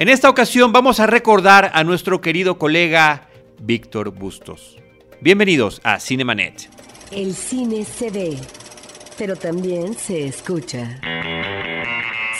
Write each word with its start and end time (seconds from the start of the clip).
En 0.00 0.08
esta 0.08 0.30
ocasión 0.30 0.72
vamos 0.72 0.98
a 0.98 1.06
recordar 1.06 1.72
a 1.74 1.84
nuestro 1.84 2.22
querido 2.22 2.56
colega 2.56 3.28
Víctor 3.60 4.10
Bustos. 4.12 4.78
Bienvenidos 5.20 5.78
a 5.84 6.00
Cinemanet. 6.00 6.70
El 7.10 7.34
cine 7.34 7.84
se 7.84 8.08
ve, 8.08 8.38
pero 9.18 9.36
también 9.36 9.92
se 9.92 10.24
escucha. 10.24 10.98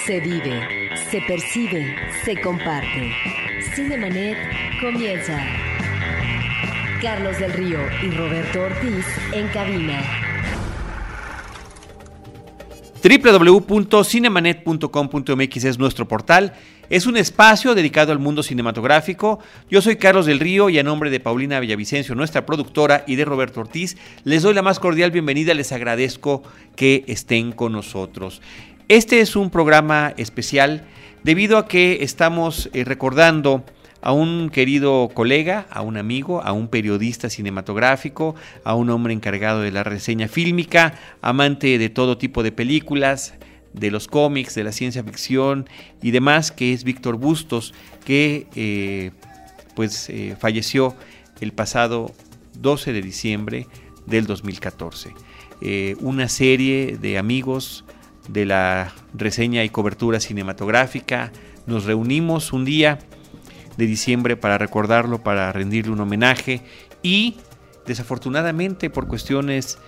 Se 0.07 0.21
vive, 0.21 0.89
se 1.11 1.21
percibe, 1.21 1.97
se 2.25 2.41
comparte. 2.41 3.13
Cinemanet 3.75 4.39
comienza. 4.81 5.39
Carlos 7.03 7.39
del 7.39 7.53
Río 7.53 7.81
y 8.03 8.11
Roberto 8.13 8.63
Ortiz 8.63 9.05
en 9.35 9.47
cabina 9.49 10.30
www.cinemanet.com.mx 13.03 15.65
es 15.65 15.79
nuestro 15.79 16.07
portal. 16.07 16.53
Es 16.91 17.07
un 17.07 17.17
espacio 17.17 17.75
dedicado 17.75 18.13
al 18.13 18.19
mundo 18.19 18.43
cinematográfico. 18.43 19.39
Yo 19.71 19.81
soy 19.81 19.97
Carlos 19.97 20.27
del 20.27 20.41
Río 20.41 20.69
y 20.69 20.79
a 20.79 20.83
nombre 20.83 21.09
de 21.09 21.21
Paulina 21.21 21.61
Villavicencio, 21.61 22.15
nuestra 22.15 22.45
productora, 22.45 23.05
y 23.07 23.17
de 23.17 23.25
Roberto 23.25 23.61
Ortiz, 23.61 23.97
les 24.25 24.43
doy 24.43 24.53
la 24.55 24.63
más 24.63 24.81
cordial 24.81 25.13
bienvenida. 25.13 25.55
Les 25.55 25.73
agradezco 25.73 26.43
que 26.77 27.05
estén 27.07 27.53
con 27.53 27.73
nosotros. 27.73 28.43
Este 28.89 29.21
es 29.21 29.37
un 29.37 29.51
programa 29.51 30.13
especial 30.17 30.83
debido 31.23 31.59
a 31.59 31.69
que 31.69 32.03
estamos 32.03 32.69
eh, 32.73 32.85
recordando 32.85 33.65
a 34.03 34.13
un 34.13 34.51
querido 34.51 35.11
colega, 35.13 35.67
a 35.71 35.83
un 35.83 35.97
amigo, 35.97 36.43
a 36.43 36.53
un 36.53 36.69
periodista 36.69 37.29
cinematográfico, 37.31 38.35
a 38.65 38.75
un 38.75 38.91
hombre 38.91 39.13
encargado 39.13 39.61
de 39.63 39.73
la 39.73 39.85
reseña 39.85 40.29
fílmica, 40.29 40.95
amante 41.23 41.79
de 41.79 41.89
todo 41.89 42.19
tipo 42.19 42.43
de 42.43 42.53
películas, 42.53 43.35
de 43.73 43.91
los 43.91 44.09
cómics, 44.09 44.55
de 44.55 44.65
la 44.65 44.73
ciencia 44.73 45.05
ficción 45.05 45.69
y 46.03 46.11
demás, 46.11 46.51
que 46.51 46.73
es 46.73 46.85
Víctor 46.85 47.17
Bustos, 47.17 47.75
que 48.05 48.47
eh, 48.55 49.13
pues 49.75 50.09
eh, 50.11 50.37
falleció 50.39 50.95
el 51.41 51.53
pasado 51.53 52.13
12 52.59 52.93
de 52.93 53.03
diciembre 53.03 53.67
del 54.07 54.27
2014. 54.27 55.15
Eh, 55.61 55.97
una 56.01 56.29
serie 56.29 56.97
de 57.01 57.19
amigos 57.19 57.85
de 58.29 58.47
la 58.47 58.93
reseña 59.15 59.65
y 59.65 59.69
cobertura 59.69 60.21
cinematográfica 60.21 61.33
nos 61.67 61.85
reunimos 61.85 62.53
un 62.53 62.65
día 62.65 62.99
de 63.77 63.87
diciembre 63.87 64.37
para 64.37 64.59
recordarlo, 64.59 65.23
para 65.23 65.53
rendirle 65.53 65.93
un 65.93 66.01
homenaje 66.01 66.63
y 67.03 67.37
desafortunadamente 67.87 68.91
por 68.91 69.07
cuestiones 69.07 69.79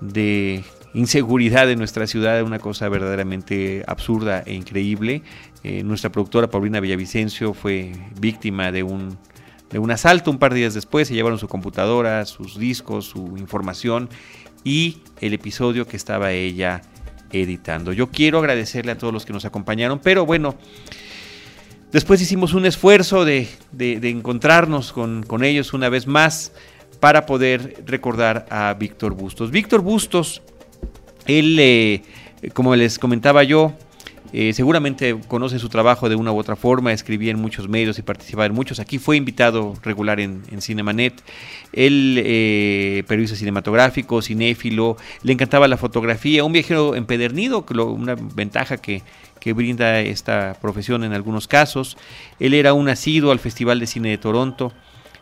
de 0.00 0.64
inseguridad 0.94 1.66
de 1.66 1.76
nuestra 1.76 2.06
ciudad, 2.06 2.42
una 2.42 2.58
cosa 2.58 2.88
verdaderamente 2.88 3.84
absurda 3.86 4.42
e 4.44 4.54
increíble. 4.54 5.22
Eh, 5.62 5.82
nuestra 5.82 6.10
productora 6.10 6.50
Paulina 6.50 6.80
Villavicencio 6.80 7.54
fue 7.54 7.92
víctima 8.18 8.72
de 8.72 8.82
un, 8.82 9.18
de 9.70 9.78
un 9.78 9.90
asalto 9.90 10.30
un 10.30 10.38
par 10.38 10.52
de 10.52 10.60
días 10.60 10.74
después, 10.74 11.08
se 11.08 11.14
llevaron 11.14 11.38
su 11.38 11.48
computadora, 11.48 12.24
sus 12.24 12.58
discos, 12.58 13.06
su 13.06 13.36
información 13.36 14.08
y 14.64 14.98
el 15.20 15.34
episodio 15.34 15.86
que 15.86 15.96
estaba 15.96 16.32
ella 16.32 16.82
editando. 17.32 17.92
Yo 17.92 18.08
quiero 18.08 18.38
agradecerle 18.38 18.92
a 18.92 18.98
todos 18.98 19.12
los 19.12 19.24
que 19.24 19.32
nos 19.32 19.44
acompañaron, 19.44 20.00
pero 20.00 20.26
bueno, 20.26 20.56
después 21.92 22.20
hicimos 22.20 22.54
un 22.54 22.66
esfuerzo 22.66 23.24
de, 23.24 23.48
encontrarnos 23.78 24.92
con, 24.92 25.22
con 25.22 25.44
ellos 25.44 25.72
una 25.72 25.88
vez 25.88 26.06
más 26.06 26.52
para 27.00 27.26
poder 27.26 27.82
recordar 27.86 28.46
a 28.50 28.74
Víctor 28.74 29.14
Bustos. 29.14 29.50
Víctor 29.50 29.80
Bustos 29.80 30.42
él, 31.26 31.56
eh, 31.58 32.02
como 32.54 32.74
les 32.74 32.98
comentaba 32.98 33.42
yo, 33.42 33.72
eh, 34.32 34.52
seguramente 34.52 35.18
conoce 35.26 35.58
su 35.58 35.68
trabajo 35.68 36.08
de 36.08 36.14
una 36.14 36.30
u 36.30 36.38
otra 36.38 36.54
forma, 36.54 36.92
escribía 36.92 37.32
en 37.32 37.40
muchos 37.40 37.68
medios 37.68 37.98
y 37.98 38.02
participaba 38.02 38.46
en 38.46 38.54
muchos. 38.54 38.78
Aquí 38.78 38.98
fue 38.98 39.16
invitado 39.16 39.74
regular 39.82 40.20
en, 40.20 40.42
Cinemanet. 40.60 41.22
Él, 41.72 42.22
eh, 42.24 43.02
periodista 43.08 43.36
cinematográfico, 43.36 44.22
cinéfilo, 44.22 44.96
le 45.22 45.32
encantaba 45.32 45.66
la 45.66 45.76
fotografía, 45.76 46.44
un 46.44 46.52
viajero 46.52 46.94
empedernido, 46.94 47.64
una 47.68 48.14
ventaja 48.14 48.76
que, 48.76 49.02
que 49.40 49.52
brinda 49.52 50.00
esta 50.00 50.56
profesión 50.60 51.02
en 51.02 51.12
algunos 51.12 51.48
casos. 51.48 51.96
Él 52.38 52.54
era 52.54 52.72
un 52.72 52.88
asiduo 52.88 53.32
al 53.32 53.40
Festival 53.40 53.80
de 53.80 53.86
Cine 53.86 54.10
de 54.10 54.18
Toronto 54.18 54.72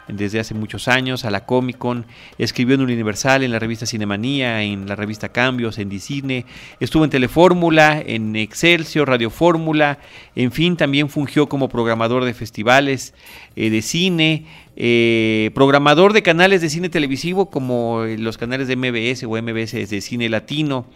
desde 0.08 0.40
hace 0.40 0.54
muchos 0.54 0.88
años, 0.88 1.24
a 1.24 1.30
la 1.30 1.44
Comic 1.44 1.78
Con, 1.78 2.06
escribió 2.38 2.74
en 2.74 2.80
Universal, 2.80 3.42
en 3.42 3.52
la 3.52 3.58
revista 3.58 3.86
Cinemanía, 3.86 4.62
en 4.62 4.86
la 4.88 4.96
revista 4.96 5.28
Cambios, 5.30 5.78
en 5.78 5.88
Dicine, 5.88 6.46
estuvo 6.80 7.04
en 7.04 7.10
Telefórmula, 7.10 8.02
en 8.04 8.36
Excelsior, 8.36 9.08
Radio 9.08 9.30
Fórmula, 9.30 9.98
en 10.34 10.52
fin, 10.52 10.76
también 10.76 11.08
fungió 11.08 11.48
como 11.48 11.68
programador 11.68 12.24
de 12.24 12.34
festivales 12.34 13.14
eh, 13.56 13.70
de 13.70 13.82
cine, 13.82 14.46
eh, 14.76 15.50
programador 15.54 16.12
de 16.12 16.22
canales 16.22 16.60
de 16.60 16.70
cine 16.70 16.88
televisivo 16.88 17.50
como 17.50 18.04
los 18.04 18.38
canales 18.38 18.68
de 18.68 18.76
MBS 18.76 19.24
o 19.24 19.30
MBS 19.30 19.88
de 19.88 20.00
cine 20.00 20.28
latino. 20.28 20.86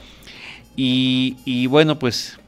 Y 0.75 1.67
bueno, 1.67 1.99
pues 1.99 2.39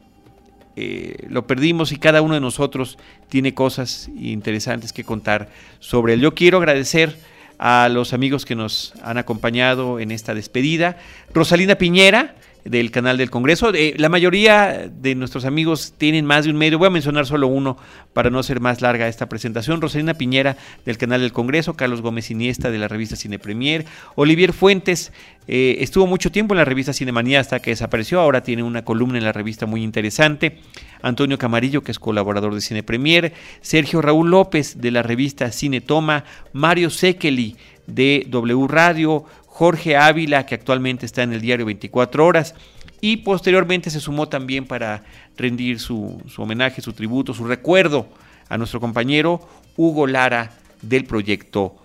eh, 0.76 1.26
lo 1.28 1.46
perdimos 1.46 1.92
y 1.92 1.96
cada 1.96 2.22
uno 2.22 2.34
de 2.34 2.40
nosotros 2.40 2.98
tiene 3.28 3.54
cosas 3.54 4.08
interesantes 4.16 4.92
que 4.92 5.04
contar 5.04 5.48
sobre 5.78 6.14
él. 6.14 6.20
Yo 6.20 6.34
quiero 6.34 6.58
agradecer 6.58 7.16
a 7.58 7.88
los 7.88 8.12
amigos 8.12 8.44
que 8.44 8.56
nos 8.56 8.92
han 9.02 9.18
acompañado 9.18 10.00
en 10.00 10.10
esta 10.10 10.34
despedida. 10.34 10.98
Rosalina 11.32 11.76
Piñera, 11.76 12.34
del 12.64 12.90
canal 12.90 13.16
del 13.16 13.30
Congreso. 13.30 13.72
Eh, 13.74 13.94
la 13.96 14.08
mayoría 14.08 14.90
de 14.90 15.14
nuestros 15.14 15.44
amigos 15.44 15.94
tienen 15.98 16.24
más 16.24 16.44
de 16.44 16.50
un 16.50 16.56
medio. 16.56 16.78
Voy 16.78 16.86
a 16.86 16.90
mencionar 16.90 17.26
solo 17.26 17.46
uno 17.46 17.76
para 18.12 18.30
no 18.30 18.42
ser 18.42 18.60
más 18.60 18.80
larga 18.80 19.08
esta 19.08 19.28
presentación. 19.28 19.80
Rosalina 19.80 20.14
Piñera 20.14 20.56
del 20.84 20.98
canal 20.98 21.20
del 21.20 21.32
Congreso, 21.32 21.74
Carlos 21.74 22.00
Gómez 22.00 22.30
Iniesta 22.30 22.70
de 22.70 22.78
la 22.78 22.88
revista 22.88 23.16
Cine 23.16 23.38
Premier, 23.38 23.84
Olivier 24.14 24.52
Fuentes 24.52 25.12
eh, 25.46 25.76
estuvo 25.80 26.06
mucho 26.06 26.32
tiempo 26.32 26.54
en 26.54 26.58
la 26.58 26.64
revista 26.64 26.94
Cinemanía 26.94 27.40
hasta 27.40 27.60
que 27.60 27.70
desapareció. 27.70 28.20
Ahora 28.20 28.42
tiene 28.42 28.62
una 28.62 28.84
columna 28.84 29.18
en 29.18 29.24
la 29.24 29.32
revista 29.32 29.66
muy 29.66 29.82
interesante. 29.82 30.58
Antonio 31.02 31.36
Camarillo, 31.36 31.82
que 31.82 31.92
es 31.92 31.98
colaborador 31.98 32.54
de 32.54 32.62
Cine 32.62 32.82
Premier, 32.82 33.34
Sergio 33.60 34.00
Raúl 34.00 34.30
López 34.30 34.80
de 34.80 34.90
la 34.90 35.02
revista 35.02 35.52
Cine 35.52 35.82
Toma, 35.82 36.24
Mario 36.52 36.88
Sekeli 36.88 37.56
de 37.86 38.26
W 38.30 38.66
Radio, 38.68 39.26
Jorge 39.54 39.96
Ávila, 39.96 40.46
que 40.46 40.56
actualmente 40.56 41.06
está 41.06 41.22
en 41.22 41.32
el 41.32 41.40
diario 41.40 41.64
24 41.64 42.26
horas, 42.26 42.56
y 43.00 43.18
posteriormente 43.18 43.88
se 43.88 44.00
sumó 44.00 44.28
también 44.28 44.66
para 44.66 45.04
rendir 45.36 45.78
su, 45.78 46.20
homenaje, 46.38 46.82
su 46.82 46.92
tributo, 46.92 47.32
su 47.34 47.44
recuerdo 47.44 48.08
a 48.48 48.58
nuestro 48.58 48.80
compañero 48.80 49.48
Hugo 49.76 50.08
Lara 50.08 50.50
del 50.82 51.04
proyecto 51.04 51.76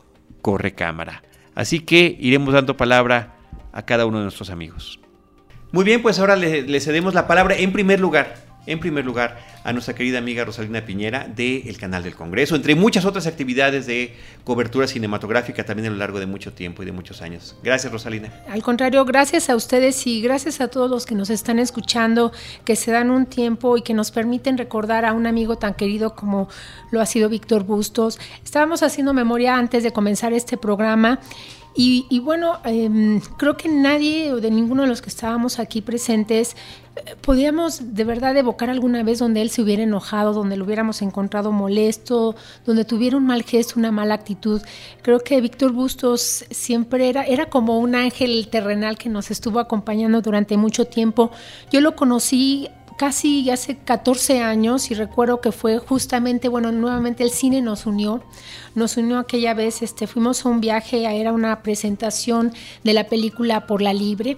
Corre 0.42 0.74
Cámara. 0.74 1.22
Así 1.54 1.82
que 1.82 2.18
iremos 2.20 2.56
dando 2.56 2.76
palabra 2.76 3.36
a 3.72 3.84
cada 3.84 4.08
uno 4.08 4.18
de 4.18 4.24
nuestros 4.24 4.50
amigos. 4.50 5.00
Muy 5.72 5.84
bien, 5.84 6.02
pues 6.02 6.18
ahora 6.18 6.36
le 6.36 6.80
cedemos 6.80 7.14
la 7.14 7.28
palabra 7.28 7.56
en 7.56 7.72
primer 7.72 8.00
lugar 8.00 8.49
en 8.70 8.80
primer 8.80 9.04
lugar 9.04 9.40
a 9.64 9.74
nuestra 9.74 9.96
querida 9.96 10.20
amiga 10.20 10.46
Rosalina 10.46 10.86
Piñera 10.86 11.28
del 11.28 11.78
Canal 11.78 12.04
del 12.04 12.16
Congreso, 12.16 12.56
entre 12.56 12.76
muchas 12.76 13.04
otras 13.04 13.28
actividades 13.28 13.88
de 13.88 14.16
cobertura 14.44 14.88
cinematográfica 14.88 15.66
también 15.66 15.88
a 15.88 15.92
lo 15.92 15.98
largo 15.98 16.20
de 16.20 16.28
mucho 16.28 16.54
tiempo 16.54 16.84
y 16.84 16.86
de 16.86 16.92
muchos 16.92 17.22
años. 17.22 17.56
Gracias 17.64 17.92
Rosalina. 17.92 18.32
Al 18.48 18.62
contrario, 18.62 19.04
gracias 19.06 19.50
a 19.50 19.56
ustedes 19.56 20.06
y 20.06 20.22
gracias 20.22 20.62
a 20.62 20.68
todos 20.68 20.90
los 20.90 21.06
que 21.06 21.16
nos 21.16 21.30
están 21.30 21.60
escuchando, 21.60 22.32
que 22.64 22.76
se 22.76 22.92
dan 22.92 23.10
un 23.10 23.26
tiempo 23.26 23.76
y 23.76 23.82
que 23.82 23.94
nos 23.94 24.12
permiten 24.12 24.58
recordar 24.58 25.04
a 25.04 25.14
un 25.14 25.26
amigo 25.26 25.58
tan 25.58 25.74
querido 25.74 26.16
como 26.16 26.48
lo 26.92 27.02
ha 27.02 27.06
sido 27.06 27.28
Víctor 27.28 27.64
Bustos. 27.64 28.20
Estábamos 28.44 28.84
haciendo 28.84 29.14
memoria 29.14 29.58
antes 29.58 29.84
de 29.84 29.92
comenzar 29.92 30.32
este 30.34 30.58
programa 30.58 31.20
y, 31.76 32.20
bueno, 32.20 32.60
em, 32.66 33.22
creo 33.38 33.56
que 33.56 33.70
nadie 33.70 34.34
o 34.34 34.42
de 34.42 34.52
ninguno 34.52 34.82
de 34.82 34.90
los 34.90 35.02
que 35.02 35.10
estábamos 35.10 35.60
aquí 35.60 35.82
presentes 35.82 36.56
eh, 36.96 37.16
podíamos 37.22 37.94
de 37.94 38.04
verdad 38.04 38.36
evocar 38.36 38.70
alguna 38.70 39.04
vez 39.04 39.20
donde 39.20 39.42
él 39.42 39.50
se 39.50 39.62
hubiera 39.62 39.84
enojado, 39.84 40.34
donde 40.34 40.58
lo 40.58 40.66
hubiéramos 40.66 41.02
encontrado 41.02 41.52
molesto, 41.52 42.36
donde 42.66 42.86
tuviera 42.86 43.18
un 43.18 43.26
mal 43.26 43.44
gesto, 43.44 43.76
una 43.78 43.92
mala 43.92 44.16
actitud. 44.16 44.62
Creo 45.02 45.20
que 45.20 45.40
Víctor 45.42 45.72
Bustos 45.72 46.46
siempre 46.50 47.10
era, 47.10 47.24
era 47.24 47.50
como 47.50 47.80
un 47.80 47.96
ángel 47.96 48.48
terrenal 48.50 48.98
que 48.98 49.10
nos 49.10 49.32
estuvo 49.32 49.60
acompañando 49.60 50.22
durante 50.22 50.58
mucho 50.58 50.86
tiempo. 50.86 51.32
Yo 51.72 51.82
lo 51.82 51.96
conocí 51.96 52.70
casi 53.00 53.50
hace 53.50 53.78
14 53.78 54.42
años 54.42 54.92
y 54.92 54.94
recuerdo 54.94 55.40
que 55.40 55.54
fue 55.54 55.78
justamente, 55.78 56.50
bueno, 56.50 56.74
nuevamente 56.74 57.24
el 57.24 57.30
cine 57.30 57.62
nos 57.62 57.86
unió, 57.86 58.22
nos 58.76 58.98
unió 58.98 59.20
aquella 59.20 59.54
vez, 59.54 59.82
este, 59.82 60.06
fuimos 60.06 60.46
a 60.46 60.50
un 60.50 60.60
viaje, 60.60 61.06
era 61.06 61.32
una 61.32 61.64
presentación 61.64 62.52
de 62.84 62.94
la 62.94 63.08
película 63.08 63.68
Por 63.68 63.82
la 63.82 63.94
Libre 63.94 64.36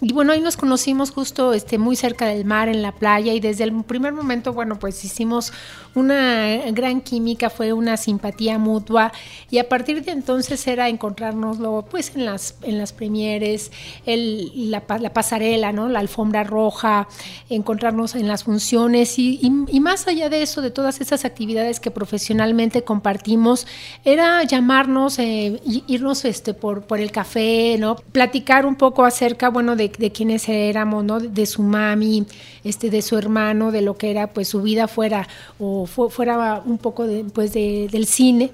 y 0.00 0.12
bueno, 0.12 0.32
ahí 0.32 0.40
nos 0.40 0.56
conocimos 0.56 1.10
justo 1.10 1.52
este, 1.52 1.76
muy 1.76 1.96
cerca 1.96 2.26
del 2.26 2.44
mar, 2.44 2.68
en 2.68 2.82
la 2.82 2.92
playa, 2.92 3.32
y 3.32 3.40
desde 3.40 3.64
el 3.64 3.82
primer 3.82 4.12
momento, 4.12 4.52
bueno, 4.52 4.78
pues 4.78 5.04
hicimos 5.04 5.52
una 5.96 6.70
gran 6.70 7.00
química, 7.00 7.50
fue 7.50 7.72
una 7.72 7.96
simpatía 7.96 8.58
mutua, 8.58 9.12
y 9.50 9.58
a 9.58 9.68
partir 9.68 10.04
de 10.04 10.12
entonces 10.12 10.64
era 10.68 10.88
encontrárnoslo 10.88 11.84
pues 11.90 12.14
en 12.14 12.26
las, 12.26 12.54
en 12.62 12.78
las 12.78 12.92
premieres, 12.92 13.72
el, 14.06 14.70
la, 14.70 14.84
la, 15.00 15.12
pasarela, 15.12 15.72
¿no? 15.72 15.88
La 15.88 15.98
alfombra 15.98 16.44
roja, 16.44 17.08
encontrarnos 17.50 18.14
en 18.14 18.28
las 18.28 18.44
funciones, 18.44 19.18
y, 19.18 19.40
y, 19.42 19.80
más 19.80 20.06
allá 20.06 20.28
de 20.28 20.42
eso, 20.42 20.62
de 20.62 20.70
todas 20.70 21.00
esas 21.00 21.24
actividades 21.24 21.80
que 21.80 21.90
profesionalmente 21.90 22.84
compartimos, 22.84 23.66
era 24.04 24.44
llamarnos, 24.44 25.18
eh, 25.18 25.60
irnos 25.88 26.24
este, 26.24 26.54
por, 26.54 26.82
por 26.82 27.00
el 27.00 27.10
café, 27.10 27.76
¿no? 27.80 27.96
Platicar 27.96 28.64
un 28.64 28.76
poco 28.76 29.04
acerca, 29.04 29.48
bueno, 29.48 29.74
de 29.74 29.87
de, 29.96 30.12
quiénes 30.12 30.48
éramos, 30.48 31.04
¿no? 31.04 31.20
De 31.20 31.46
su 31.46 31.62
mami, 31.62 32.26
este, 32.64 32.90
de 32.90 33.02
su 33.02 33.16
hermano, 33.16 33.72
de 33.72 33.82
lo 33.82 33.96
que 33.96 34.10
era 34.10 34.28
pues 34.28 34.48
su 34.48 34.62
vida 34.62 34.88
fuera 34.88 35.28
o 35.58 35.86
fuera 35.86 36.62
un 36.64 36.78
poco 36.78 37.06
de, 37.06 37.24
pues, 37.24 37.52
de, 37.52 37.88
del 37.90 38.06
cine 38.06 38.50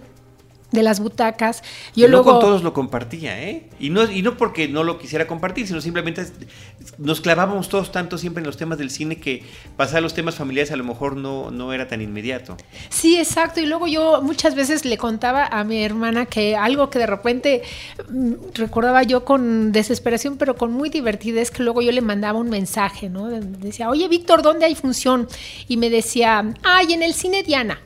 de 0.75 0.83
las 0.83 1.01
butacas. 1.01 1.63
Yo 1.97 2.09
luego... 2.09 2.33
No 2.33 2.39
con 2.39 2.41
todos 2.41 2.63
lo 2.63 2.75
compartía, 2.75 3.43
¿eh? 3.43 3.69
Y 3.79 3.91
no, 3.91 4.11
y 4.11 4.23
no 4.23 4.37
porque 4.37 4.69
no 4.69 4.83
lo 4.83 4.99
quisiera 4.99 5.27
compartir, 5.27 5.67
sino 5.67 5.81
simplemente 5.81 6.27
nos 6.99 7.21
clavábamos 7.21 7.69
todos 7.69 7.93
tanto 7.93 8.19
siempre 8.19 8.41
en 8.43 8.47
los 8.47 8.57
temas 8.57 8.79
del 8.79 8.91
cine 8.91 9.17
que 9.17 9.43
pasar 9.77 9.99
a 9.99 10.01
los 10.01 10.15
temas 10.15 10.35
familiares 10.35 10.71
a 10.73 10.77
lo 10.77 10.85
mejor 10.85 11.17
no, 11.17 11.51
no 11.51 11.73
era 11.73 11.89
tan 11.89 12.01
inmediato. 12.01 12.57
Sí, 12.91 13.17
exacto. 13.17 13.61
Y 13.61 13.67
luego 13.67 13.87
yo 13.87 14.21
muchas 14.23 14.55
veces 14.55 14.85
le 14.85 14.99
contaba 14.99 15.47
a 15.47 15.65
mi 15.65 15.83
hermana 15.83 16.27
que 16.27 16.57
algo 16.57 16.91
que 16.91 16.99
de 16.99 17.07
repente 17.07 17.63
mm, 18.09 18.33
recordaba 18.55 19.03
yo 19.03 19.25
con 19.25 19.73
desesperación, 19.73 20.37
pero 20.37 20.57
con 20.57 20.73
muy 20.73 20.91
divertida, 20.91 21.41
es 21.41 21.51
que 21.51 21.63
luego 21.63 21.83
yo 21.83 21.93
le 21.93 22.01
mandaba 22.01 22.39
un 22.39 22.51
mensaje, 22.51 23.09
¿no? 23.09 23.29
Decía, 23.29 23.89
oye, 23.89 24.09
Víctor, 24.09 24.43
¿dónde 24.43 24.67
hay 24.67 24.75
función? 24.75 25.29
Y 25.69 25.77
me 25.77 25.91
decía, 25.91 26.55
ay, 26.63 26.93
en 26.93 27.03
el 27.03 27.15
cine 27.15 27.43
Diana 27.43 27.81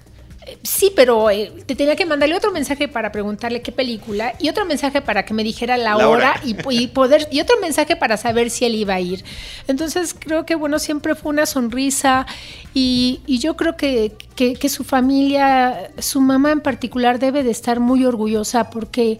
sí, 0.62 0.92
pero 0.94 1.30
eh, 1.30 1.52
te 1.66 1.74
tenía 1.74 1.96
que 1.96 2.06
mandarle 2.06 2.36
otro 2.36 2.50
mensaje 2.52 2.88
para 2.88 3.12
preguntarle 3.12 3.62
qué 3.62 3.72
película 3.72 4.34
y 4.38 4.48
otro 4.48 4.64
mensaje 4.64 5.00
para 5.00 5.24
que 5.24 5.34
me 5.34 5.44
dijera 5.44 5.76
la, 5.76 5.96
hora, 5.96 6.40
Y, 6.44 6.88
poder 6.88 7.28
y 7.30 7.40
otro 7.40 7.56
mensaje 7.60 7.96
para 7.96 8.16
saber 8.16 8.50
si 8.50 8.64
él 8.64 8.74
iba 8.74 8.94
a 8.94 9.00
ir. 9.00 9.24
Entonces 9.66 10.14
creo 10.18 10.46
que 10.46 10.54
bueno 10.54 10.78
siempre 10.78 11.14
fue 11.14 11.30
una 11.30 11.46
sonrisa 11.46 12.26
y, 12.74 13.20
yo 13.26 13.56
creo 13.56 13.76
que, 13.76 14.12
que, 14.36 14.68
su 14.68 14.84
familia, 14.84 15.90
su 15.98 16.20
mamá 16.20 16.52
en 16.52 16.60
particular 16.60 17.18
debe 17.18 17.42
de 17.42 17.50
estar 17.50 17.80
muy 17.80 18.04
orgullosa 18.04 18.70
porque 18.70 19.18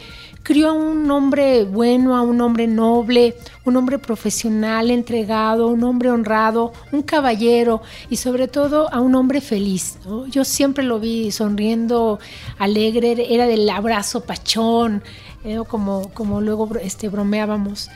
crió 0.48 0.70
a 0.70 0.72
un 0.72 1.10
hombre 1.10 1.64
bueno, 1.64 2.16
a 2.16 2.22
un 2.22 2.40
hombre 2.40 2.66
noble, 2.66 3.36
un 3.66 3.76
hombre 3.76 3.98
profesional, 3.98 4.90
entregado, 4.90 5.68
un 5.68 5.84
hombre 5.84 6.10
honrado, 6.10 6.72
un 6.90 7.02
caballero 7.02 7.82
y 8.08 8.16
sobre 8.16 8.48
todo 8.48 8.90
a 8.90 8.98
un 9.00 9.14
hombre 9.14 9.42
feliz. 9.42 9.98
Yo 10.30 10.46
siempre 10.46 10.84
lo 10.84 11.00
vi 11.00 11.32
sonriendo, 11.32 12.18
alegre, 12.58 13.26
era 13.28 13.46
del 13.46 13.68
abrazo 13.68 14.22
pachón, 14.22 15.02
¿eh? 15.44 15.58
como, 15.68 16.08
como 16.14 16.40
luego 16.40 16.66
este, 16.80 17.10
bromeábamos. 17.10 17.90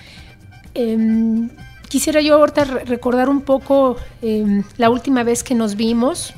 Em, 0.75 1.48
quisiera 1.88 2.20
yo 2.20 2.34
ahorita 2.34 2.64
recordar 2.64 3.31
un 3.31 3.40
poco 3.40 3.96
em, 4.20 4.62
la 4.76 4.90
última 4.90 5.22
vez 5.22 5.43
que 5.43 5.55
nos 5.55 5.75
vimos, 5.75 6.34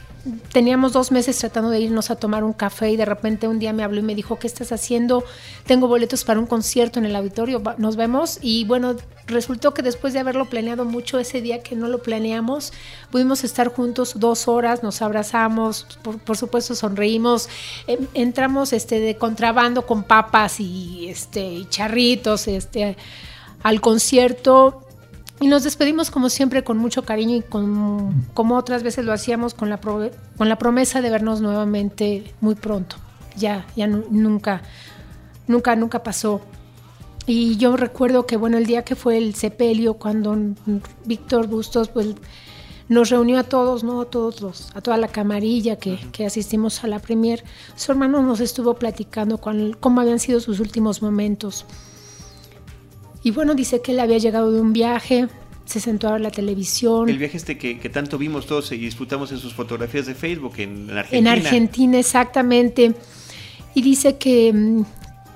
teníamos 0.52 0.92
dos 0.92 1.12
meses 1.12 1.38
tratando 1.38 1.70
de 1.70 1.80
irnos 1.80 2.10
a 2.10 2.16
tomar 2.16 2.44
un 2.44 2.52
café 2.52 2.90
y 2.90 2.96
de 2.96 3.04
repente 3.04 3.48
un 3.48 3.58
día 3.58 3.72
me 3.72 3.82
habló 3.82 4.00
y 4.00 4.02
me 4.02 4.14
dijo, 4.14 4.38
¿qué 4.38 4.46
estás 4.46 4.72
haciendo? 4.72 5.24
Tengo 5.66 5.86
boletos 5.88 6.24
para 6.24 6.40
un 6.40 6.46
concierto 6.46 6.98
en 6.98 7.04
el 7.04 7.14
auditorio, 7.16 7.62
nos 7.78 7.96
vemos. 7.96 8.38
Y 8.40 8.64
bueno, 8.64 8.96
resultó 9.26 9.74
que 9.74 9.82
después 9.82 10.12
de 10.12 10.20
haberlo 10.20 10.46
planeado 10.46 10.84
mucho 10.84 11.18
ese 11.18 11.42
día 11.42 11.62
que 11.62 11.76
no 11.76 11.88
lo 11.88 12.02
planeamos, 12.02 12.72
pudimos 13.10 13.44
estar 13.44 13.68
juntos 13.68 14.14
dos 14.16 14.48
horas, 14.48 14.82
nos 14.82 15.02
abrazamos, 15.02 15.86
por, 16.02 16.36
supuesto 16.36 16.74
sonreímos, 16.74 17.48
em, 17.86 18.06
entramos 18.14 18.72
este, 18.72 19.00
de 19.00 19.16
contrabando 19.16 19.86
con 19.86 20.04
papas 20.04 20.60
y, 20.60 21.08
este, 21.08 21.44
y 21.44 21.66
charritos 21.66 22.48
este, 22.48 22.96
al 23.62 23.80
concierto 23.80 24.84
y 25.40 25.48
nos 25.48 25.64
despedimos 25.64 26.10
como 26.10 26.30
siempre 26.30 26.62
con 26.62 26.78
mucho 26.78 27.02
cariño 27.02 27.36
y 27.36 27.42
con, 27.42 28.26
como 28.34 28.56
otras 28.56 28.82
veces 28.82 29.04
lo 29.04 29.12
hacíamos 29.12 29.54
con 29.54 29.68
la, 29.68 29.78
con 29.78 30.48
la 30.48 30.58
promesa 30.58 31.00
de 31.02 31.10
vernos 31.10 31.40
nuevamente 31.40 32.32
muy 32.40 32.54
pronto. 32.54 32.96
Ya, 33.36 33.66
ya 33.74 33.86
nunca, 33.88 34.62
nunca, 35.48 35.74
nunca 35.74 36.02
pasó. 36.02 36.40
Y 37.26 37.56
yo 37.56 37.76
recuerdo 37.76 38.26
que, 38.26 38.36
bueno, 38.36 38.58
el 38.58 38.66
día 38.66 38.84
que 38.84 38.94
fue 38.94 39.18
el 39.18 39.34
sepelio, 39.34 39.94
cuando 39.94 40.36
Víctor 41.04 41.48
Bustos, 41.48 41.88
pues 41.88 42.14
nos 42.88 43.10
reunió 43.10 43.38
a 43.38 43.44
todos, 43.44 43.82
¿no? 43.82 44.02
A 44.02 44.04
todos 44.04 44.40
los, 44.40 44.70
a 44.76 44.82
toda 44.82 44.98
la 44.98 45.08
camarilla 45.08 45.76
que, 45.76 45.98
que 46.12 46.26
asistimos 46.26 46.84
a 46.84 46.86
la 46.86 47.00
premier. 47.00 47.42
Su 47.76 47.92
hermano 47.92 48.22
nos 48.22 48.40
estuvo 48.40 48.74
platicando 48.74 49.38
con, 49.38 49.72
cómo 49.80 50.00
habían 50.00 50.20
sido 50.20 50.38
sus 50.38 50.60
últimos 50.60 51.02
momentos. 51.02 51.64
Y 53.24 53.30
bueno, 53.30 53.54
dice 53.54 53.80
que 53.80 53.92
él 53.92 54.00
había 54.00 54.18
llegado 54.18 54.52
de 54.52 54.60
un 54.60 54.74
viaje, 54.74 55.28
se 55.64 55.80
sentó 55.80 56.08
a 56.08 56.12
ver 56.12 56.20
la 56.20 56.30
televisión. 56.30 57.08
El 57.08 57.18
viaje 57.18 57.38
este 57.38 57.56
que, 57.56 57.76
tanto 57.88 58.18
vimos 58.18 58.46
todos 58.46 58.70
y 58.72 58.76
disfrutamos 58.76 59.32
en 59.32 59.38
sus 59.38 59.54
fotografías 59.54 60.04
de 60.04 60.14
Facebook 60.14 60.52
en, 60.58 60.90
Argentina. 60.90 61.32
En 61.32 61.38
Argentina, 61.38 61.98
exactamente. 61.98 62.94
Y 63.74 63.80
dice 63.80 64.18
que, 64.18 64.52
mm, 64.52 64.82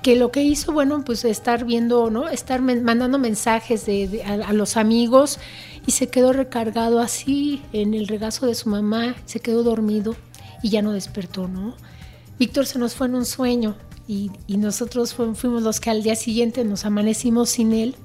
que 0.03 0.15
lo 0.15 0.31
que 0.31 0.43
hizo, 0.43 0.71
bueno, 0.71 1.03
pues 1.03 1.25
estar 1.25 1.65
viendo, 1.65 2.11
¿no? 2.11 2.29
Estar 2.29 2.61
mandando 2.61 3.17
mensajes 3.17 3.87
de, 3.87 4.23
a, 4.23 4.53
los 4.53 4.77
amigos 4.77 5.39
y 5.87 5.91
se 5.91 6.09
quedó 6.09 6.31
recargado 6.31 6.99
así 6.99 7.63
en 7.73 7.95
el 7.95 8.07
regazo 8.07 8.45
de 8.45 8.53
su 8.53 8.69
mamá, 8.69 9.15
se 9.25 9.39
quedó 9.39 9.63
dormido 9.63 10.15
y 10.61 10.69
ya 10.69 10.83
no 10.83 10.93
despertó, 10.93 11.47
¿no? 11.47 11.75
Víctor 12.37 12.67
se 12.67 12.77
nos 12.77 12.93
fue 12.93 13.07
en 13.07 13.15
un 13.15 13.25
sueño 13.25 13.75
y, 14.09 14.31
nosotros 14.57 15.13
fuimos 15.13 15.61
los 15.61 15.79
que 15.79 15.91
al 15.91 16.01
día 16.01 16.15
siguiente 16.15 16.65
nos 16.65 16.83
amanecimos 16.83 17.51
sin 17.51 17.73
él 17.73 17.95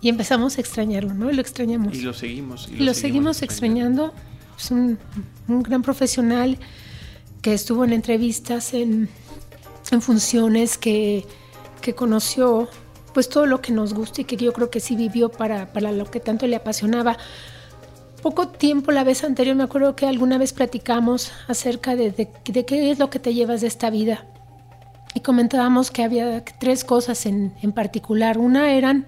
y 0.00 0.08
empezamos 0.08 0.58
a 0.58 0.60
extrañarlo, 0.60 1.12
¿no? 1.12 1.28
Y 1.28 1.34
lo 1.34 1.42
extrañamos. 1.42 1.96
Y 1.96 2.02
lo 2.02 2.12
seguimos. 2.12 2.68
Y 2.68 2.84
lo, 2.84 2.94
seguimos, 2.94 3.42
extrañando. 3.42 4.14
Es 4.56 4.70
un, 4.70 4.96
gran 5.48 5.82
profesional 5.82 6.56
que 7.42 7.52
estuvo 7.52 7.84
en 7.84 7.92
entrevistas, 7.92 8.74
en, 8.74 9.08
funciones, 10.00 10.78
que, 10.78 11.26
que, 11.80 11.96
conoció 11.96 12.68
pues 13.12 13.28
todo 13.28 13.44
lo 13.44 13.60
que 13.60 13.72
nos 13.72 13.92
gusta 13.92 14.20
y 14.20 14.24
que 14.24 14.36
yo 14.36 14.52
creo 14.52 14.70
que 14.70 14.78
sí 14.78 14.94
vivió 14.94 15.30
para, 15.30 15.72
para 15.72 15.90
lo 15.90 16.08
que 16.08 16.20
tanto 16.20 16.46
le 16.46 16.54
apasionaba 16.54 17.18
poco 18.20 18.48
tiempo, 18.48 18.92
la 18.92 19.04
vez 19.04 19.24
anterior, 19.24 19.56
me 19.56 19.64
acuerdo 19.64 19.96
que 19.96 20.06
alguna 20.06 20.38
vez 20.38 20.52
platicamos 20.52 21.32
acerca 21.48 21.96
de, 21.96 22.10
de, 22.10 22.64
qué 22.64 22.90
es 22.90 22.98
lo 22.98 23.10
que 23.10 23.18
te 23.18 23.34
llevas 23.34 23.60
de 23.60 23.66
esta 23.66 23.90
vida. 23.90 24.26
Y 25.14 25.20
comentábamos 25.20 25.90
que 25.90 26.04
había 26.04 26.44
tres 26.44 26.84
cosas 26.84 27.26
en, 27.26 27.52
en, 27.62 27.72
particular. 27.72 28.38
Una 28.38 28.72
eran 28.72 29.06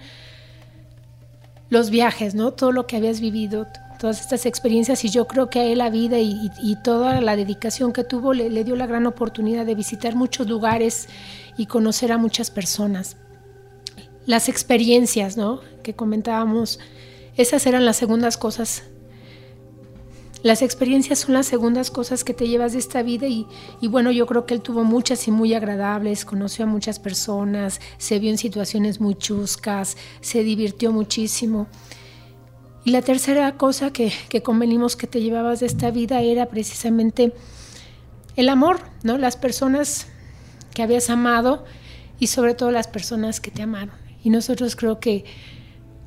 los 1.71 1.91
viajes, 1.91 2.35
¿no? 2.35 2.53
Todo 2.53 2.73
lo 2.73 2.87
que 2.87 2.97
habías 2.97 3.21
vivido, 3.21 3.69
todas 4.01 4.21
estas 4.21 4.47
experiencias. 4.47 5.05
Y 5.05 5.11
yo 5.11 5.27
creo 5.27 5.49
que 5.49 5.61
a 5.61 5.65
él 5.65 5.79
la 5.79 5.91
vida 5.91 6.19
y, 6.19 6.51
toda 6.83 7.21
la 7.21 7.37
dedicación 7.37 7.93
que 7.93 8.05
tuvo 8.05 8.35
le, 8.35 8.51
le 8.51 8.65
dio 8.65 8.75
la 8.75 8.87
gran 8.87 9.07
oportunidad 9.07 9.65
de 9.65 9.75
visitar 9.75 10.17
muchos 10.17 10.49
lugares 10.49 11.09
y 11.57 11.67
conocer 11.67 12.11
a 12.11 12.19
muchas 12.19 12.51
personas. 12.51 13.17
Las 14.27 14.49
experiencias, 14.49 15.37
¿no? 15.37 15.61
Que 15.83 15.95
comentábamos. 15.95 16.81
Esas 17.37 17.67
eran 17.67 17.85
las 17.85 17.97
segundas 17.97 18.37
cosas 18.37 18.83
las 20.43 20.61
experiencias 20.63 21.21
son 21.21 21.35
las 21.35 21.47
segundas 21.47 21.91
cosas 21.91 22.25
que 22.25 22.35
te 22.35 22.49
llevas 22.49 22.73
de 22.73 22.81
esta 22.81 23.03
vida 23.03 23.29
y, 23.29 23.47
bueno, 23.83 24.11
yo 24.11 24.27
creo 24.27 24.45
que 24.45 24.55
él 24.55 24.61
tuvo 24.61 24.83
muchas 24.83 25.29
y 25.29 25.31
muy 25.31 25.55
agradables, 25.55 26.25
conoció 26.25 26.65
a 26.65 26.69
muchas 26.69 26.99
personas, 26.99 27.81
se 27.99 28.19
vio 28.19 28.31
en 28.31 28.39
situaciones 28.39 29.01
muy 29.01 29.15
chuscas, 29.15 29.97
se 30.21 30.43
divirtió 30.43 30.93
muchísimo. 30.93 31.69
Y 32.85 32.91
la 32.91 33.03
tercera 33.03 33.57
cosa 33.57 33.93
que, 33.93 34.13
que 34.29 34.43
convenimos 34.43 34.97
que 34.97 35.07
te 35.07 35.21
llevabas 35.21 35.61
de 35.61 35.67
esta 35.67 35.93
vida 35.93 36.21
era 36.21 36.47
precisamente 36.47 37.33
el 38.35 38.49
amor, 38.49 38.81
¿no? 39.05 39.19
Las 39.19 39.37
personas 39.37 40.09
que 40.75 40.83
habías 40.83 41.09
amado 41.09 41.65
y 42.19 42.27
sobre 42.27 42.55
todo 42.55 42.73
las 42.73 42.89
personas 42.89 43.41
que 43.41 43.53
te 43.53 43.63
amaron. 43.63 43.95
Y 44.25 44.31
nosotros 44.31 44.75
creo 44.75 44.99
que, 44.99 45.25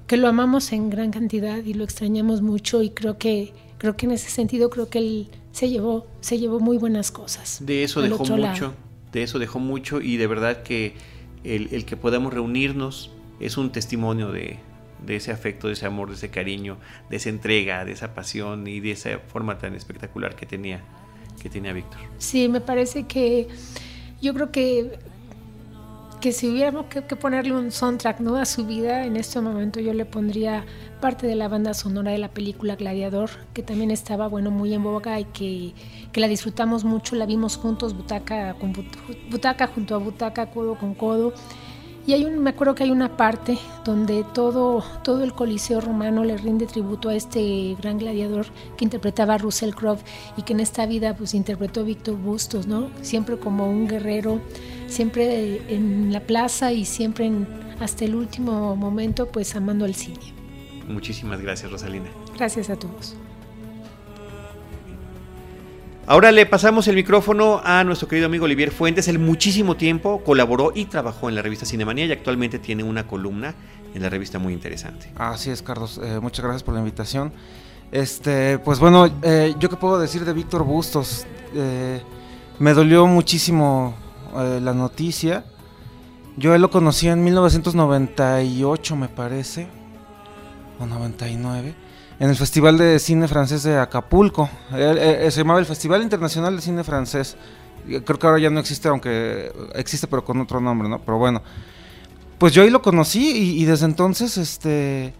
que 0.08 0.18
lo 0.18 0.28
amamos 0.28 0.74
en 0.74 0.90
gran 0.90 1.12
cantidad 1.12 1.64
y 1.64 1.74
lo 1.74 1.86
extrañamos 1.86 2.42
mucho 2.42 2.82
y 2.82 2.90
creo 2.90 3.18
que 3.18 3.54
creo 3.78 3.96
que 3.96 4.06
en 4.06 4.14
ese 4.14 4.30
sentido 4.30 4.70
creo 4.70 4.90
que 4.90 5.00
él 5.00 5.30
se 5.52 5.70
llevó, 5.70 6.08
se 6.22 6.38
llevó 6.38 6.60
muy 6.60 6.78
buenas 6.78 7.12
cosas. 7.12 7.60
De 7.66 7.84
eso 7.84 8.02
dejó 8.02 8.26
mucho, 8.26 8.74
de 9.12 9.24
eso 9.24 9.40
dejó 9.40 9.60
mucho 9.60 10.02
y 10.02 10.18
de 10.18 10.28
verdad 10.28 10.64
que 10.64 10.96
el, 11.44 11.86
que 11.86 11.98
podamos 11.98 12.34
reunirnos 12.34 13.12
es 13.40 13.58
un 13.58 13.72
testimonio 13.72 14.32
de, 14.32 14.60
ese 15.08 15.32
afecto, 15.32 15.68
de 15.68 15.74
ese 15.74 15.86
amor, 15.86 16.10
de 16.10 16.16
ese 16.16 16.30
cariño, 16.30 16.78
de 17.10 17.18
esa 17.18 17.30
entrega, 17.30 17.86
de 17.86 17.92
esa 17.92 18.14
pasión 18.14 18.68
y 18.68 18.80
de 18.80 18.92
esa 18.92 19.20
forma 19.20 19.58
tan 19.58 19.76
espectacular 19.76 20.36
que 20.36 20.46
tenía, 20.46 20.82
que 21.42 21.50
tenía 21.50 21.74
Víctor. 21.74 22.00
Sí, 22.18 22.50
me 22.50 22.62
parece 22.62 23.04
que 23.04 23.48
yo 24.22 24.34
creo 24.34 24.52
que 24.52 24.98
que 26.20 26.32
si 26.32 26.50
hubiéramos 26.50 26.86
que, 26.88 27.02
ponerle 27.02 27.54
un 27.54 27.72
soundtrack 27.72 28.20
¿no? 28.20 28.36
a 28.36 28.46
su 28.46 28.66
vida, 28.66 29.06
en 29.06 29.16
este 29.16 29.40
momento 29.42 29.80
yo 29.80 29.94
le 29.94 30.06
pondría 30.06 30.66
parte 31.02 31.28
de 31.28 31.36
la 31.36 31.48
banda 31.48 31.74
sonora 31.74 32.12
de 32.12 32.18
la 32.18 32.30
película 32.30 32.76
Gladiador, 32.76 33.30
que 33.54 33.64
también 33.64 33.92
estaba 33.92 34.28
bueno 34.28 34.52
muy 34.52 34.74
en 34.74 34.84
boga 34.84 35.20
y 35.20 35.26
que, 35.26 35.74
que 36.12 36.20
la 36.20 36.28
disfrutamos 36.28 36.84
mucho, 36.84 37.16
la 37.16 37.26
vimos 37.26 37.58
juntos, 37.58 37.96
butaca, 37.96 38.56
con 38.56 38.74
butaca 39.30 39.68
junto 39.68 39.96
a 39.96 39.98
butaca, 40.00 40.48
codo 40.48 40.76
con 40.76 40.96
codo. 40.96 41.34
Y 42.08 42.14
hay 42.14 42.24
un, 42.24 42.38
me 42.38 42.52
acuerdo 42.52 42.76
que 42.76 42.84
hay 42.84 42.92
una 42.92 43.18
parte 43.18 43.58
donde 43.84 44.24
todo, 44.34 44.84
todo 45.04 45.24
el 45.24 45.34
Coliseo 45.34 45.82
romano 45.82 46.24
le 46.24 46.38
rinde 46.38 46.68
tributo 46.68 47.10
a 47.10 47.16
este 47.16 47.76
gran 47.82 47.98
gladiador 47.98 48.46
que 48.78 48.86
interpretaba 48.86 49.40
Russell 49.40 49.72
Crowe 49.72 49.98
y 50.38 50.44
que 50.44 50.54
en 50.54 50.60
esta 50.60 50.86
vida 50.86 51.16
pues 51.16 51.34
interpretó 51.34 51.84
Víctor 51.84 52.16
Bustos, 52.18 52.68
¿no? 52.68 52.92
Siempre 53.02 53.40
como 53.40 53.68
un 53.68 53.88
guerrero, 53.88 54.40
siempre 54.88 55.62
en 55.68 56.12
la 56.12 56.22
plaza 56.22 56.72
y 56.72 56.86
siempre 56.86 57.32
hasta 57.80 58.06
el 58.06 58.16
último 58.16 58.76
momento 58.76 59.28
pues 59.28 59.56
amando 59.56 59.86
al 59.86 59.96
cine. 59.96 60.34
Muchísimas 60.88 61.42
gracias 61.42 61.72
Rosalina. 61.72 62.10
Gracias 62.36 62.70
a 62.70 62.76
todos. 62.76 63.16
Ahora 66.08 66.32
le 66.32 66.46
pasamos 66.46 66.88
el 66.88 66.96
micrófono 66.96 67.62
a 67.64 67.84
nuestro 67.84 68.08
querido 68.08 68.28
amigo 68.28 68.46
Olivier 68.46 68.70
Fuentes. 68.70 69.08
Él 69.08 69.18
muchísimo 69.18 69.76
tiempo 69.76 70.22
colaboró 70.24 70.72
y 70.76 70.86
trabajó 70.86 71.30
en 71.30 71.36
la 71.36 71.42
revista 71.42 71.66
Cinemanía 71.66 72.06
y 72.06 72.12
actualmente 72.12 72.60
tiene 72.60 72.84
una 72.84 73.08
columna 73.08 73.56
en 73.96 74.04
la 74.04 74.10
revista 74.10 74.38
muy 74.38 74.54
interesante. 74.54 75.12
Así 75.16 75.50
es, 75.50 75.64
Carlos. 75.64 76.00
Eh, 76.04 76.20
muchas 76.22 76.46
gracias 76.46 76.62
por 76.62 76.76
la 76.76 76.82
invitación. 76.82 77.34
Este, 77.92 78.60
pues 78.60 78.78
bueno, 78.78 79.10
eh, 79.24 79.56
yo 79.58 79.68
qué 79.68 79.78
puedo 79.78 79.98
decir 79.98 80.26
de 80.26 80.34
Víctor 80.34 80.64
Bustos. 80.64 81.26
Eh, 81.56 82.02
me 82.60 82.74
dolió 82.76 83.08
muchísimo 83.08 83.96
la 84.44 84.74
noticia. 84.74 85.46
Yo 86.38 86.58
lo 86.58 86.70
conocí 86.70 87.08
en 87.08 87.24
1998, 87.24 88.96
me 88.96 89.08
parece, 89.08 89.68
o 90.80 90.86
99 90.86 91.86
en 92.20 92.30
el 92.30 92.36
Festival 92.36 92.78
de 92.78 93.00
Cine 93.00 93.28
Francés 93.28 93.64
de 93.64 93.78
Acapulco. 93.78 94.50
se 94.72 95.32
llamaba 95.32 95.60
el 95.60 95.66
Festival 95.66 96.02
Internacional 96.02 96.56
de 96.56 96.62
Cine 96.62 96.84
Francés. 96.84 97.36
Creo 97.86 98.20
que 98.20 98.28
ahora 98.28 98.40
ya 98.40 98.50
no 98.50 98.60
existe, 98.60 98.88
aunque 98.88 99.52
existe, 99.74 100.08
pero 100.08 100.24
con 100.24 100.40
otro 100.40 100.60
nombre, 100.60 100.90
¿no? 100.90 101.00
Pero 101.00 101.18
bueno. 101.18 101.42
Pues 102.38 102.54
yo 102.54 102.64
ahí 102.64 102.70
lo 102.70 102.82
conocí 102.82 103.60
y, 103.62 103.66
desde 103.66 103.86
entonces, 103.86 104.38
este. 104.38 105.14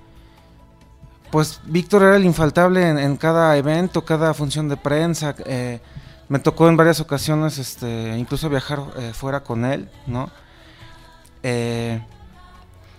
Pues 1.32 1.60
Víctor 1.66 2.04
era 2.04 2.16
el 2.16 2.26
infaltable 2.26 2.88
en, 2.88 3.18
cada 3.18 3.58
evento, 3.58 4.06
cada 4.06 4.34
función 4.34 4.70
de 4.70 4.78
prensa. 4.78 5.36
Eh, 5.46 5.80
me 6.28 6.40
tocó 6.40 6.68
en 6.70 6.78
varias 6.78 7.00
ocasiones, 7.00 7.58
este, 7.58 8.18
incluso 8.18 8.50
viajar 8.50 8.80
eh, 8.98 9.12
fuera 9.14 9.42
con 9.42 9.66
él, 9.66 9.90
¿no? 10.08 10.30
Eh, 11.44 12.02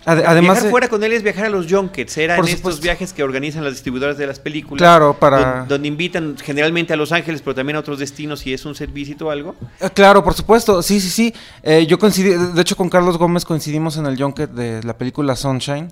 además 0.05 0.55
viajar 0.55 0.71
fuera 0.71 0.87
con 0.87 1.03
él 1.03 1.11
es 1.11 1.21
viajar 1.21 1.45
a 1.47 1.49
los 1.49 1.67
junkets, 1.69 2.17
eran 2.17 2.47
estos 2.47 2.79
viajes 2.79 3.11
que 3.11 3.23
organizan 3.23 3.63
las 3.63 3.73
distribuidoras 3.73 4.17
de 4.17 4.25
las 4.25 4.39
películas. 4.39 4.77
Claro, 4.77 5.13
para... 5.13 5.65
Donde, 5.65 5.87
invitan 5.87 6.37
generalmente 6.37 6.93
a 6.93 6.95
Los 6.95 7.11
Ángeles, 7.11 7.41
pero 7.41 7.55
también 7.55 7.75
a 7.75 7.79
otros 7.79 7.99
destinos 7.99 8.39
si 8.39 8.53
es 8.53 8.65
un 8.65 8.75
servicio 8.75 9.17
o 9.19 9.29
algo. 9.29 9.55
Eh, 9.81 9.89
claro, 9.93 10.23
por 10.23 10.33
supuesto, 10.33 10.81
sí, 10.81 11.01
sí, 11.01 11.09
sí. 11.09 11.33
Eh, 11.63 11.85
yo 11.87 11.99
coincidí, 11.99 12.29
de 12.29 12.61
hecho 12.61 12.77
con 12.77 12.89
Carlos 12.89 13.17
Gómez 13.17 13.43
coincidimos 13.43 13.97
en 13.97 14.05
el 14.05 14.21
junket 14.21 14.51
de 14.51 14.81
la 14.83 14.97
película 14.97 15.35
Sunshine. 15.35 15.91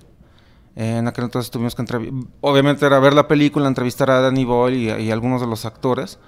En 0.74 1.08
aquel 1.08 1.24
entonces 1.24 1.50
tuvimos 1.50 1.74
que 1.74 1.82
entrevistar, 1.82 2.20
obviamente 2.42 2.84
era 2.84 2.98
ver 2.98 3.14
la 3.14 3.26
película, 3.26 3.66
entrevistar 3.66 4.10
a 4.10 4.20
Danny 4.20 4.44
Boyle 4.44 4.76
y, 4.76 5.04
y 5.04 5.10
algunos 5.10 5.40
de 5.40 5.46
los 5.46 5.64
actores. 5.64 6.18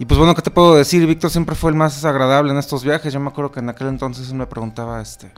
Y 0.00 0.06
pues 0.06 0.16
bueno, 0.16 0.34
¿qué 0.34 0.40
te 0.40 0.50
puedo 0.50 0.74
decir? 0.76 1.06
Víctor 1.06 1.30
siempre 1.30 1.54
fue 1.54 1.70
el 1.70 1.76
más 1.76 2.06
agradable 2.06 2.52
en 2.52 2.58
estos 2.58 2.82
viajes. 2.82 3.12
Yo 3.12 3.20
me 3.20 3.28
acuerdo 3.28 3.52
que 3.52 3.60
en 3.60 3.68
aquel 3.68 3.88
entonces 3.88 4.32
me 4.32 4.46
preguntaba, 4.46 4.98
este 5.02 5.30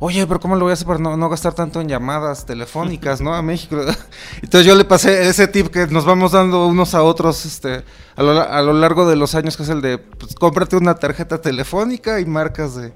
oye, 0.00 0.26
pero 0.26 0.38
¿cómo 0.38 0.54
lo 0.54 0.66
voy 0.66 0.72
a 0.72 0.74
hacer 0.74 0.86
para 0.86 0.98
no, 0.98 1.28
gastar 1.30 1.54
tanto 1.54 1.80
en 1.80 1.88
llamadas 1.88 2.44
telefónicas, 2.44 3.22
¿no? 3.22 3.32
A 3.32 3.40
México. 3.40 3.76
Entonces 4.42 4.66
yo 4.66 4.74
le 4.74 4.84
pasé 4.84 5.28
ese 5.28 5.48
tip 5.48 5.68
que 5.68 5.86
nos 5.86 6.04
vamos 6.04 6.32
dando 6.32 6.66
unos 6.66 6.94
a 6.94 7.02
otros 7.02 7.46
este, 7.46 7.84
a, 8.14 8.22
lo, 8.22 8.72
largo 8.74 9.08
de 9.08 9.16
los 9.16 9.34
años, 9.34 9.56
que 9.56 9.62
es 9.62 9.70
el 9.70 9.80
de, 9.80 9.96
pues 9.96 10.34
cómprate 10.34 10.76
una 10.76 10.96
tarjeta 10.96 11.40
telefónica 11.40 12.20
y 12.20 12.26
marcas 12.26 12.74
de 12.74 12.92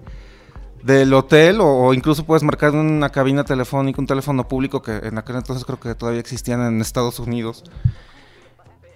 del 0.82 1.14
hotel 1.14 1.58
o, 1.60 1.94
incluso 1.94 2.26
puedes 2.26 2.42
marcar 2.42 2.72
una 2.72 3.08
cabina 3.10 3.42
telefónica, 3.42 4.00
un 4.00 4.06
teléfono 4.06 4.46
público 4.46 4.82
que 4.82 4.96
en 4.96 5.16
aquel 5.16 5.36
entonces 5.36 5.64
creo 5.64 5.80
que 5.80 5.94
todavía 5.94 6.20
existían 6.20 6.60
en 6.60 6.80
Estados 6.82 7.18
Unidos. 7.18 7.64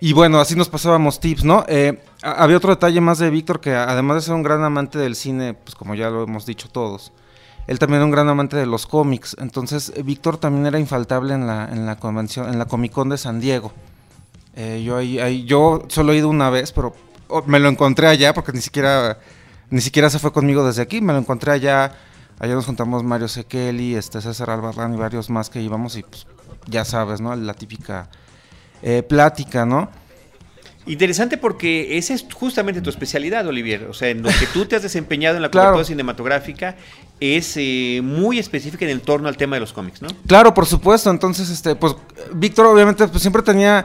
Y 0.01 0.15
bueno, 0.15 0.41
así 0.41 0.57
nos 0.57 0.71
pasábamos 0.71 1.21
tips, 1.21 1.45
¿no? 1.45 1.65
Eh, 1.69 2.03
había 2.23 2.57
otro 2.57 2.71
detalle 2.71 3.03
más 3.03 3.19
de 3.19 3.29
Víctor 3.29 3.61
que 3.61 3.75
además 3.75 4.17
de 4.17 4.23
ser 4.23 4.35
un 4.35 4.43
gran 4.43 4.65
amante 4.65 4.99
del 4.99 5.15
cine, 5.15 5.53
pues 5.53 5.75
como 5.75 5.95
ya 5.95 6.09
lo 6.09 6.23
hemos 6.23 6.47
dicho 6.47 6.71
todos, 6.71 7.13
él 7.67 7.79
también 7.79 7.99
era 7.99 8.07
un 8.07 8.11
gran 8.11 8.29
amante 8.29 8.57
de 8.57 8.65
los 8.65 8.87
cómics. 8.87 9.37
Entonces, 9.39 9.93
eh, 9.95 10.03
Víctor 10.03 10.39
también 10.39 10.67
era 10.67 10.79
infaltable 10.79 11.35
en 11.35 11.47
la, 11.47 11.69
en 11.71 11.85
la 11.85 11.97
convención, 11.97 12.49
en 12.49 12.59
la 12.59 12.65
Comic 12.65 12.93
Con 12.93 13.11
de 13.11 13.19
San 13.19 13.41
Diego. 13.41 13.73
Eh, 14.57 14.83
yo 14.85 14.97
ahí, 14.97 15.45
yo 15.45 15.85
solo 15.89 16.13
he 16.13 16.17
ido 16.17 16.29
una 16.29 16.49
vez, 16.49 16.73
pero 16.73 16.95
me 17.47 17.61
lo 17.61 17.69
encontré 17.69 18.07
allá 18.09 18.33
porque 18.33 18.53
ni 18.53 18.61
siquiera, 18.61 19.19
ni 19.69 19.83
siquiera 19.83 20.09
se 20.09 20.19
fue 20.19 20.33
conmigo 20.33 20.67
desde 20.67 20.83
aquí. 20.83 21.03
Me 21.03 21.13
lo 21.13 21.19
encontré 21.19 21.53
allá. 21.53 21.93
Allá 22.39 22.55
nos 22.55 22.65
juntamos 22.65 23.05
Mario 23.05 23.29
Sekeli, 23.29 23.95
este 23.95 24.23
César 24.23 24.49
Albarrán 24.49 24.95
y 24.95 24.97
varios 24.97 25.29
más 25.29 25.51
que 25.51 25.61
íbamos 25.61 25.97
y 25.97 26.03
pues 26.03 26.27
ya 26.67 26.87
sabes, 26.87 27.21
¿no? 27.21 27.37
La 27.37 27.53
típica 27.53 28.09
eh, 28.83 29.03
plática, 29.03 29.67
¿no? 29.67 29.91
Interesante 30.87 31.37
porque 31.37 31.99
esa 31.99 32.15
es 32.15 32.27
justamente 32.33 32.81
tu 32.81 32.91
especialidad, 32.91 33.47
Olivier. 33.47 33.85
O 33.85 33.95
sea, 33.95 34.09
en 34.09 34.23
lo 34.23 34.29
que 34.29 34.47
tú 34.53 34.67
te 34.67 34.77
has 34.77 34.83
desempeñado 34.83 35.37
en 35.37 35.43
la 35.43 35.51
cobertura 35.53 35.85
cinematográfica 35.85 36.77
es 37.21 37.53
eh, 37.57 38.01
muy 38.03 38.39
específica 38.39 38.85
en 38.87 38.91
el 38.91 39.03
torno 39.03 39.29
al 39.29 39.37
tema 39.37 39.57
de 39.57 39.61
los 39.61 39.73
cómics, 39.73 40.01
¿no? 40.01 40.09
Claro, 40.27 40.55
por 40.55 40.67
supuesto. 40.67 41.11
Entonces, 41.11 41.51
este, 41.51 41.77
pues, 41.77 41.95
Víctor 42.33 42.67
obviamente 42.67 43.07
pues, 43.09 43.21
siempre 43.21 43.43
tenía... 43.43 43.85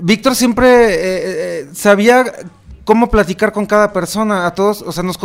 Víctor 0.00 0.34
siempre 0.34 0.66
eh, 0.68 1.68
sabía 1.74 2.24
cómo 2.84 3.10
platicar 3.10 3.52
con 3.52 3.66
cada 3.66 3.92
persona, 3.92 4.46
a 4.46 4.54
todos, 4.54 4.82
o 4.82 4.90
sea, 4.90 5.02
nos 5.02 5.18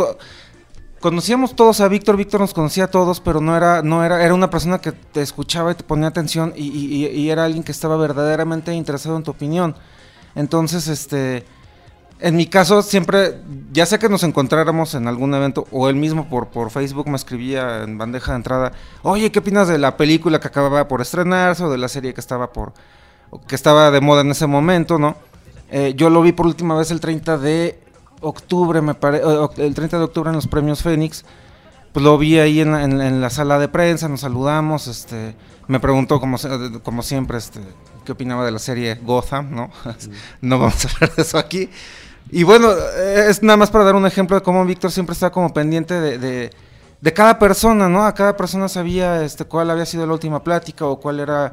conocíamos 1.00 1.54
todos 1.54 1.80
a 1.80 1.88
Víctor, 1.88 2.16
Víctor 2.16 2.40
nos 2.40 2.54
conocía 2.54 2.84
a 2.84 2.90
todos, 2.90 3.20
pero 3.20 3.40
no 3.40 3.56
era, 3.56 3.82
no 3.82 4.04
era, 4.04 4.24
era 4.24 4.34
una 4.34 4.50
persona 4.50 4.80
que 4.80 4.92
te 4.92 5.22
escuchaba 5.22 5.72
y 5.72 5.74
te 5.74 5.84
ponía 5.84 6.08
atención 6.08 6.52
y, 6.56 7.06
y 7.06 7.30
era 7.30 7.44
alguien 7.44 7.62
que 7.62 7.72
estaba 7.72 7.96
verdaderamente 7.96 8.72
interesado 8.72 9.16
en 9.16 9.22
tu 9.22 9.30
opinión. 9.30 9.74
Entonces, 10.34 10.88
este, 10.88 11.44
en 12.20 12.36
mi 12.36 12.46
caso 12.46 12.82
siempre, 12.82 13.40
ya 13.72 13.86
sea 13.86 13.98
que 13.98 14.08
nos 14.08 14.24
encontráramos 14.24 14.94
en 14.94 15.06
algún 15.06 15.32
evento 15.34 15.66
o 15.70 15.88
él 15.88 15.94
mismo 15.94 16.28
por, 16.28 16.48
por 16.48 16.70
Facebook 16.70 17.08
me 17.08 17.16
escribía 17.16 17.84
en 17.84 17.96
bandeja 17.96 18.32
de 18.32 18.36
entrada, 18.36 18.72
oye, 19.02 19.30
¿qué 19.30 19.38
opinas 19.38 19.68
de 19.68 19.78
la 19.78 19.96
película 19.96 20.40
que 20.40 20.48
acababa 20.48 20.88
por 20.88 21.00
estrenarse 21.00 21.62
o 21.62 21.70
de 21.70 21.78
la 21.78 21.88
serie 21.88 22.14
que 22.14 22.20
estaba 22.20 22.52
por, 22.52 22.72
que 23.46 23.54
estaba 23.54 23.90
de 23.90 24.00
moda 24.00 24.22
en 24.22 24.32
ese 24.32 24.46
momento, 24.46 24.98
¿no? 24.98 25.16
Eh, 25.70 25.94
yo 25.96 26.10
lo 26.10 26.22
vi 26.22 26.32
por 26.32 26.46
última 26.46 26.76
vez 26.76 26.90
el 26.90 26.98
30 26.98 27.38
de 27.38 27.78
octubre, 28.20 28.80
me 28.80 28.94
parece, 28.94 29.24
el 29.58 29.74
30 29.74 29.98
de 29.98 30.04
octubre 30.04 30.30
en 30.30 30.36
los 30.36 30.46
premios 30.46 30.82
Fénix. 30.82 31.24
Pues 31.92 32.04
lo 32.04 32.18
vi 32.18 32.38
ahí 32.38 32.60
en 32.60 32.72
la, 32.72 32.84
en 32.84 33.20
la 33.20 33.30
sala 33.30 33.58
de 33.58 33.68
prensa, 33.68 34.08
nos 34.08 34.20
saludamos, 34.20 34.86
este, 34.86 35.34
me 35.68 35.80
preguntó 35.80 36.20
como, 36.20 36.36
como 36.82 37.02
siempre, 37.02 37.38
este, 37.38 37.60
qué 38.04 38.12
opinaba 38.12 38.44
de 38.44 38.50
la 38.50 38.58
serie 38.58 38.94
Gotham, 38.96 39.54
¿no? 39.54 39.70
no 40.40 40.58
vamos 40.58 40.84
a 40.84 40.88
hablar 40.88 41.14
de 41.14 41.22
eso 41.22 41.38
aquí. 41.38 41.70
Y 42.30 42.42
bueno, 42.42 42.70
es 42.72 43.42
nada 43.42 43.56
más 43.56 43.70
para 43.70 43.84
dar 43.84 43.94
un 43.94 44.06
ejemplo 44.06 44.36
de 44.36 44.42
cómo 44.42 44.64
Víctor 44.64 44.90
siempre 44.90 45.14
está 45.14 45.30
como 45.30 45.52
pendiente 45.52 45.94
de, 45.94 46.50
de, 47.00 47.12
cada 47.12 47.38
persona, 47.38 47.88
¿no? 47.88 48.04
A 48.04 48.14
cada 48.14 48.36
persona 48.36 48.68
sabía 48.68 49.22
este, 49.22 49.44
cuál 49.44 49.70
había 49.70 49.86
sido 49.86 50.06
la 50.06 50.12
última 50.12 50.42
plática 50.42 50.84
o 50.84 51.00
cuál 51.00 51.20
era 51.20 51.52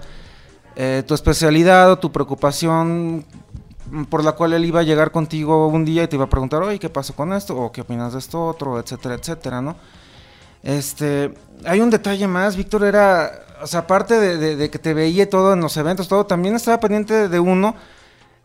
eh, 0.75 1.03
tu 1.07 1.13
especialidad 1.13 1.91
o 1.91 1.99
tu 1.99 2.11
preocupación 2.11 3.25
por 4.09 4.23
la 4.23 4.33
cual 4.33 4.53
él 4.53 4.65
iba 4.65 4.79
a 4.79 4.83
llegar 4.83 5.11
contigo 5.11 5.67
un 5.67 5.85
día 5.85 6.03
y 6.03 6.07
te 6.07 6.15
iba 6.15 6.25
a 6.25 6.29
preguntar, 6.29 6.61
oye, 6.61 6.79
¿qué 6.79 6.89
pasó 6.89 7.15
con 7.15 7.33
esto? 7.33 7.55
O 7.57 7.71
¿qué 7.71 7.81
opinas 7.81 8.13
de 8.13 8.19
esto 8.19 8.45
otro? 8.45 8.79
Etcétera, 8.79 9.15
etcétera, 9.15 9.61
¿no? 9.61 9.75
Este, 10.63 11.33
hay 11.63 11.79
un 11.79 11.89
detalle 11.89 12.27
más, 12.27 12.55
Víctor 12.55 12.83
era 12.83 13.45
o 13.61 13.67
sea, 13.67 13.81
aparte 13.81 14.37
de, 14.37 14.69
que 14.69 14.79
te 14.79 14.93
veía 14.93 15.29
todo 15.29 15.53
en 15.53 15.61
los 15.61 15.75
eventos, 15.77 16.07
todo, 16.07 16.25
también 16.25 16.55
estaba 16.55 16.79
pendiente 16.79 17.29
de 17.29 17.39
uno 17.39 17.75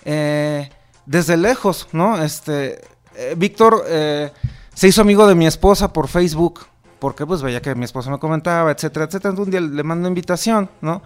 eh, 0.04 0.70
desde 1.06 1.36
lejos, 1.36 1.88
¿no? 1.92 2.22
Este, 2.22 2.80
eh, 3.16 3.34
Víctor 3.36 3.84
eh, 3.86 4.32
se 4.74 4.88
hizo 4.88 5.00
amigo 5.00 5.26
de 5.26 5.34
mi 5.34 5.46
esposa 5.46 5.92
por 5.92 6.08
Facebook, 6.08 6.60
porque 6.98 7.26
pues 7.26 7.42
veía 7.42 7.60
que 7.60 7.74
mi 7.74 7.84
esposa 7.84 8.10
me 8.10 8.18
comentaba, 8.18 8.70
etcétera, 8.70 9.06
etcétera. 9.06 9.30
Entonces 9.30 9.54
un 9.54 9.68
día 9.68 9.76
le 9.76 9.82
mando 9.82 10.08
invitación, 10.08 10.70
¿no? 10.80 11.02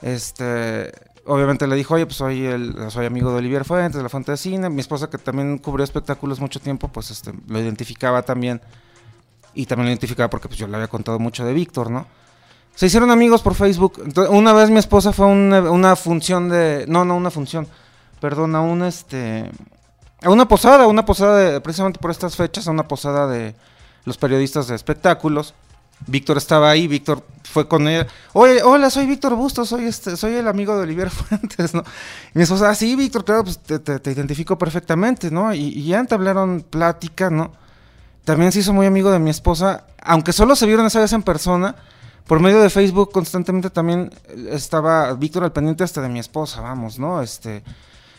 Este, 0.00 0.92
obviamente 1.28 1.66
le 1.66 1.76
dijo, 1.76 1.94
oye, 1.94 2.06
pues 2.06 2.16
soy, 2.16 2.46
el, 2.46 2.90
soy 2.90 3.06
amigo 3.06 3.30
de 3.30 3.38
Olivier 3.38 3.64
Fuentes, 3.64 3.96
de 3.96 4.02
la 4.02 4.08
Fuente 4.08 4.32
de 4.32 4.36
Cine. 4.36 4.68
Mi 4.70 4.80
esposa, 4.80 5.08
que 5.08 5.18
también 5.18 5.58
cubrió 5.58 5.84
espectáculos 5.84 6.40
mucho 6.40 6.58
tiempo, 6.58 6.88
pues 6.88 7.10
este, 7.10 7.32
lo 7.46 7.60
identificaba 7.60 8.22
también. 8.22 8.60
Y 9.54 9.66
también 9.66 9.86
lo 9.86 9.90
identificaba 9.90 10.28
porque 10.30 10.48
pues, 10.48 10.58
yo 10.58 10.66
le 10.66 10.76
había 10.76 10.88
contado 10.88 11.18
mucho 11.18 11.44
de 11.44 11.52
Víctor, 11.52 11.90
¿no? 11.90 12.06
Se 12.74 12.86
hicieron 12.86 13.10
amigos 13.10 13.42
por 13.42 13.54
Facebook. 13.54 14.00
una 14.30 14.52
vez 14.52 14.70
mi 14.70 14.78
esposa 14.78 15.12
fue 15.12 15.26
a 15.26 15.28
una, 15.28 15.96
función 15.96 16.48
de. 16.48 16.84
No, 16.86 17.04
no, 17.04 17.16
una 17.16 17.30
función. 17.30 17.66
Perdón, 18.20 18.54
a 18.54 18.60
una 18.60 18.86
este. 18.86 19.50
A 20.22 20.30
una 20.30 20.46
posada, 20.46 20.86
una 20.86 21.04
posada 21.04 21.36
de, 21.38 21.60
precisamente 21.60 21.98
por 21.98 22.10
estas 22.10 22.36
fechas, 22.36 22.68
a 22.68 22.70
una 22.70 22.86
posada 22.86 23.26
de 23.26 23.54
los 24.04 24.16
periodistas 24.16 24.68
de 24.68 24.76
espectáculos. 24.76 25.54
Víctor 26.06 26.38
estaba 26.38 26.70
ahí, 26.70 26.86
Víctor 26.86 27.24
fue 27.44 27.66
con 27.66 27.88
él. 27.88 28.06
Oye, 28.32 28.62
hola, 28.62 28.90
soy 28.90 29.06
Víctor 29.06 29.34
Bustos, 29.34 29.68
soy 29.68 29.84
este, 29.84 30.16
soy 30.16 30.34
el 30.34 30.48
amigo 30.48 30.76
de 30.76 30.82
Olivier 30.82 31.10
Fuentes, 31.10 31.74
¿no? 31.74 31.82
Y 32.34 32.38
mi 32.38 32.42
esposa, 32.42 32.70
ah, 32.70 32.74
sí, 32.74 32.94
Víctor, 32.96 33.24
claro, 33.24 33.44
pues 33.44 33.58
te, 33.58 34.10
identifico 34.10 34.56
perfectamente, 34.58 35.30
¿no? 35.30 35.52
Y, 35.52 35.60
y 35.60 35.86
ya 35.86 36.00
entablaron 36.00 36.64
plática, 36.68 37.30
¿no? 37.30 37.52
También 38.24 38.52
se 38.52 38.60
hizo 38.60 38.72
muy 38.72 38.86
amigo 38.86 39.10
de 39.10 39.18
mi 39.18 39.30
esposa, 39.30 39.86
aunque 40.02 40.32
solo 40.32 40.54
se 40.54 40.66
vieron 40.66 40.86
esa 40.86 41.00
vez 41.00 41.12
en 41.14 41.22
persona, 41.22 41.74
por 42.26 42.40
medio 42.40 42.60
de 42.60 42.68
Facebook 42.68 43.10
constantemente 43.10 43.70
también 43.70 44.10
eh, 44.28 44.50
estaba 44.52 45.14
Víctor 45.14 45.44
al 45.44 45.52
pendiente 45.52 45.82
hasta 45.82 46.02
de 46.02 46.10
mi 46.10 46.18
esposa, 46.18 46.60
vamos, 46.60 46.98
¿no? 46.98 47.22
Este, 47.22 47.62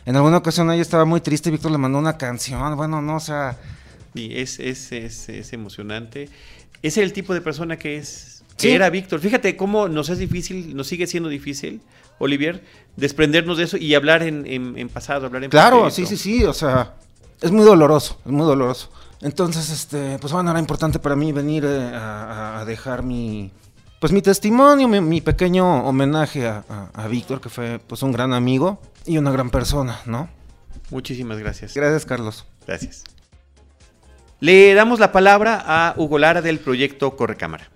en 0.05 0.15
alguna 0.15 0.37
ocasión 0.37 0.71
ella 0.71 0.81
estaba 0.81 1.05
muy 1.05 1.21
triste 1.21 1.49
y 1.49 1.51
Víctor 1.51 1.71
le 1.71 1.77
mandó 1.77 1.99
una 1.99 2.17
canción, 2.17 2.75
bueno, 2.75 3.03
no, 3.03 3.17
o 3.17 3.19
sea, 3.19 3.55
es, 4.15 4.59
es 4.59 5.53
emocionante. 5.53 6.29
Es 6.81 6.97
el 6.97 7.13
tipo 7.13 7.33
de 7.33 7.41
persona 7.41 7.77
que 7.77 7.97
es. 7.97 8.43
Que 8.57 8.67
Sí. 8.67 8.71
era 8.71 8.89
Víctor. 8.89 9.19
Fíjate 9.21 9.55
cómo 9.55 9.87
nos 9.87 10.09
es 10.09 10.17
difícil, 10.17 10.75
nos 10.75 10.87
sigue 10.87 11.07
siendo 11.07 11.29
difícil, 11.29 11.81
Olivier, 12.17 12.61
desprendernos 12.97 13.57
de 13.57 13.63
eso 13.63 13.77
y 13.77 13.95
hablar 13.95 14.21
en, 14.23 14.45
en- 14.45 14.77
en 14.77 14.89
pasado, 14.89 15.25
hablar 15.27 15.43
en 15.45 15.49
Claro, 15.49 15.89
sí, 15.89 16.05
sí, 16.05 16.17
sí, 16.17 16.43
o 16.43 16.53
sea, 16.53 16.95
es 17.41 17.51
muy 17.51 17.63
doloroso, 17.63 18.19
es 18.25 18.31
muy 18.31 18.45
doloroso. 18.45 18.91
Entonces, 19.21 19.69
este, 19.69 20.17
pues 20.19 20.33
bueno, 20.33 20.51
era 20.51 20.59
importante 20.59 20.99
para 20.99 21.15
mí 21.15 21.31
venir 21.31 21.63
eh, 21.65 21.91
a, 21.93 22.57
a- 22.57 22.59
a 22.59 22.65
dejar 22.65 23.01
mi, 23.03 23.49
pues 24.01 24.11
mi 24.11 24.21
testimonio, 24.21 24.89
mi, 24.89 24.99
mi 24.99 25.21
pequeño 25.21 25.85
homenaje 25.85 26.45
a, 26.47 26.63
a- 26.69 26.89
a 26.93 27.07
Víctor, 27.07 27.39
que 27.39 27.47
fue 27.49 27.79
pues 27.79 28.01
un 28.03 28.11
gran 28.11 28.33
amigo 28.33 28.81
y 29.05 29.17
una 29.17 29.31
gran 29.31 29.49
persona, 29.49 29.99
¿no? 30.05 30.29
Muchísimas 30.89 31.37
gracias. 31.37 31.73
Gracias, 31.75 32.05
Carlos. 32.05 32.45
Gracias. 32.67 33.03
Le 34.41 34.73
damos 34.73 34.99
la 34.99 35.11
palabra 35.11 35.63
a 35.65 35.93
Hugo 35.97 36.17
Lara 36.17 36.41
del 36.41 36.59
proyecto 36.59 37.15
Correcámara. 37.15 37.69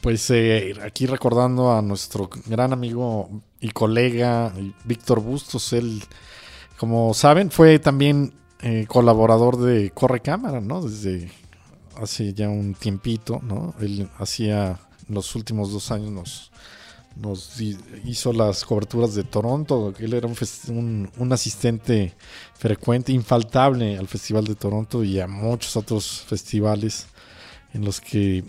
Pues 0.00 0.28
eh, 0.30 0.74
aquí 0.84 1.06
recordando 1.06 1.72
a 1.72 1.82
nuestro 1.82 2.28
gran 2.46 2.72
amigo 2.72 3.42
y 3.60 3.70
colega 3.70 4.52
Víctor 4.84 5.20
Bustos, 5.20 5.72
él, 5.72 6.02
como 6.78 7.14
saben, 7.14 7.50
fue 7.50 7.78
también 7.78 8.34
eh, 8.60 8.86
colaborador 8.88 9.56
de 9.58 9.90
Corre 9.90 10.20
Cámara, 10.20 10.60
¿no? 10.60 10.82
Desde 10.82 11.30
hace 12.00 12.32
ya 12.34 12.48
un 12.48 12.74
tiempito, 12.74 13.40
¿no? 13.42 13.74
Él 13.80 14.08
hacía 14.18 14.78
los 15.08 15.34
últimos 15.36 15.72
dos 15.72 15.90
años 15.90 16.10
nos, 16.10 16.52
nos 17.16 17.60
hizo 18.04 18.32
las 18.32 18.64
coberturas 18.64 19.14
de 19.14 19.24
Toronto. 19.24 19.94
Él 19.98 20.12
era 20.14 20.26
un, 20.26 20.36
un, 20.68 21.10
un 21.16 21.32
asistente 21.32 22.14
frecuente, 22.54 23.12
infaltable 23.12 23.96
al 23.96 24.06
Festival 24.06 24.44
de 24.44 24.54
Toronto 24.54 25.02
y 25.02 25.18
a 25.20 25.26
muchos 25.26 25.76
otros 25.76 26.24
festivales 26.28 27.06
en 27.72 27.84
los 27.84 28.00
que 28.00 28.44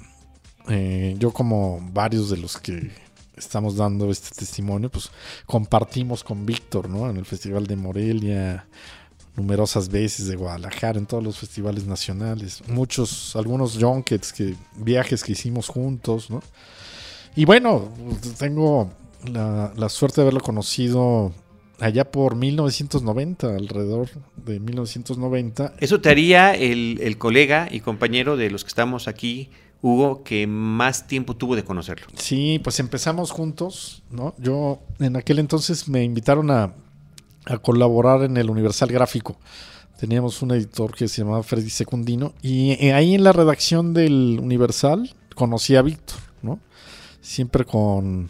eh, 0.70 1.16
yo 1.18 1.32
como 1.32 1.80
varios 1.94 2.30
de 2.30 2.38
los 2.38 2.58
que 2.58 2.92
estamos 3.36 3.78
dando 3.78 4.10
este 4.12 4.30
testimonio, 4.36 4.90
pues 4.90 5.10
compartimos 5.46 6.24
con 6.24 6.46
Víctor, 6.46 6.90
¿no? 6.90 7.10
En 7.10 7.18
el 7.18 7.26
Festival 7.26 7.68
de 7.68 7.76
Morelia, 7.76 8.68
numerosas 9.36 9.90
veces 9.90 10.28
de 10.28 10.36
Guadalajara, 10.36 10.98
en 10.98 11.06
todos 11.06 11.24
los 11.24 11.38
festivales 11.38 11.86
nacionales, 11.86 12.64
muchos, 12.68 13.36
algunos 13.36 13.78
junkets, 13.80 14.34
que, 14.34 14.56
viajes 14.76 15.24
que 15.24 15.34
hicimos 15.34 15.68
juntos, 15.68 16.30
¿no? 16.30 16.42
Y 17.38 17.46
bueno, 17.46 17.90
tengo 18.40 18.90
la, 19.32 19.72
la 19.78 19.90
suerte 19.90 20.16
de 20.16 20.22
haberlo 20.24 20.40
conocido 20.42 21.32
allá 21.80 22.10
por 22.10 22.36
1990, 22.36 23.56
alrededor 23.56 24.10
de 24.38 24.60
1990, 24.60 25.76
Eso 25.80 26.02
te 26.02 26.10
haría 26.10 26.56
el, 26.56 27.00
el 27.00 27.20
colega 27.20 27.68
y 27.70 27.82
compañero 27.82 28.38
de 28.38 28.50
los 28.50 28.64
que 28.64 28.70
estamos 28.70 29.08
aquí, 29.08 29.52
Hugo, 29.84 30.24
que 30.24 30.48
más 30.48 31.06
tiempo 31.06 31.36
tuvo 31.36 31.56
de 31.56 31.64
conocerlo. 31.64 32.08
Sí, 32.16 32.60
pues 32.64 32.80
empezamos 32.80 33.30
juntos, 33.30 34.02
¿no? 34.10 34.34
Yo 34.40 34.80
en 34.98 35.16
aquel 35.16 35.38
entonces 35.38 35.88
me 35.88 36.04
invitaron 36.04 36.50
a, 36.50 36.74
a 37.46 37.58
colaborar 37.60 38.24
en 38.24 38.38
el 38.38 38.50
Universal 38.50 38.90
Gráfico. 38.90 39.38
Teníamos 40.00 40.42
un 40.42 40.54
editor 40.54 40.96
que 40.96 41.08
se 41.08 41.22
llamaba 41.22 41.44
Freddy 41.44 41.70
Secundino 41.70 42.34
y 42.42 42.72
eh, 42.84 42.94
ahí 42.94 43.14
en 43.14 43.24
la 43.24 43.32
redacción 43.32 43.94
del 43.94 44.40
Universal 44.42 45.14
conocí 45.36 45.76
a 45.76 45.84
Víctor, 45.84 46.18
¿no? 46.42 46.60
Siempre 47.28 47.66
con, 47.66 48.30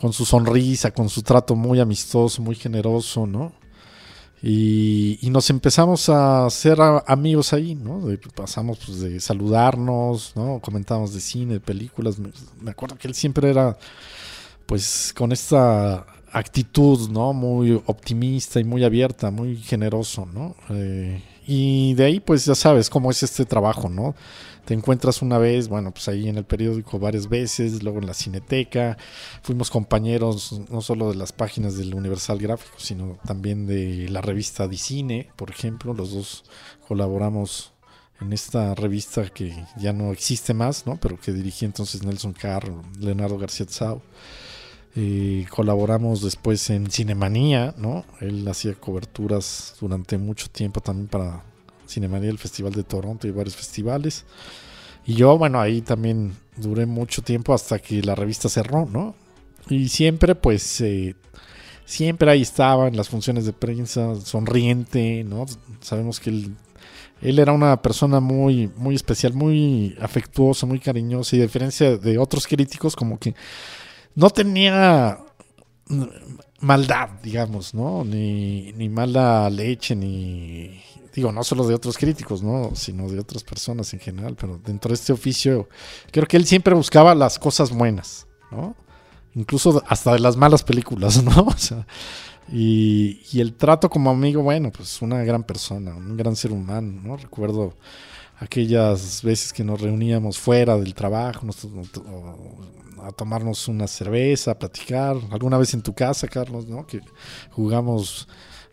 con 0.00 0.12
su 0.12 0.24
sonrisa, 0.26 0.90
con 0.90 1.08
su 1.08 1.22
trato 1.22 1.56
muy 1.56 1.80
amistoso, 1.80 2.42
muy 2.42 2.54
generoso, 2.54 3.26
¿no? 3.26 3.52
Y, 4.42 5.18
y 5.22 5.30
nos 5.30 5.48
empezamos 5.48 6.08
a 6.10 6.48
a- 6.80 7.04
amigos 7.06 7.52
ahí, 7.54 7.74
¿no? 7.74 8.00
De- 8.06 8.18
pasamos 8.18 8.78
pues, 8.84 9.00
de 9.00 9.18
saludarnos, 9.20 10.32
¿no? 10.36 10.60
Comentábamos 10.60 11.14
de 11.14 11.20
cine, 11.20 11.54
de 11.54 11.60
películas. 11.60 12.18
Me, 12.18 12.30
me 12.60 12.70
acuerdo 12.72 12.96
que 12.98 13.08
él 13.08 13.14
siempre 13.14 13.48
era, 13.48 13.76
pues, 14.66 15.14
con 15.16 15.32
esta 15.32 16.06
actitud, 16.30 17.08
¿no? 17.10 17.32
Muy 17.32 17.72
optimista 17.86 18.60
y 18.60 18.64
muy 18.64 18.84
abierta, 18.84 19.30
muy 19.30 19.56
generoso, 19.56 20.26
¿no? 20.26 20.54
Eh, 20.70 21.22
y 21.46 21.94
de 21.94 22.04
ahí, 22.04 22.20
pues, 22.20 22.44
ya 22.44 22.54
sabes 22.54 22.90
cómo 22.90 23.10
es 23.10 23.22
este 23.22 23.44
trabajo, 23.44 23.88
¿no? 23.88 24.14
Te 24.64 24.74
encuentras 24.74 25.22
una 25.22 25.38
vez, 25.38 25.68
bueno, 25.68 25.92
pues 25.92 26.08
ahí 26.08 26.28
en 26.28 26.38
el 26.38 26.44
periódico 26.44 26.98
varias 26.98 27.28
veces, 27.28 27.84
luego 27.84 28.00
en 28.00 28.06
la 28.06 28.14
cineteca. 28.14 28.98
Fuimos 29.42 29.70
compañeros 29.70 30.60
no 30.68 30.80
solo 30.80 31.10
de 31.10 31.14
las 31.14 31.32
páginas 31.32 31.76
del 31.76 31.94
Universal 31.94 32.38
Gráfico, 32.38 32.74
sino 32.78 33.16
también 33.24 33.68
de 33.68 34.08
la 34.08 34.22
revista 34.22 34.66
Dicine, 34.66 35.30
por 35.36 35.50
ejemplo. 35.50 35.94
Los 35.94 36.12
dos 36.12 36.44
colaboramos 36.88 37.74
en 38.20 38.32
esta 38.32 38.74
revista 38.74 39.28
que 39.28 39.54
ya 39.78 39.92
no 39.92 40.10
existe 40.10 40.52
más, 40.52 40.84
¿no? 40.84 40.98
Pero 41.00 41.20
que 41.20 41.32
dirigía 41.32 41.66
entonces 41.66 42.02
Nelson 42.02 42.32
Carr, 42.32 42.68
Leonardo 42.98 43.38
García 43.38 43.66
Tsao. 43.66 44.02
Colaboramos 45.50 46.22
después 46.22 46.70
en 46.70 46.90
Cinemanía, 46.90 47.74
¿no? 47.76 48.04
Él 48.20 48.48
hacía 48.48 48.74
coberturas 48.74 49.74
durante 49.78 50.16
mucho 50.16 50.48
tiempo 50.48 50.80
también 50.80 51.08
para 51.08 51.42
Cinemanía, 51.86 52.30
el 52.30 52.38
Festival 52.38 52.72
de 52.72 52.82
Toronto 52.82 53.26
y 53.26 53.30
varios 53.30 53.56
festivales. 53.56 54.24
Y 55.04 55.14
yo, 55.14 55.36
bueno, 55.36 55.60
ahí 55.60 55.82
también 55.82 56.32
duré 56.56 56.86
mucho 56.86 57.22
tiempo 57.22 57.52
hasta 57.52 57.78
que 57.78 58.02
la 58.02 58.14
revista 58.14 58.48
cerró, 58.48 58.86
¿no? 58.86 59.14
Y 59.68 59.88
siempre, 59.88 60.34
pues, 60.34 60.80
eh, 60.80 61.14
siempre 61.84 62.30
ahí 62.30 62.42
estaba 62.42 62.88
en 62.88 62.96
las 62.96 63.08
funciones 63.08 63.44
de 63.44 63.52
prensa, 63.52 64.14
sonriente, 64.16 65.24
¿no? 65.24 65.46
Sabemos 65.80 66.20
que 66.20 66.30
él, 66.30 66.56
él 67.20 67.38
era 67.38 67.52
una 67.52 67.82
persona 67.82 68.18
muy, 68.20 68.70
muy 68.76 68.94
especial, 68.94 69.34
muy 69.34 69.96
afectuosa, 70.00 70.66
muy 70.66 70.80
cariñosa, 70.80 71.36
y 71.36 71.40
a 71.40 71.42
diferencia 71.42 71.96
de 71.96 72.18
otros 72.18 72.46
críticos, 72.46 72.96
como 72.96 73.18
que 73.18 73.34
no 74.16 74.30
tenía 74.30 75.18
maldad, 76.60 77.10
digamos, 77.22 77.74
¿no? 77.74 78.04
Ni, 78.04 78.72
ni 78.72 78.88
mala 78.88 79.48
leche, 79.50 79.94
ni... 79.94 80.82
Digo, 81.14 81.32
no 81.32 81.44
solo 81.44 81.66
de 81.66 81.74
otros 81.74 81.96
críticos, 81.96 82.42
¿no? 82.42 82.74
Sino 82.74 83.08
de 83.08 83.20
otras 83.20 83.44
personas 83.44 83.92
en 83.94 84.00
general, 84.00 84.36
pero 84.38 84.58
dentro 84.58 84.88
de 84.88 84.96
este 84.96 85.12
oficio, 85.12 85.68
creo 86.10 86.26
que 86.26 86.36
él 86.36 86.46
siempre 86.46 86.74
buscaba 86.74 87.14
las 87.14 87.38
cosas 87.38 87.70
buenas, 87.70 88.26
¿no? 88.50 88.74
Incluso 89.34 89.82
hasta 89.86 90.14
de 90.14 90.18
las 90.18 90.36
malas 90.36 90.62
películas, 90.62 91.22
¿no? 91.22 91.44
O 91.44 91.56
sea, 91.56 91.86
y, 92.50 93.20
y 93.32 93.40
el 93.40 93.54
trato 93.54 93.88
como 93.88 94.10
amigo, 94.10 94.42
bueno, 94.42 94.70
pues 94.72 95.00
una 95.02 95.22
gran 95.24 95.42
persona, 95.42 95.94
un 95.94 96.16
gran 96.16 96.36
ser 96.36 96.52
humano, 96.52 97.00
¿no? 97.02 97.16
Recuerdo 97.16 97.74
aquellas 98.38 99.22
veces 99.22 99.52
que 99.52 99.64
nos 99.64 99.80
reuníamos 99.80 100.38
fuera 100.38 100.76
del 100.76 100.94
trabajo, 100.94 101.46
a 103.02 103.12
tomarnos 103.12 103.68
una 103.68 103.86
cerveza, 103.86 104.52
a 104.52 104.58
platicar, 104.58 105.16
alguna 105.30 105.58
vez 105.58 105.74
en 105.74 105.82
tu 105.82 105.94
casa, 105.94 106.28
Carlos, 106.28 106.66
¿no? 106.66 106.86
Que 106.86 107.00
jugamos 107.50 108.28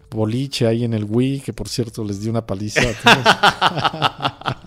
boliche 0.10 0.68
ahí 0.68 0.84
en 0.84 0.94
el 0.94 1.06
Wii, 1.06 1.42
que 1.42 1.54
por 1.54 1.68
cierto 1.68 2.04
les 2.04 2.22
di 2.22 2.30
una 2.30 2.46
paliza. 2.46 2.82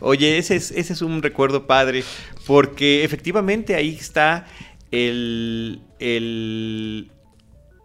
Oye, 0.00 0.38
ese 0.38 0.56
es, 0.56 0.70
ese 0.70 0.92
es 0.92 1.02
un 1.02 1.22
recuerdo 1.22 1.66
padre, 1.66 2.04
porque 2.46 3.04
efectivamente 3.04 3.74
ahí 3.74 3.96
está 3.98 4.46
el, 4.90 5.82
el, 5.98 7.10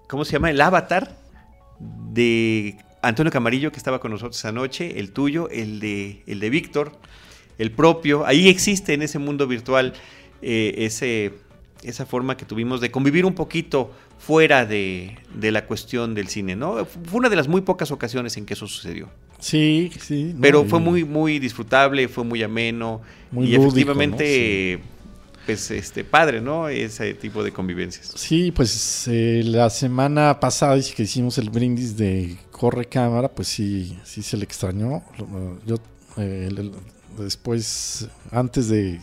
¿cómo 0.07 0.25
se 0.25 0.33
llama? 0.33 0.51
El 0.51 0.61
avatar 0.61 1.17
de 1.79 2.77
Antonio 3.01 3.31
Camarillo 3.31 3.71
que 3.71 3.77
estaba 3.77 3.99
con 3.99 4.11
nosotros 4.11 4.43
anoche, 4.45 4.99
el 4.99 5.11
tuyo, 5.11 5.49
el 5.49 5.79
de, 5.79 6.23
el 6.27 6.39
de 6.39 6.49
Víctor, 6.49 6.91
el 7.57 7.71
propio. 7.71 8.25
Ahí 8.25 8.49
existe 8.49 8.93
en 8.93 9.01
ese 9.01 9.19
mundo 9.19 9.47
virtual 9.47 9.93
eh, 10.41 10.75
ese, 10.77 11.33
esa 11.83 12.05
forma 12.05 12.37
que 12.37 12.45
tuvimos 12.45 12.81
de 12.81 12.91
convivir 12.91 13.25
un 13.25 13.33
poquito 13.33 13.91
fuera 14.17 14.65
de, 14.65 15.17
de 15.33 15.51
la 15.51 15.65
cuestión 15.65 16.13
del 16.13 16.27
cine, 16.27 16.55
¿no? 16.55 16.85
Fue 16.85 17.19
una 17.19 17.29
de 17.29 17.35
las 17.35 17.47
muy 17.47 17.61
pocas 17.61 17.91
ocasiones 17.91 18.35
en 18.37 18.45
que 18.45 18.53
eso 18.53 18.67
sucedió. 18.67 19.09
Sí, 19.39 19.91
sí. 19.99 20.31
¿no? 20.33 20.41
Pero 20.41 20.65
fue 20.65 20.79
muy, 20.79 21.05
muy 21.05 21.39
disfrutable, 21.39 22.07
fue 22.09 22.25
muy 22.25 22.43
ameno. 22.43 23.01
Muy 23.31 23.45
y 23.45 23.51
lúdico, 23.51 23.67
efectivamente, 23.67 24.79
pues 25.45 25.71
este, 25.71 26.03
padre, 26.03 26.41
¿no? 26.41 26.67
Ese 26.67 27.13
tipo 27.13 27.43
de 27.43 27.51
convivencias. 27.51 28.11
Sí, 28.15 28.51
pues 28.51 29.07
eh, 29.07 29.41
la 29.45 29.69
semana 29.69 30.39
pasada 30.39 30.77
que 30.95 31.03
hicimos 31.03 31.37
el 31.37 31.49
brindis 31.49 31.95
de 31.95 32.37
Corre 32.59 32.87
Cámara, 32.87 33.29
pues 33.29 33.47
sí, 33.47 33.97
sí 34.03 34.21
se 34.21 34.35
le 34.35 34.43
extrañó. 34.43 35.01
Yo 35.65 35.77
eh, 36.17 36.49
después, 37.17 38.09
antes 38.31 38.67
de, 38.67 38.99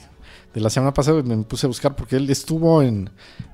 de 0.52 0.60
la 0.60 0.68
semana 0.68 0.92
pasada, 0.92 1.22
me 1.22 1.38
puse 1.38 1.64
a 1.64 1.68
buscar 1.68 1.96
porque 1.96 2.16
él 2.16 2.28
estuvo 2.28 2.82
en, 2.82 3.08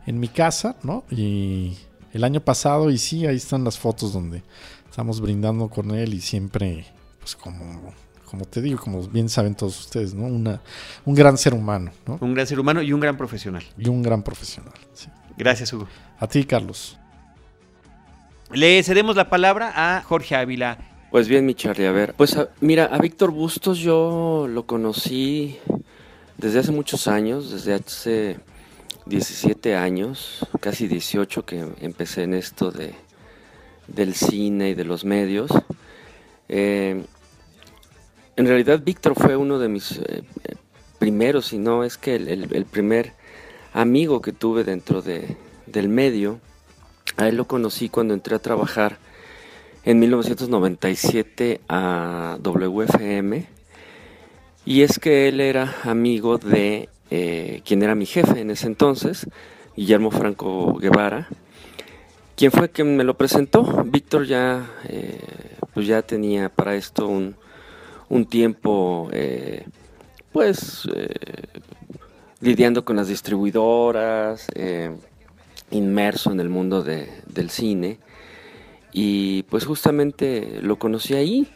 en 0.04 0.18
mi 0.18 0.26
casa, 0.26 0.74
¿no? 0.82 1.04
Y 1.08 1.78
el 2.12 2.24
año 2.24 2.40
pasado, 2.40 2.90
y 2.90 2.98
sí, 2.98 3.26
ahí 3.26 3.36
están 3.36 3.62
las 3.62 3.78
fotos 3.78 4.12
donde 4.12 4.42
estamos 4.90 5.20
brindando 5.20 5.68
con 5.68 5.92
él 5.92 6.14
y 6.14 6.20
siempre, 6.20 6.84
pues 7.20 7.36
como, 7.36 7.94
como 8.28 8.44
te 8.44 8.60
digo, 8.60 8.80
como 8.80 9.06
bien 9.06 9.28
saben 9.28 9.54
todos 9.54 9.78
ustedes, 9.78 10.14
¿no? 10.14 10.24
Una, 10.24 10.60
un 11.04 11.14
gran 11.14 11.38
ser 11.38 11.54
humano, 11.54 11.92
¿no? 12.08 12.18
Un 12.20 12.34
gran 12.34 12.48
ser 12.48 12.58
humano 12.58 12.82
y 12.82 12.92
un 12.92 12.98
gran 12.98 13.16
profesional. 13.16 13.62
Y 13.78 13.88
un 13.88 14.02
gran 14.02 14.24
profesional. 14.24 14.74
sí. 14.94 15.06
Gracias, 15.38 15.72
Hugo. 15.72 15.86
A 16.18 16.26
ti, 16.26 16.44
Carlos. 16.44 16.98
Le 18.54 18.82
cedemos 18.82 19.16
la 19.16 19.30
palabra 19.30 19.72
a 19.74 20.02
Jorge 20.02 20.36
Ávila. 20.36 20.76
Pues 21.10 21.26
bien, 21.26 21.46
mi 21.46 21.54
Charlie, 21.54 21.86
a 21.86 21.92
ver. 21.92 22.14
Pues 22.14 22.36
mira, 22.60 22.84
a 22.84 22.98
Víctor 22.98 23.30
Bustos 23.30 23.78
yo 23.78 24.46
lo 24.48 24.66
conocí 24.66 25.58
desde 26.36 26.58
hace 26.58 26.70
muchos 26.70 27.08
años, 27.08 27.50
desde 27.50 27.74
hace 27.74 28.40
17 29.06 29.74
años, 29.74 30.46
casi 30.60 30.86
18 30.86 31.46
que 31.46 31.64
empecé 31.80 32.24
en 32.24 32.34
esto 32.34 32.70
de, 32.70 32.94
del 33.88 34.14
cine 34.14 34.70
y 34.70 34.74
de 34.74 34.84
los 34.84 35.04
medios. 35.06 35.50
Eh, 36.48 37.02
en 38.36 38.46
realidad 38.46 38.82
Víctor 38.84 39.14
fue 39.14 39.36
uno 39.36 39.58
de 39.58 39.68
mis 39.68 39.92
eh, 39.92 40.24
primeros, 40.98 41.46
si 41.46 41.58
no 41.58 41.84
es 41.84 41.96
que 41.96 42.16
el 42.16 42.66
primer 42.66 43.14
amigo 43.72 44.20
que 44.20 44.32
tuve 44.32 44.64
dentro 44.64 45.00
de, 45.00 45.36
del 45.66 45.88
medio. 45.88 46.38
Él 47.28 47.36
lo 47.36 47.46
conocí 47.46 47.88
cuando 47.88 48.14
entré 48.14 48.36
a 48.36 48.38
trabajar 48.38 48.98
en 49.84 49.98
1997 49.98 51.60
a 51.68 52.38
WFM. 52.40 53.46
Y 54.64 54.82
es 54.82 54.98
que 54.98 55.28
él 55.28 55.40
era 55.40 55.74
amigo 55.82 56.38
de 56.38 56.88
eh, 57.10 57.62
quien 57.64 57.82
era 57.82 57.94
mi 57.94 58.06
jefe 58.06 58.40
en 58.40 58.50
ese 58.50 58.66
entonces, 58.68 59.26
Guillermo 59.76 60.10
Franco 60.10 60.74
Guevara, 60.78 61.28
quien 62.36 62.52
fue 62.52 62.70
quien 62.70 62.96
me 62.96 63.04
lo 63.04 63.16
presentó. 63.16 63.64
Víctor 63.84 64.24
ya, 64.26 64.70
eh, 64.88 65.18
pues 65.74 65.86
ya 65.86 66.02
tenía 66.02 66.48
para 66.48 66.76
esto 66.76 67.08
un, 67.08 67.34
un 68.08 68.26
tiempo, 68.26 69.08
eh, 69.12 69.66
pues, 70.32 70.88
lidiando 72.40 72.84
con 72.84 72.96
las 72.96 73.08
distribuidoras, 73.08 74.46
inmerso 75.72 76.30
en 76.32 76.40
el 76.40 76.48
mundo 76.48 76.82
de- 76.82 77.08
del 77.26 77.50
cine. 77.50 77.98
Y 78.92 79.42
pues 79.44 79.64
justamente 79.64 80.60
lo 80.62 80.78
conocí 80.78 81.14
ahí. 81.14 81.48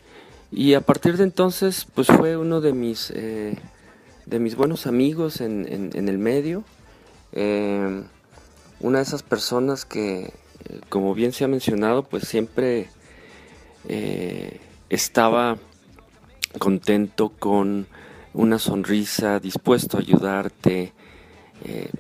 Y 0.51 0.75
a 0.75 0.81
partir 0.81 1.17
de 1.17 1.25
entonces, 1.25 1.87
pues 1.95 2.09
fue 2.09 2.37
uno 2.37 2.61
de 2.61 2.73
mis, 2.73 3.11
eh, 3.15 3.57
de 4.27 4.39
mis 4.39 4.57
buenos 4.57 4.87
amigos 4.87 5.41
en, 5.41 5.67
en- 5.95 6.09
el 6.09 6.19
medio. 6.19 6.65
Eh, 7.33 8.03
una 8.81 8.99
de 8.99 9.05
esas 9.05 9.23
personas 9.23 9.85
que, 9.85 10.33
como 10.89 11.15
bien 11.15 11.33
se 11.33 11.45
ha 11.45 11.49
mencionado, 11.49 12.03
pues 12.05 12.27
siempre 12.27 12.89
eh, 13.89 14.61
estaba 14.89 15.59
contento 16.59 17.31
con 17.31 17.87
una 18.33 18.59
sonrisa, 18.59 19.41
dispuesto 19.41 19.97
a 19.97 20.01
ayudarte. 20.01 20.93
Eh, 21.65 21.91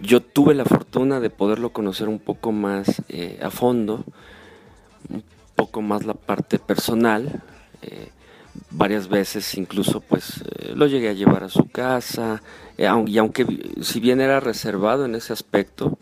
yo 0.00 0.20
tuve 0.20 0.54
la 0.54 0.64
fortuna 0.64 1.20
de 1.20 1.30
poderlo 1.30 1.72
conocer 1.72 2.08
un 2.08 2.18
poco 2.18 2.52
más 2.52 3.02
eh, 3.08 3.38
a 3.42 3.50
fondo, 3.50 4.04
un 5.08 5.22
poco 5.56 5.82
más 5.82 6.04
la 6.04 6.14
parte 6.14 6.58
personal. 6.58 7.42
eh, 7.82 8.10
varias 8.70 9.08
veces 9.08 9.54
incluso 9.54 10.00
pues 10.00 10.42
eh, 10.58 10.72
lo 10.74 10.86
llegué 10.86 11.08
a 11.08 11.12
llevar 11.12 11.44
a 11.44 11.48
su 11.48 11.68
casa 11.68 12.42
y 12.76 13.16
aunque 13.18 13.46
si 13.80 14.00
bien 14.00 14.20
era 14.20 14.40
reservado 14.40 15.04
en 15.04 15.14
ese 15.14 15.32
aspecto 15.32 15.96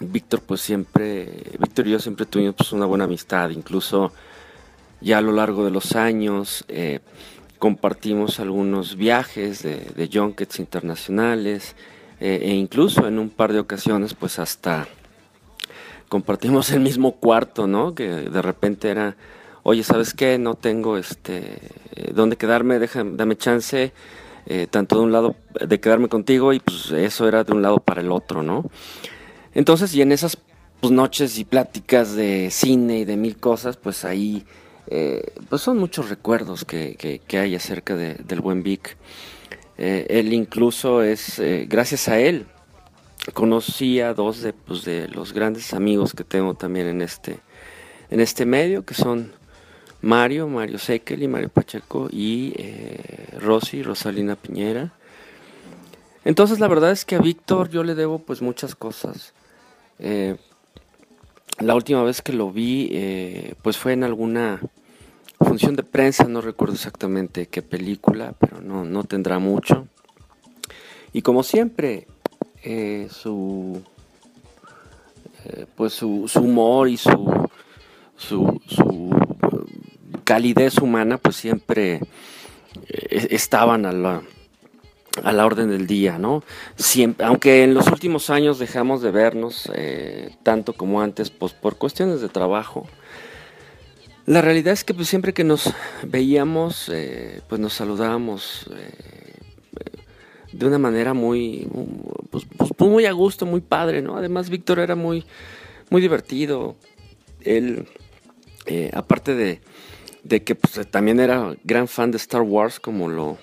Víctor 0.00 0.42
pues 0.42 0.60
siempre 0.60 1.30
Víctor 1.60 1.86
y 1.86 1.92
yo 1.92 2.00
siempre 2.00 2.26
tuvimos 2.26 2.56
pues, 2.56 2.72
una 2.72 2.86
buena 2.86 3.04
amistad 3.04 3.50
incluso 3.50 4.12
ya 5.00 5.18
a 5.18 5.20
lo 5.20 5.30
largo 5.30 5.64
de 5.64 5.70
los 5.70 5.94
años 5.94 6.64
compartimos 7.60 8.40
algunos 8.40 8.96
viajes 8.96 9.62
de, 9.62 9.76
de 9.94 10.10
junkets 10.12 10.58
internacionales 10.58 11.76
eh, 12.20 12.40
e 12.42 12.54
incluso 12.54 13.06
en 13.06 13.18
un 13.18 13.30
par 13.30 13.52
de 13.52 13.60
ocasiones 13.60 14.14
pues 14.14 14.38
hasta 14.38 14.88
compartimos 16.08 16.70
el 16.70 16.80
mismo 16.80 17.12
cuarto, 17.12 17.66
¿no? 17.66 17.94
Que 17.94 18.08
de 18.08 18.42
repente 18.42 18.88
era, 18.90 19.16
oye, 19.62 19.82
¿sabes 19.82 20.14
qué? 20.14 20.38
No 20.38 20.54
tengo 20.54 20.96
este 20.96 21.58
eh, 21.94 22.12
dónde 22.14 22.36
quedarme, 22.36 22.78
déjame, 22.78 23.16
dame 23.16 23.36
chance, 23.36 23.92
eh, 24.46 24.66
tanto 24.70 24.96
de 24.96 25.02
un 25.02 25.12
lado 25.12 25.36
de 25.66 25.80
quedarme 25.80 26.08
contigo 26.08 26.52
y 26.52 26.60
pues 26.60 26.90
eso 26.92 27.28
era 27.28 27.44
de 27.44 27.52
un 27.52 27.62
lado 27.62 27.78
para 27.78 28.00
el 28.00 28.10
otro, 28.10 28.42
¿no? 28.42 28.64
Entonces, 29.54 29.94
y 29.94 30.02
en 30.02 30.12
esas 30.12 30.38
pues, 30.80 30.92
noches 30.92 31.38
y 31.38 31.44
pláticas 31.44 32.14
de 32.14 32.48
cine 32.50 33.00
y 33.00 33.04
de 33.04 33.16
mil 33.16 33.36
cosas, 33.36 33.76
pues 33.76 34.04
ahí, 34.04 34.46
pues 35.50 35.60
son 35.62 35.78
muchos 35.78 36.08
recuerdos 36.08 36.64
que, 36.64 36.94
que- 37.26 37.38
hay 37.38 37.54
acerca 37.54 37.94
de- 37.96 38.14
del 38.14 38.40
buen 38.40 38.62
Vic. 38.62 38.96
Eh, 39.78 40.06
él 40.10 40.32
incluso 40.32 41.02
es, 41.02 41.38
eh, 41.38 41.66
gracias 41.68 42.08
a 42.08 42.18
él, 42.18 42.46
conocí 43.32 44.00
a 44.00 44.12
dos 44.12 44.42
de, 44.42 44.52
pues, 44.52 44.84
de 44.84 45.06
los 45.06 45.32
grandes 45.32 45.72
amigos 45.72 46.14
que 46.14 46.24
tengo 46.24 46.54
también 46.54 46.88
en 46.88 47.00
este, 47.00 47.38
en 48.10 48.18
este 48.18 48.44
medio, 48.44 48.84
que 48.84 48.94
son 48.94 49.32
Mario, 50.02 50.48
Mario 50.48 50.78
Sekel 50.78 51.22
y 51.22 51.28
Mario 51.28 51.48
Pacheco, 51.48 52.08
y 52.10 52.54
eh, 52.56 53.38
Rosy, 53.40 53.84
Rosalina 53.84 54.34
Piñera. 54.34 54.92
Entonces 56.24 56.58
la 56.58 56.66
verdad 56.66 56.90
es 56.90 57.04
que 57.04 57.14
a 57.14 57.20
Víctor 57.20 57.70
yo 57.70 57.84
le 57.84 57.94
debo 57.94 58.18
pues 58.18 58.42
muchas 58.42 58.74
cosas. 58.74 59.32
Eh, 60.00 60.36
la 61.60 61.76
última 61.76 62.02
vez 62.02 62.20
que 62.20 62.32
lo 62.32 62.50
vi 62.50 63.54
pues 63.62 63.78
fue 63.78 63.92
en 63.92 64.04
alguna 64.04 64.60
función 65.46 65.76
de 65.76 65.82
prensa, 65.82 66.24
no 66.24 66.40
recuerdo 66.40 66.74
exactamente 66.74 67.46
qué 67.46 67.62
película, 67.62 68.34
pero 68.38 68.60
no, 68.60 68.84
no 68.84 69.04
tendrá 69.04 69.38
mucho. 69.38 69.86
Y 71.12 71.22
como 71.22 71.42
siempre, 71.42 72.06
eh, 72.62 73.08
su, 73.10 73.82
eh, 75.44 75.66
pues 75.76 75.92
su, 75.94 76.28
su 76.28 76.40
humor 76.40 76.88
y 76.88 76.96
su, 76.96 77.48
su, 78.16 78.60
su, 78.66 79.10
eh, 79.42 80.18
calidez 80.24 80.78
humana, 80.78 81.16
pues 81.16 81.36
siempre 81.36 82.00
eh, 82.88 83.28
estaban 83.30 83.86
a 83.86 83.92
la, 83.92 84.22
a 85.22 85.32
la 85.32 85.46
orden 85.46 85.70
del 85.70 85.86
día, 85.86 86.18
¿no? 86.18 86.42
Siempre, 86.76 87.24
aunque 87.24 87.62
en 87.62 87.72
los 87.72 87.86
últimos 87.86 88.30
años 88.30 88.58
dejamos 88.58 89.00
de 89.00 89.10
vernos 89.10 89.70
tanto 90.42 90.72
como 90.72 91.00
antes, 91.00 91.30
pues 91.30 91.52
por 91.52 91.76
cuestiones 91.76 92.20
de 92.20 92.28
trabajo. 92.28 92.86
La 94.28 94.42
realidad 94.42 94.74
es 94.74 94.84
que 94.84 94.92
pues, 94.92 95.08
siempre 95.08 95.32
que 95.32 95.42
nos 95.42 95.72
veíamos, 96.06 96.90
eh, 96.92 97.40
pues 97.48 97.58
nos 97.62 97.72
saludábamos 97.72 98.68
eh, 98.76 99.38
de 100.52 100.66
una 100.66 100.76
manera 100.76 101.14
muy, 101.14 101.66
pues, 102.30 102.44
pues, 102.58 102.72
muy 102.78 103.06
a 103.06 103.12
gusto, 103.12 103.46
muy 103.46 103.62
padre, 103.62 104.02
¿no? 104.02 104.18
Además, 104.18 104.50
Víctor 104.50 104.80
era 104.80 104.94
muy, 104.94 105.24
muy 105.88 106.02
divertido. 106.02 106.76
Él, 107.40 107.88
eh, 108.66 108.90
aparte 108.92 109.34
de, 109.34 109.62
de 110.24 110.44
que 110.44 110.54
pues, 110.54 110.86
también 110.90 111.20
era 111.20 111.56
gran 111.64 111.88
fan 111.88 112.10
de 112.10 112.18
Star 112.18 112.42
Wars, 112.42 112.80
como 112.80 113.08
lo, 113.08 113.38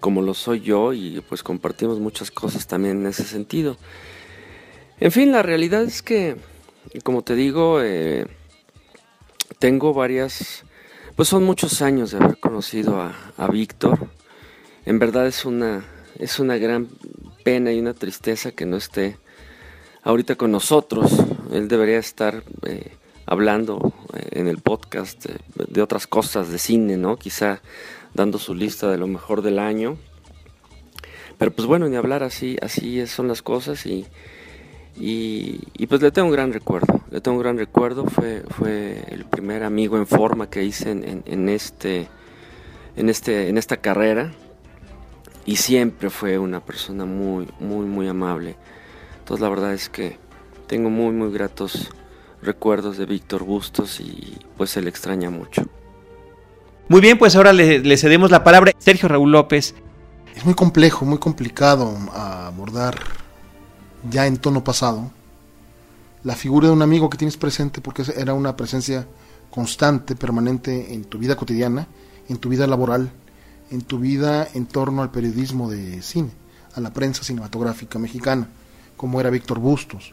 como 0.00 0.22
lo 0.22 0.32
soy 0.32 0.60
yo, 0.60 0.94
y 0.94 1.22
pues 1.28 1.42
compartimos 1.42 2.00
muchas 2.00 2.30
cosas 2.30 2.66
también 2.66 3.02
en 3.02 3.08
ese 3.08 3.24
sentido. 3.24 3.76
En 5.00 5.12
fin, 5.12 5.32
la 5.32 5.42
realidad 5.42 5.82
es 5.82 6.00
que, 6.00 6.36
como 7.04 7.20
te 7.20 7.34
digo, 7.34 7.82
tengo 9.58 9.94
varias, 9.94 10.64
pues 11.16 11.28
son 11.28 11.44
muchos 11.44 11.82
años 11.82 12.10
de 12.10 12.18
haber 12.18 12.38
conocido 12.38 13.00
a, 13.00 13.14
a 13.36 13.48
Víctor. 13.48 14.08
En 14.84 14.98
verdad 14.98 15.26
es 15.26 15.44
una, 15.44 15.84
es 16.18 16.38
una 16.38 16.56
gran 16.56 16.88
pena 17.42 17.72
y 17.72 17.80
una 17.80 17.94
tristeza 17.94 18.52
que 18.52 18.66
no 18.66 18.76
esté 18.76 19.16
ahorita 20.02 20.36
con 20.36 20.50
nosotros. 20.50 21.12
Él 21.52 21.68
debería 21.68 21.98
estar 21.98 22.42
eh, 22.64 22.92
hablando 23.26 23.92
eh, 24.14 24.28
en 24.32 24.48
el 24.48 24.58
podcast 24.58 25.26
eh, 25.26 25.36
de 25.68 25.82
otras 25.82 26.06
cosas, 26.06 26.50
de 26.50 26.58
cine, 26.58 26.96
¿no? 26.96 27.16
Quizá 27.16 27.60
dando 28.14 28.38
su 28.38 28.54
lista 28.54 28.90
de 28.90 28.98
lo 28.98 29.06
mejor 29.06 29.42
del 29.42 29.58
año. 29.58 29.96
Pero 31.38 31.50
pues 31.50 31.66
bueno, 31.66 31.88
ni 31.88 31.96
hablar 31.96 32.22
así, 32.22 32.56
así 32.62 33.04
son 33.06 33.28
las 33.28 33.42
cosas 33.42 33.86
y, 33.86 34.06
y, 34.94 35.60
y, 35.74 35.86
pues 35.86 36.02
le 36.02 36.10
tengo 36.10 36.28
un 36.28 36.34
gran 36.34 36.52
recuerdo, 36.52 37.00
le 37.10 37.20
tengo 37.20 37.38
un 37.38 37.42
gran 37.42 37.56
recuerdo, 37.56 38.04
fue, 38.06 38.42
fue 38.50 39.02
el 39.08 39.24
primer 39.24 39.64
amigo 39.64 39.96
en 39.96 40.06
forma 40.06 40.50
que 40.50 40.64
hice 40.64 40.90
en, 40.90 41.04
en, 41.04 41.22
en 41.26 41.48
este, 41.48 42.08
en, 42.96 43.08
este, 43.08 43.48
en 43.48 43.56
esta 43.56 43.78
carrera 43.78 44.32
y 45.46 45.56
siempre 45.56 46.10
fue 46.10 46.38
una 46.38 46.60
persona 46.60 47.04
muy, 47.04 47.48
muy, 47.58 47.86
muy 47.86 48.06
amable. 48.06 48.56
Entonces 49.18 49.42
la 49.42 49.48
verdad 49.48 49.72
es 49.72 49.88
que 49.88 50.18
tengo 50.66 50.90
muy, 50.90 51.12
muy 51.12 51.32
gratos 51.32 51.90
recuerdos 52.42 52.98
de 52.98 53.06
Víctor 53.06 53.44
Bustos 53.44 54.00
y 54.00 54.38
pues 54.56 54.70
se 54.70 54.82
le 54.82 54.90
extraña 54.90 55.30
mucho. 55.30 55.62
Muy 56.88 57.00
bien, 57.00 57.16
pues 57.16 57.34
ahora 57.36 57.52
le, 57.52 57.78
le 57.78 57.96
cedemos 57.96 58.30
la 58.30 58.44
palabra 58.44 58.72
a 58.72 58.80
Sergio 58.82 59.08
Raúl 59.08 59.32
López. 59.32 59.74
Es 60.34 60.44
muy 60.44 60.54
complejo, 60.54 61.04
muy 61.04 61.18
complicado 61.18 61.96
abordar 62.12 62.96
ya 64.10 64.26
en 64.26 64.36
tono 64.36 64.64
pasado 64.64 65.10
la 66.24 66.36
figura 66.36 66.68
de 66.68 66.72
un 66.72 66.82
amigo 66.82 67.10
que 67.10 67.18
tienes 67.18 67.36
presente 67.36 67.80
porque 67.80 68.04
era 68.16 68.34
una 68.34 68.56
presencia 68.56 69.06
constante, 69.50 70.14
permanente 70.14 70.94
en 70.94 71.04
tu 71.04 71.18
vida 71.18 71.36
cotidiana, 71.36 71.86
en 72.28 72.38
tu 72.38 72.48
vida 72.48 72.66
laboral, 72.66 73.10
en 73.70 73.82
tu 73.82 73.98
vida 73.98 74.48
en 74.54 74.66
torno 74.66 75.02
al 75.02 75.10
periodismo 75.10 75.68
de 75.68 76.00
cine, 76.00 76.30
a 76.74 76.80
la 76.80 76.92
prensa 76.92 77.24
cinematográfica 77.24 77.98
mexicana, 77.98 78.48
como 78.96 79.20
era 79.20 79.30
Víctor 79.30 79.58
Bustos. 79.58 80.12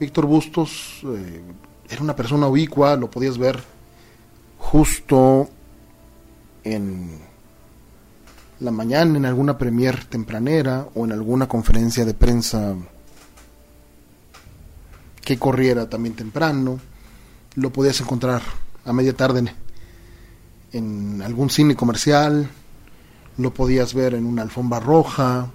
Víctor 0.00 0.26
Bustos 0.26 1.02
eh, 1.04 1.40
era 1.88 2.02
una 2.02 2.16
persona 2.16 2.48
ubicua, 2.48 2.96
lo 2.96 3.10
podías 3.10 3.38
ver 3.38 3.62
justo 4.58 5.48
en 6.64 7.20
la 8.60 8.70
mañana 8.70 9.18
en 9.18 9.26
alguna 9.26 9.56
premier 9.56 10.04
tempranera 10.06 10.88
o 10.94 11.04
en 11.04 11.12
alguna 11.12 11.46
conferencia 11.46 12.04
de 12.04 12.14
prensa 12.14 12.74
que 15.24 15.38
corriera 15.38 15.88
también 15.88 16.14
temprano. 16.14 16.78
Lo 17.54 17.70
podías 17.70 18.00
encontrar 18.00 18.42
a 18.84 18.92
media 18.92 19.14
tarde 19.14 19.52
en, 20.72 21.22
algún 21.22 21.50
cine 21.50 21.74
comercial, 21.74 22.50
lo 23.38 23.54
podías 23.54 23.94
ver 23.94 24.14
en 24.14 24.26
una 24.26 24.42
alfombra 24.42 24.80
roja, 24.80 25.50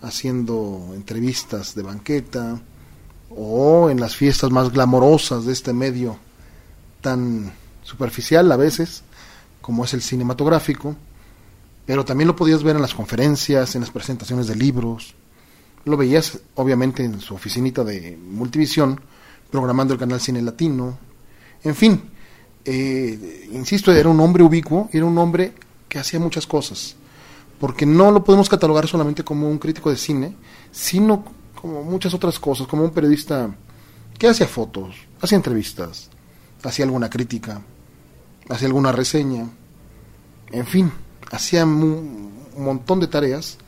haciendo 0.00 0.92
entrevistas 0.94 1.74
de 1.74 1.82
banqueta, 1.82 2.60
o 3.30 3.90
en 3.90 4.00
las 4.00 4.16
fiestas 4.16 4.50
más 4.50 4.70
glamorosas 4.70 5.44
de 5.44 5.52
este 5.52 5.72
medio 5.72 6.16
tan 7.00 7.52
superficial 7.82 8.50
a 8.52 8.56
veces, 8.56 9.02
como 9.60 9.84
es 9.84 9.94
el 9.94 10.02
cinematográfico, 10.02 10.96
pero 11.84 12.04
también 12.04 12.28
lo 12.28 12.36
podías 12.36 12.62
ver 12.62 12.76
en 12.76 12.82
las 12.82 12.94
conferencias, 12.94 13.74
en 13.74 13.82
las 13.82 13.90
presentaciones 13.90 14.46
de 14.46 14.54
libros, 14.54 15.14
lo 15.84 15.96
veías 15.96 16.38
obviamente 16.54 17.04
en 17.04 17.20
su 17.20 17.34
oficinita 17.34 17.84
de 17.84 18.16
multivisión, 18.16 19.00
programando 19.50 19.94
el 19.94 20.00
canal 20.00 20.20
Cine 20.20 20.42
Latino, 20.42 20.98
en 21.62 21.74
fin, 21.74 22.02
eh, 22.64 23.48
insisto, 23.52 23.92
era 23.92 24.08
un 24.08 24.20
hombre 24.20 24.42
ubicuo, 24.42 24.88
era 24.92 25.04
un 25.04 25.16
hombre 25.18 25.54
que 25.88 25.98
hacía 25.98 26.18
muchas 26.18 26.46
cosas, 26.46 26.96
porque 27.58 27.86
no 27.86 28.10
lo 28.10 28.24
podemos 28.24 28.48
catalogar 28.48 28.86
solamente 28.88 29.22
como 29.24 29.48
un 29.48 29.58
crítico 29.58 29.90
de 29.90 29.96
cine, 29.96 30.36
sino 30.72 31.24
como 31.60 31.82
muchas 31.82 32.14
otras 32.14 32.38
cosas, 32.38 32.66
como 32.66 32.84
un 32.84 32.90
periodista 32.90 33.54
que 34.18 34.28
hacía 34.28 34.46
fotos, 34.46 34.96
hacía 35.20 35.36
entrevistas, 35.36 36.10
hacía 36.62 36.84
alguna 36.84 37.10
crítica, 37.10 37.62
hacía 38.48 38.66
alguna 38.66 38.92
reseña, 38.92 39.48
en 40.50 40.66
fin, 40.66 40.92
hacía 41.30 41.64
un, 41.64 42.32
montón 42.56 43.00
de 43.00 43.08
tareas, 43.08 43.58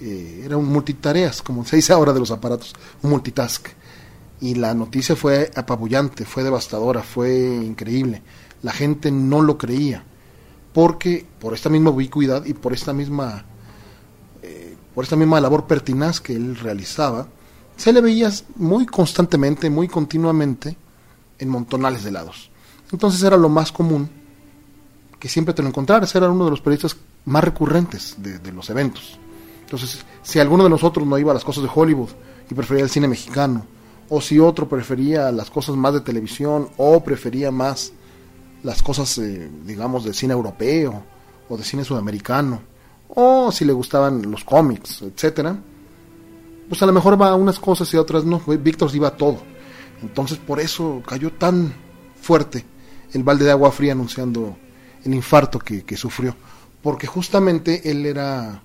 eh, 0.00 0.42
era 0.44 0.56
un 0.56 0.66
multitareas, 0.66 1.42
como 1.42 1.64
se 1.64 1.76
dice 1.76 1.92
ahora 1.92 2.12
de 2.12 2.20
los 2.20 2.30
aparatos, 2.30 2.74
un 3.02 3.10
multitask 3.10 3.68
y 4.40 4.54
la 4.54 4.72
noticia 4.74 5.14
fue 5.14 5.50
apabullante, 5.54 6.24
fue 6.24 6.42
devastadora, 6.42 7.02
fue 7.02 7.56
increíble. 7.56 8.22
La 8.62 8.72
gente 8.72 9.10
no 9.10 9.42
lo 9.42 9.58
creía, 9.58 10.02
porque 10.72 11.26
por 11.38 11.52
esta 11.52 11.68
misma 11.68 11.90
ubicuidad 11.90 12.46
y 12.46 12.54
por 12.54 12.72
esta 12.72 12.94
misma, 12.94 13.44
eh, 14.42 14.74
por 14.94 15.04
esta 15.04 15.16
misma 15.16 15.40
labor 15.40 15.66
pertinaz 15.66 16.20
que 16.20 16.34
él 16.34 16.56
realizaba, 16.56 17.28
se 17.76 17.92
le 17.92 18.00
veía 18.00 18.30
muy 18.56 18.86
constantemente, 18.86 19.68
muy 19.68 19.88
continuamente 19.88 20.76
en 21.38 21.48
montonales 21.48 22.04
de 22.04 22.10
lados. 22.10 22.50
Entonces 22.90 23.22
era 23.22 23.36
lo 23.36 23.50
más 23.50 23.70
común 23.70 24.08
que 25.18 25.28
siempre 25.28 25.52
te 25.52 25.60
lo 25.60 25.68
encontraras, 25.68 26.14
era 26.14 26.30
uno 26.30 26.46
de 26.46 26.50
los 26.50 26.62
periodistas 26.62 26.96
más 27.26 27.44
recurrentes 27.44 28.14
de, 28.16 28.38
de 28.38 28.52
los 28.52 28.70
eventos. 28.70 29.18
Entonces, 29.70 30.04
si 30.22 30.40
alguno 30.40 30.64
de 30.64 30.70
nosotros 30.70 31.06
no 31.06 31.16
iba 31.16 31.30
a 31.30 31.34
las 31.34 31.44
cosas 31.44 31.62
de 31.62 31.70
Hollywood 31.72 32.08
y 32.50 32.54
prefería 32.54 32.82
el 32.82 32.90
cine 32.90 33.06
mexicano, 33.06 33.64
o 34.08 34.20
si 34.20 34.40
otro 34.40 34.68
prefería 34.68 35.30
las 35.30 35.48
cosas 35.48 35.76
más 35.76 35.94
de 35.94 36.00
televisión 36.00 36.70
o 36.76 37.04
prefería 37.04 37.52
más 37.52 37.92
las 38.64 38.82
cosas, 38.82 39.16
eh, 39.18 39.48
digamos, 39.64 40.02
de 40.02 40.12
cine 40.12 40.32
europeo 40.32 41.04
o 41.48 41.56
de 41.56 41.62
cine 41.62 41.84
sudamericano, 41.84 42.60
o 43.14 43.52
si 43.52 43.64
le 43.64 43.72
gustaban 43.72 44.28
los 44.28 44.42
cómics, 44.42 45.02
etcétera, 45.02 45.56
pues 46.68 46.82
a 46.82 46.86
lo 46.86 46.92
mejor 46.92 47.20
va 47.22 47.28
a 47.28 47.36
unas 47.36 47.60
cosas 47.60 47.94
y 47.94 47.96
a 47.96 48.00
otras 48.00 48.24
no. 48.24 48.40
Víctor 48.40 48.90
iba 48.92 49.06
a 49.06 49.16
todo. 49.16 49.38
Entonces 50.02 50.38
por 50.38 50.58
eso 50.58 51.00
cayó 51.06 51.30
tan 51.34 51.72
fuerte 52.20 52.64
el 53.12 53.22
balde 53.22 53.44
de 53.44 53.52
agua 53.52 53.70
fría 53.70 53.92
anunciando 53.92 54.56
el 55.04 55.14
infarto 55.14 55.60
que, 55.60 55.84
que 55.84 55.96
sufrió. 55.96 56.34
Porque 56.82 57.06
justamente 57.06 57.88
él 57.88 58.04
era 58.04 58.64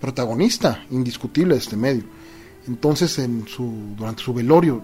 protagonista 0.00 0.84
indiscutible 0.90 1.54
de 1.54 1.60
este 1.60 1.76
medio 1.76 2.04
entonces, 2.66 3.18
en 3.18 3.46
su, 3.46 3.94
durante 3.96 4.22
su 4.22 4.34
velorio, 4.34 4.82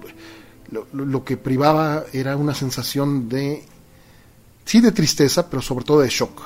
lo, 0.93 1.25
que 1.25 1.37
privaba 1.37 2.05
era 2.13 2.37
una 2.37 2.55
sensación 2.55 3.29
de, 3.29 3.65
sí 4.65 4.81
de 4.81 4.93
tristeza, 4.93 5.51
pero 5.51 5.61
sobre 5.63 5.85
todo 5.85 6.01
de 6.01 6.09
shock. 6.09 6.41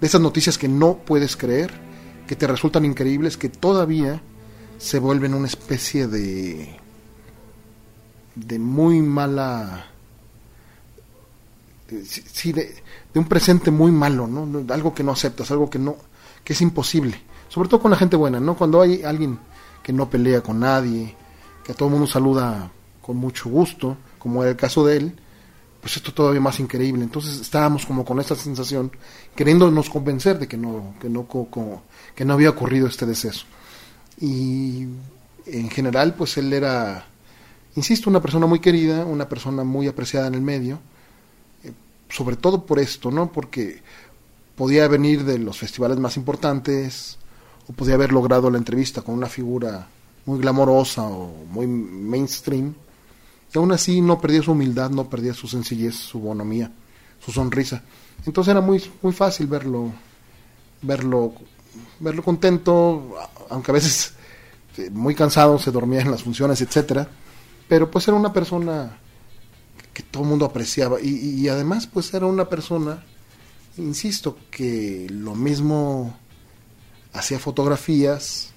De 0.00 0.06
esas 0.06 0.20
noticias 0.20 0.58
que 0.58 0.68
no 0.68 0.98
puedes 0.98 1.36
creer, 1.36 1.72
que 2.26 2.34
te 2.34 2.46
resultan 2.46 2.84
increíbles, 2.84 3.36
que 3.36 3.48
todavía 3.48 4.20
se 4.78 4.98
vuelven 4.98 5.34
una 5.34 5.46
especie 5.46 6.08
de, 6.08 6.76
de 8.34 8.58
muy 8.58 9.00
mala, 9.00 9.86
sí, 12.04 12.52
de, 12.52 12.74
de 13.14 13.20
un 13.20 13.28
presente 13.28 13.70
muy 13.70 13.92
malo, 13.92 14.26
¿no? 14.26 14.64
Algo 14.74 14.92
que 14.92 15.04
no 15.04 15.12
aceptas, 15.12 15.52
algo 15.52 15.70
que 15.70 15.78
no, 15.78 15.96
que 16.42 16.52
es 16.52 16.60
imposible. 16.60 17.31
Sobre 17.52 17.68
todo 17.68 17.82
con 17.82 17.90
la 17.90 17.98
gente 17.98 18.16
buena, 18.16 18.40
¿no? 18.40 18.56
Cuando 18.56 18.80
hay 18.80 19.02
alguien 19.02 19.38
que 19.82 19.92
no 19.92 20.08
pelea 20.08 20.40
con 20.40 20.58
nadie, 20.58 21.14
que 21.62 21.72
a 21.72 21.74
todo 21.74 21.88
el 21.88 21.92
mundo 21.92 22.06
saluda 22.06 22.70
con 23.02 23.18
mucho 23.18 23.50
gusto, 23.50 23.98
como 24.18 24.42
era 24.42 24.52
el 24.52 24.56
caso 24.56 24.86
de 24.86 24.96
él, 24.96 25.20
pues 25.78 25.94
esto 25.98 26.14
todavía 26.14 26.40
más 26.40 26.58
increíble. 26.60 27.04
Entonces 27.04 27.38
estábamos 27.38 27.84
como 27.84 28.06
con 28.06 28.18
esta 28.20 28.34
sensación, 28.36 28.90
queriéndonos 29.36 29.90
convencer 29.90 30.38
de 30.38 30.48
que 30.48 30.56
no, 30.56 30.94
que 30.98 31.10
no, 31.10 31.28
que 32.14 32.24
no 32.24 32.32
había 32.32 32.48
ocurrido 32.48 32.86
este 32.86 33.04
deceso. 33.04 33.44
Y 34.18 34.86
en 35.44 35.68
general, 35.68 36.14
pues 36.14 36.38
él 36.38 36.54
era, 36.54 37.04
insisto, 37.76 38.08
una 38.08 38.22
persona 38.22 38.46
muy 38.46 38.60
querida, 38.60 39.04
una 39.04 39.28
persona 39.28 39.62
muy 39.62 39.88
apreciada 39.88 40.26
en 40.26 40.36
el 40.36 40.40
medio, 40.40 40.78
eh, 41.64 41.72
sobre 42.08 42.36
todo 42.36 42.64
por 42.64 42.78
esto, 42.78 43.10
¿no? 43.10 43.30
Porque 43.30 43.82
podía 44.56 44.88
venir 44.88 45.24
de 45.24 45.38
los 45.38 45.58
festivales 45.58 45.98
más 45.98 46.16
importantes, 46.16 47.18
o 47.68 47.72
podía 47.72 47.94
haber 47.94 48.12
logrado 48.12 48.50
la 48.50 48.58
entrevista 48.58 49.02
con 49.02 49.14
una 49.14 49.28
figura 49.28 49.88
muy 50.24 50.38
glamorosa 50.38 51.02
o 51.02 51.44
muy 51.50 51.66
mainstream, 51.66 52.74
y 53.54 53.58
aún 53.58 53.72
así 53.72 54.00
no 54.00 54.20
perdía 54.20 54.42
su 54.42 54.52
humildad, 54.52 54.90
no 54.90 55.08
perdía 55.10 55.34
su 55.34 55.46
sencillez, 55.46 55.94
su 55.94 56.20
bonomía, 56.20 56.70
su 57.24 57.32
sonrisa. 57.32 57.82
Entonces 58.24 58.50
era 58.52 58.60
muy, 58.60 58.82
muy 59.02 59.12
fácil 59.12 59.46
verlo, 59.46 59.92
verlo, 60.80 61.34
verlo 62.00 62.22
contento, 62.22 63.14
aunque 63.50 63.70
a 63.70 63.74
veces 63.74 64.14
eh, 64.78 64.90
muy 64.90 65.14
cansado, 65.14 65.58
se 65.58 65.70
dormía 65.70 66.00
en 66.00 66.10
las 66.10 66.22
funciones, 66.22 66.60
etcétera, 66.60 67.08
pero 67.68 67.90
pues 67.90 68.08
era 68.08 68.16
una 68.16 68.32
persona 68.32 68.98
que 69.92 70.02
todo 70.02 70.22
el 70.22 70.28
mundo 70.30 70.46
apreciaba 70.46 71.00
y, 71.00 71.08
y 71.08 71.48
además 71.48 71.86
pues 71.86 72.14
era 72.14 72.26
una 72.26 72.48
persona, 72.48 73.04
insisto, 73.76 74.38
que 74.50 75.06
lo 75.10 75.34
mismo 75.34 76.16
hacía 77.12 77.38
fotografías, 77.38 78.52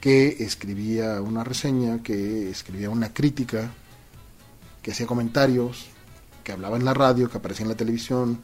que 0.00 0.42
escribía 0.42 1.20
una 1.20 1.44
reseña, 1.44 2.02
que 2.02 2.50
escribía 2.50 2.90
una 2.90 3.12
crítica, 3.12 3.70
que 4.82 4.92
hacía 4.92 5.06
comentarios, 5.06 5.86
que 6.42 6.52
hablaba 6.52 6.76
en 6.76 6.84
la 6.84 6.94
radio, 6.94 7.28
que 7.28 7.38
aparecía 7.38 7.64
en 7.64 7.70
la 7.70 7.76
televisión, 7.76 8.40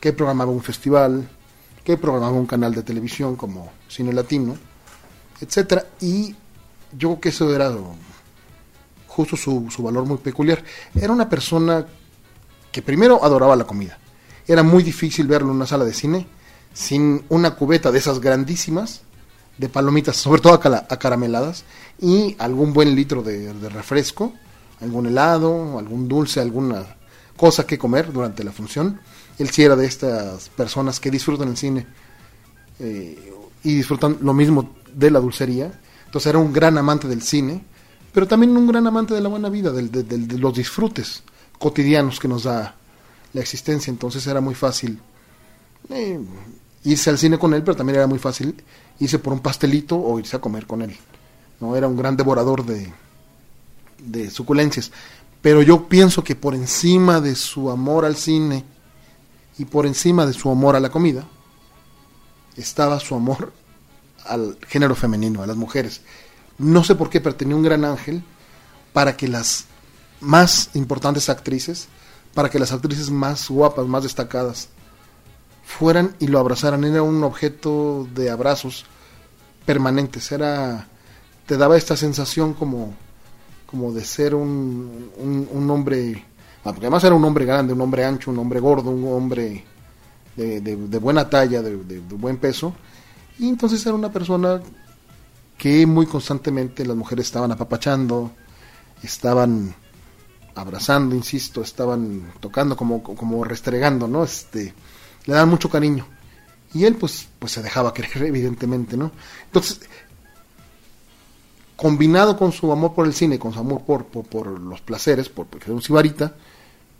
que 0.00 0.12
programaba 0.12 0.50
un 0.50 0.62
festival, 0.62 1.28
que 1.84 1.98
programaba 1.98 2.32
un 2.32 2.46
canal 2.46 2.74
de 2.74 2.82
televisión 2.82 3.36
como 3.36 3.70
Cine 3.88 4.12
Latino, 4.12 4.56
etcétera, 5.40 5.86
y 6.00 6.34
yo 6.92 7.10
creo 7.10 7.20
que 7.20 7.28
eso 7.28 7.54
era 7.54 7.72
justo 9.06 9.36
su, 9.36 9.70
su 9.70 9.82
valor 9.82 10.06
muy 10.06 10.18
peculiar. 10.18 10.64
Era 10.94 11.12
una 11.12 11.28
persona 11.28 11.86
que 12.72 12.82
primero 12.82 13.22
adoraba 13.22 13.54
la 13.54 13.64
comida. 13.64 13.98
Era 14.46 14.62
muy 14.62 14.82
difícil 14.82 15.26
verlo 15.26 15.50
en 15.50 15.56
una 15.56 15.66
sala 15.66 15.84
de 15.84 15.92
cine 15.92 16.26
sin 16.72 17.24
una 17.28 17.54
cubeta 17.54 17.90
de 17.90 17.98
esas 17.98 18.20
grandísimas 18.20 19.02
de 19.58 19.68
palomitas, 19.68 20.16
sobre 20.16 20.40
todo 20.40 20.54
acarameladas, 20.54 21.64
y 22.00 22.34
algún 22.38 22.72
buen 22.72 22.94
litro 22.94 23.22
de, 23.22 23.52
refresco, 23.68 24.32
algún 24.80 25.06
helado, 25.06 25.78
algún 25.78 26.08
dulce, 26.08 26.40
alguna 26.40 26.96
cosa 27.36 27.66
que 27.66 27.78
comer 27.78 28.10
durante 28.10 28.42
la 28.42 28.52
función. 28.52 29.00
Él 29.38 29.50
sí 29.50 29.62
era 29.62 29.76
de 29.76 29.86
estas 29.86 30.48
personas 30.50 30.98
que 30.98 31.10
disfrutan 31.10 31.48
el 31.48 31.56
cine 31.58 31.86
eh, 32.78 33.32
y 33.62 33.74
disfrutan 33.74 34.18
lo 34.22 34.32
mismo 34.32 34.76
de 34.94 35.10
la 35.10 35.20
dulcería. 35.20 35.70
Entonces 36.06 36.30
era 36.30 36.38
un 36.38 36.52
gran 36.52 36.78
amante 36.78 37.06
del 37.06 37.20
cine, 37.20 37.62
pero 38.12 38.26
también 38.26 38.56
un 38.56 38.66
gran 38.66 38.86
amante 38.86 39.12
de 39.12 39.20
la 39.20 39.28
buena 39.28 39.50
vida, 39.50 39.72
de 39.72 40.38
los 40.38 40.54
disfrutes 40.54 41.22
cotidianos 41.58 42.18
que 42.18 42.28
nos 42.28 42.44
da 42.44 42.74
la 43.34 43.40
existencia. 43.42 43.90
Entonces 43.90 44.26
era 44.26 44.40
muy 44.40 44.54
fácil 44.54 44.98
eh, 45.90 46.20
irse 46.84 47.10
al 47.10 47.18
cine 47.18 47.38
con 47.38 47.54
él, 47.54 47.62
pero 47.62 47.76
también 47.76 47.96
era 47.96 48.06
muy 48.06 48.18
fácil 48.18 48.62
irse 48.98 49.18
por 49.18 49.32
un 49.32 49.40
pastelito 49.40 49.96
o 49.96 50.18
irse 50.18 50.36
a 50.36 50.40
comer 50.40 50.66
con 50.66 50.82
él. 50.82 50.96
¿no? 51.60 51.76
Era 51.76 51.88
un 51.88 51.96
gran 51.96 52.16
devorador 52.16 52.64
de, 52.64 52.92
de 53.98 54.30
suculencias. 54.30 54.90
Pero 55.42 55.62
yo 55.62 55.88
pienso 55.88 56.22
que 56.22 56.36
por 56.36 56.54
encima 56.54 57.20
de 57.20 57.34
su 57.34 57.70
amor 57.70 58.04
al 58.04 58.16
cine 58.16 58.64
y 59.58 59.64
por 59.64 59.86
encima 59.86 60.26
de 60.26 60.32
su 60.32 60.50
amor 60.50 60.76
a 60.76 60.80
la 60.80 60.90
comida, 60.90 61.26
estaba 62.56 63.00
su 63.00 63.14
amor 63.14 63.52
al 64.24 64.58
género 64.68 64.94
femenino, 64.94 65.42
a 65.42 65.46
las 65.46 65.56
mujeres. 65.56 66.02
No 66.58 66.84
sé 66.84 66.94
por 66.94 67.08
qué, 67.08 67.20
pero 67.20 67.36
tenía 67.36 67.56
un 67.56 67.62
gran 67.62 67.84
ángel 67.84 68.22
para 68.92 69.16
que 69.16 69.28
las 69.28 69.64
más 70.20 70.70
importantes 70.74 71.28
actrices, 71.28 71.88
para 72.34 72.50
que 72.50 72.58
las 72.58 72.72
actrices 72.72 73.10
más 73.10 73.48
guapas, 73.48 73.86
más 73.86 74.02
destacadas, 74.02 74.68
fueran 75.70 76.14
y 76.18 76.26
lo 76.26 76.38
abrazaran. 76.38 76.84
Era 76.84 77.02
un 77.02 77.22
objeto 77.22 78.06
de 78.14 78.30
abrazos 78.30 78.84
permanentes. 79.64 80.30
Era, 80.32 80.88
te 81.46 81.56
daba 81.56 81.76
esta 81.76 81.96
sensación 81.96 82.54
como, 82.54 82.94
como 83.66 83.92
de 83.92 84.04
ser 84.04 84.34
un, 84.34 85.10
un, 85.52 85.70
hombre, 85.70 86.24
ah, 86.64 86.72
porque 86.72 86.86
además 86.86 87.04
era 87.04 87.14
un 87.14 87.24
hombre 87.24 87.44
grande, 87.44 87.72
un 87.72 87.80
hombre 87.80 88.04
ancho, 88.04 88.30
un 88.30 88.38
hombre 88.38 88.60
gordo, 88.60 88.90
un 88.90 89.12
hombre 89.12 89.64
de, 90.36 90.98
buena 91.00 91.28
talla, 91.28 91.62
de, 91.62 91.76
de 91.76 92.00
buen 92.00 92.36
peso. 92.38 92.74
Y 93.38 93.48
entonces 93.48 93.84
era 93.86 93.94
una 93.94 94.12
persona 94.12 94.60
que 95.56 95.86
muy 95.86 96.06
constantemente 96.06 96.84
las 96.84 96.96
mujeres 96.96 97.26
estaban 97.26 97.52
apapachando, 97.52 98.32
estaban 99.02 99.74
abrazando, 100.54 101.14
insisto, 101.14 101.62
estaban 101.62 102.32
tocando 102.40 102.76
como, 102.76 103.02
como 103.02 103.44
restregando, 103.44 104.08
¿no? 104.08 104.24
Este, 104.24 104.74
le 105.26 105.34
daban 105.34 105.48
mucho 105.48 105.68
cariño. 105.68 106.06
Y 106.72 106.84
él 106.84 106.96
pues, 106.96 107.28
pues 107.38 107.52
se 107.52 107.62
dejaba 107.62 107.92
querer, 107.92 108.22
evidentemente, 108.22 108.96
¿no? 108.96 109.10
Entonces, 109.46 109.80
combinado 111.76 112.36
con 112.36 112.52
su 112.52 112.70
amor 112.70 112.94
por 112.94 113.06
el 113.06 113.14
cine, 113.14 113.38
con 113.38 113.52
su 113.52 113.58
amor 113.58 113.82
por, 113.82 114.04
por, 114.04 114.46
los 114.60 114.80
placeres, 114.80 115.28
por, 115.28 115.46
porque 115.46 115.66
era 115.66 115.74
un 115.74 115.82
sibarita, 115.82 116.34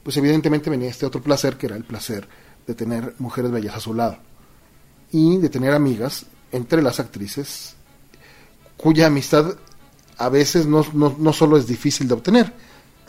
pues 0.03 0.17
evidentemente 0.17 0.71
venía 0.71 0.89
este 0.89 1.07
otro 1.07 1.23
placer, 1.23 1.57
que 1.57 1.67
era 1.67 1.77
el 1.77 1.85
placer 1.85 2.27
de 2.67 2.75
tener 2.75 3.15
mujeres 3.19 3.51
bellas 3.51 3.77
a 3.77 3.81
su 3.81 3.95
lado. 3.95 4.19
Y 5.13 5.39
de 5.39 5.49
tener 5.49 5.75
amigas 5.75 6.27
entre 6.53 6.83
las 6.83 7.01
actrices 7.01 7.75
cuya 8.77 9.07
amistad 9.07 9.57
a 10.17 10.29
veces 10.29 10.67
no, 10.67 10.85
no, 10.95 11.15
no, 11.19 11.33
solo 11.33 11.57
es 11.57 11.67
difícil 11.67 12.09
de 12.09 12.15
obtener, 12.15 12.53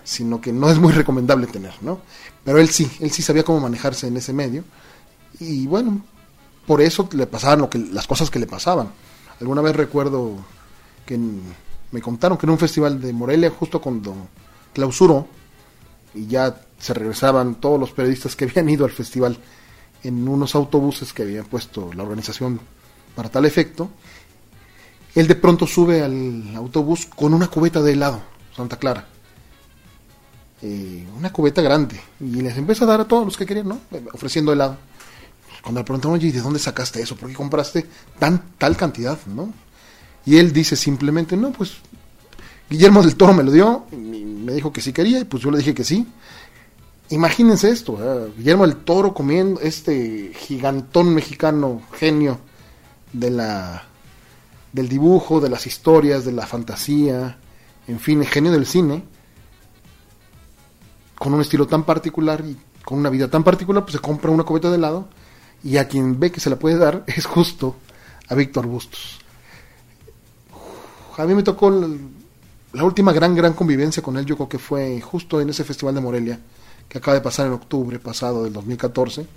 sino 0.04 0.41
que 0.41 0.52
no 0.52 0.69
es 0.69 0.80
muy 0.80 0.91
recomendable 0.91 1.47
tener, 1.47 1.74
¿no? 1.82 2.02
Pero 2.43 2.58
él 2.58 2.69
sí, 2.69 2.89
él 3.00 3.12
sí 3.12 3.21
sabía 3.21 3.43
cómo 3.43 3.60
manejarse 3.60 4.08
en 4.08 4.17
ese 4.17 4.34
medio 4.34 4.63
y 5.41 5.65
bueno, 5.65 6.01
por 6.67 6.82
eso 6.82 7.10
le 7.13 7.25
pasaban 7.25 7.62
lo 7.62 7.69
que, 7.69 7.80
las 7.80 8.08
cosas 8.08 8.30
que 8.30 8.39
le 8.39 8.45
pasaban. 8.47 8.89
Alguna 9.39 9.62
vez 9.62 9.75
recuerdo 9.75 10.36
que 11.06 11.19
me 11.91 12.01
contaron 12.01 12.38
que 12.38 12.45
en 12.45 12.51
un 12.51 12.60
festival 12.60 13.01
de 13.01 13.12
Morelia, 13.12 13.49
justo 13.49 13.82
cuando 13.82 14.15
clausuró, 14.71 15.27
y 16.13 16.27
ya 16.27 16.62
se 16.77 16.93
regresaban 16.93 17.56
todos 17.56 17.80
los 17.80 17.91
periodistas 17.91 18.36
que 18.36 18.45
habían 18.49 18.69
ido 18.69 18.86
al 18.86 18.91
festival 18.91 19.38
en 20.04 20.27
unos 20.27 20.56
autobuses 20.56 21.12
que 21.12 21.23
habían 21.23 21.45
puesto 21.45 21.91
la 21.93 22.04
organización 22.04 22.60
para 23.15 23.30
tal 23.30 23.45
efecto, 23.45 23.89
él 25.15 25.27
de 25.27 25.36
pronto 25.36 25.67
sube 25.67 26.04
al 26.04 26.56
autobús 26.56 27.08
con 27.08 27.34
una 27.34 27.47
cubeta 27.47 27.82
de 27.82 27.93
helado, 27.93 28.21
Santa 28.56 28.77
Clara. 28.77 29.08
Eh, 30.62 31.06
una 31.17 31.34
cubeta 31.34 31.62
grande. 31.62 31.99
Y 32.19 32.41
les 32.41 32.56
empieza 32.56 32.86
a 32.86 32.88
dar 32.88 33.01
a 33.01 33.06
todos 33.06 33.25
los 33.25 33.36
que 33.36 33.45
querían, 33.45 33.67
¿no? 33.67 33.80
Ofreciendo 34.13 34.54
helado. 34.54 34.77
Cuando 35.62 35.82
le 35.82 35.86
preguntaron, 35.86 36.15
oye, 36.15 36.28
¿y 36.28 36.32
de 36.32 36.41
dónde 36.41 36.60
sacaste 36.60 37.02
eso? 37.02 37.15
¿Por 37.15 37.30
qué 37.30 37.36
compraste 37.36 37.88
tan, 38.17 38.56
tal 38.58 38.76
cantidad, 38.76 39.19
no? 39.28 39.54
Y 40.26 40.38
él 40.38 40.54
dice 40.54 40.76
simplemente, 40.76 41.38
no, 41.38 41.52
pues 41.52 41.78
Guillermo 42.69 43.02
del 43.02 43.15
Toro 43.15 43.34
me 43.34 43.43
lo 43.43 43.52
dio, 43.52 43.86
me 43.91 44.54
dijo 44.54 44.71
que 44.71 44.82
sí 44.82 44.93
quería, 44.93 45.19
y 45.19 45.26
pues 45.26 45.43
yo 45.43 45.52
le 45.52 45.58
dije 45.58 45.74
que 45.74 45.84
sí. 45.84 46.08
Imagínense 47.10 47.69
esto, 47.69 47.97
Guillermo 48.38 48.65
del 48.65 48.78
Toro 48.78 49.13
comiendo 49.13 49.60
este 49.60 50.32
gigantón 50.34 51.13
mexicano 51.13 51.82
genio 51.93 52.39
de 53.12 53.30
la 53.30 53.84
del 54.71 54.88
dibujo, 54.88 55.41
de 55.41 55.50
las 55.50 55.67
historias, 55.67 56.24
de 56.24 56.32
la 56.32 56.47
fantasía, 56.47 57.38
en 57.88 58.00
fin, 58.00 58.21
el 58.21 58.28
genio 58.28 58.52
del 58.52 58.65
cine, 58.65 59.04
con 61.15 61.34
un 61.34 61.41
estilo 61.41 61.67
tan 61.67 61.84
particular 61.84 62.41
y 62.47 62.58
con 62.86 63.00
una 63.00 63.10
vida 63.10 63.28
tan 63.28 63.43
particular, 63.43 63.84
pues 63.84 63.93
se 63.93 64.00
compra 64.00 64.32
una 64.32 64.43
cubeta 64.43 64.69
de 64.69 64.78
helado 64.78 65.10
y 65.63 65.78
a 65.78 65.88
quien 65.88 66.19
ve 66.19 66.32
que 66.32 66.39
se 66.39 66.50
la 66.50 66.58
puede 66.58 66.78
dar 66.78 67.04
es 67.08 67.26
justo 67.26 67.76
a 68.28 68.36
Víctor 68.36 68.65
Bustos. 68.65 69.19
A 71.17 71.26
mí 71.26 71.36
me 71.36 71.43
tocó 71.43 71.69
la, 71.69 72.84
última 72.84 73.13
gran, 73.13 73.36
gran 73.36 73.54
convivencia 73.54 74.02
con 74.02 74.17
él, 74.17 74.26
yo 74.26 74.36
creo 74.36 74.50
que 74.50 74.58
fue 74.58 75.00
justo 75.02 75.39
en 75.39 75.50
ese 75.50 75.63
Festival 75.63 75.93
de 75.93 76.02
Morelia, 76.02 76.39
que 76.88 76.97
acaba 76.97 77.15
de 77.15 77.21
pasar 77.21 77.45
en 77.45 77.54
octubre 77.54 78.00
pasado 78.00 78.43
del 78.43 78.54
2014. 78.54 79.28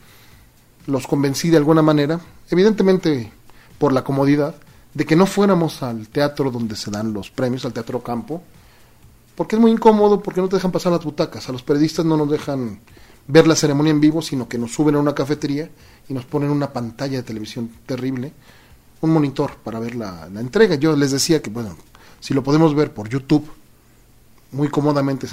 Los 0.87 1.07
convencí 1.07 1.51
de 1.51 1.57
alguna 1.59 1.83
manera, 1.83 2.21
evidentemente 2.49 3.33
por 3.79 3.93
la 3.93 4.03
comodidad, 4.03 4.55
de 4.95 5.05
que 5.05 5.17
no 5.17 5.27
fuéramos 5.27 5.83
al 5.83 6.09
teatro 6.09 6.51
donde 6.51 6.77
se 6.77 6.91
dan 6.91 7.13
los 7.13 7.31
premios, 7.31 7.65
al 7.65 7.73
Teatro 7.73 8.03
Campo, 8.03 8.43
porque 9.35 9.57
es 9.57 9.61
muy 9.61 9.73
incómodo, 9.73 10.23
porque 10.23 10.41
no 10.41 10.49
te 10.49 10.57
dejan 10.57 10.71
pasar 10.71 10.93
las 10.93 11.05
butacas, 11.05 11.49
a 11.49 11.53
los 11.53 11.63
periodistas 11.63 12.07
no 12.07 12.17
nos 12.17 12.31
dejan 12.31 12.81
ver 13.27 13.47
la 13.47 13.57
ceremonia 13.57 13.91
en 13.91 14.01
vivo, 14.01 14.23
sino 14.23 14.49
que 14.49 14.59
nos 14.59 14.73
suben 14.73 14.95
a 14.95 15.01
una 15.01 15.15
cafetería 15.15 15.69
y 16.09 16.15
nos 16.15 16.25
ponen 16.25 16.51
una 16.51 16.73
pantalla 16.73 17.19
de 17.19 17.23
televisión 17.23 17.71
terrible, 17.87 18.33
un 19.01 19.11
monitor 19.13 19.57
para 19.63 19.79
ver 19.79 19.95
la, 19.95 20.29
entrega. 20.37 20.75
Yo 20.77 20.97
les 20.97 21.11
decía 21.11 21.41
que, 21.43 21.51
bueno, 21.51 21.77
si 22.21 22.35
lo 22.35 22.43
podemos 22.43 22.75
ver 22.75 22.93
por 22.93 23.09
YouTube, 23.09 23.49
muy 24.53 24.69
cómodamente 24.69 25.27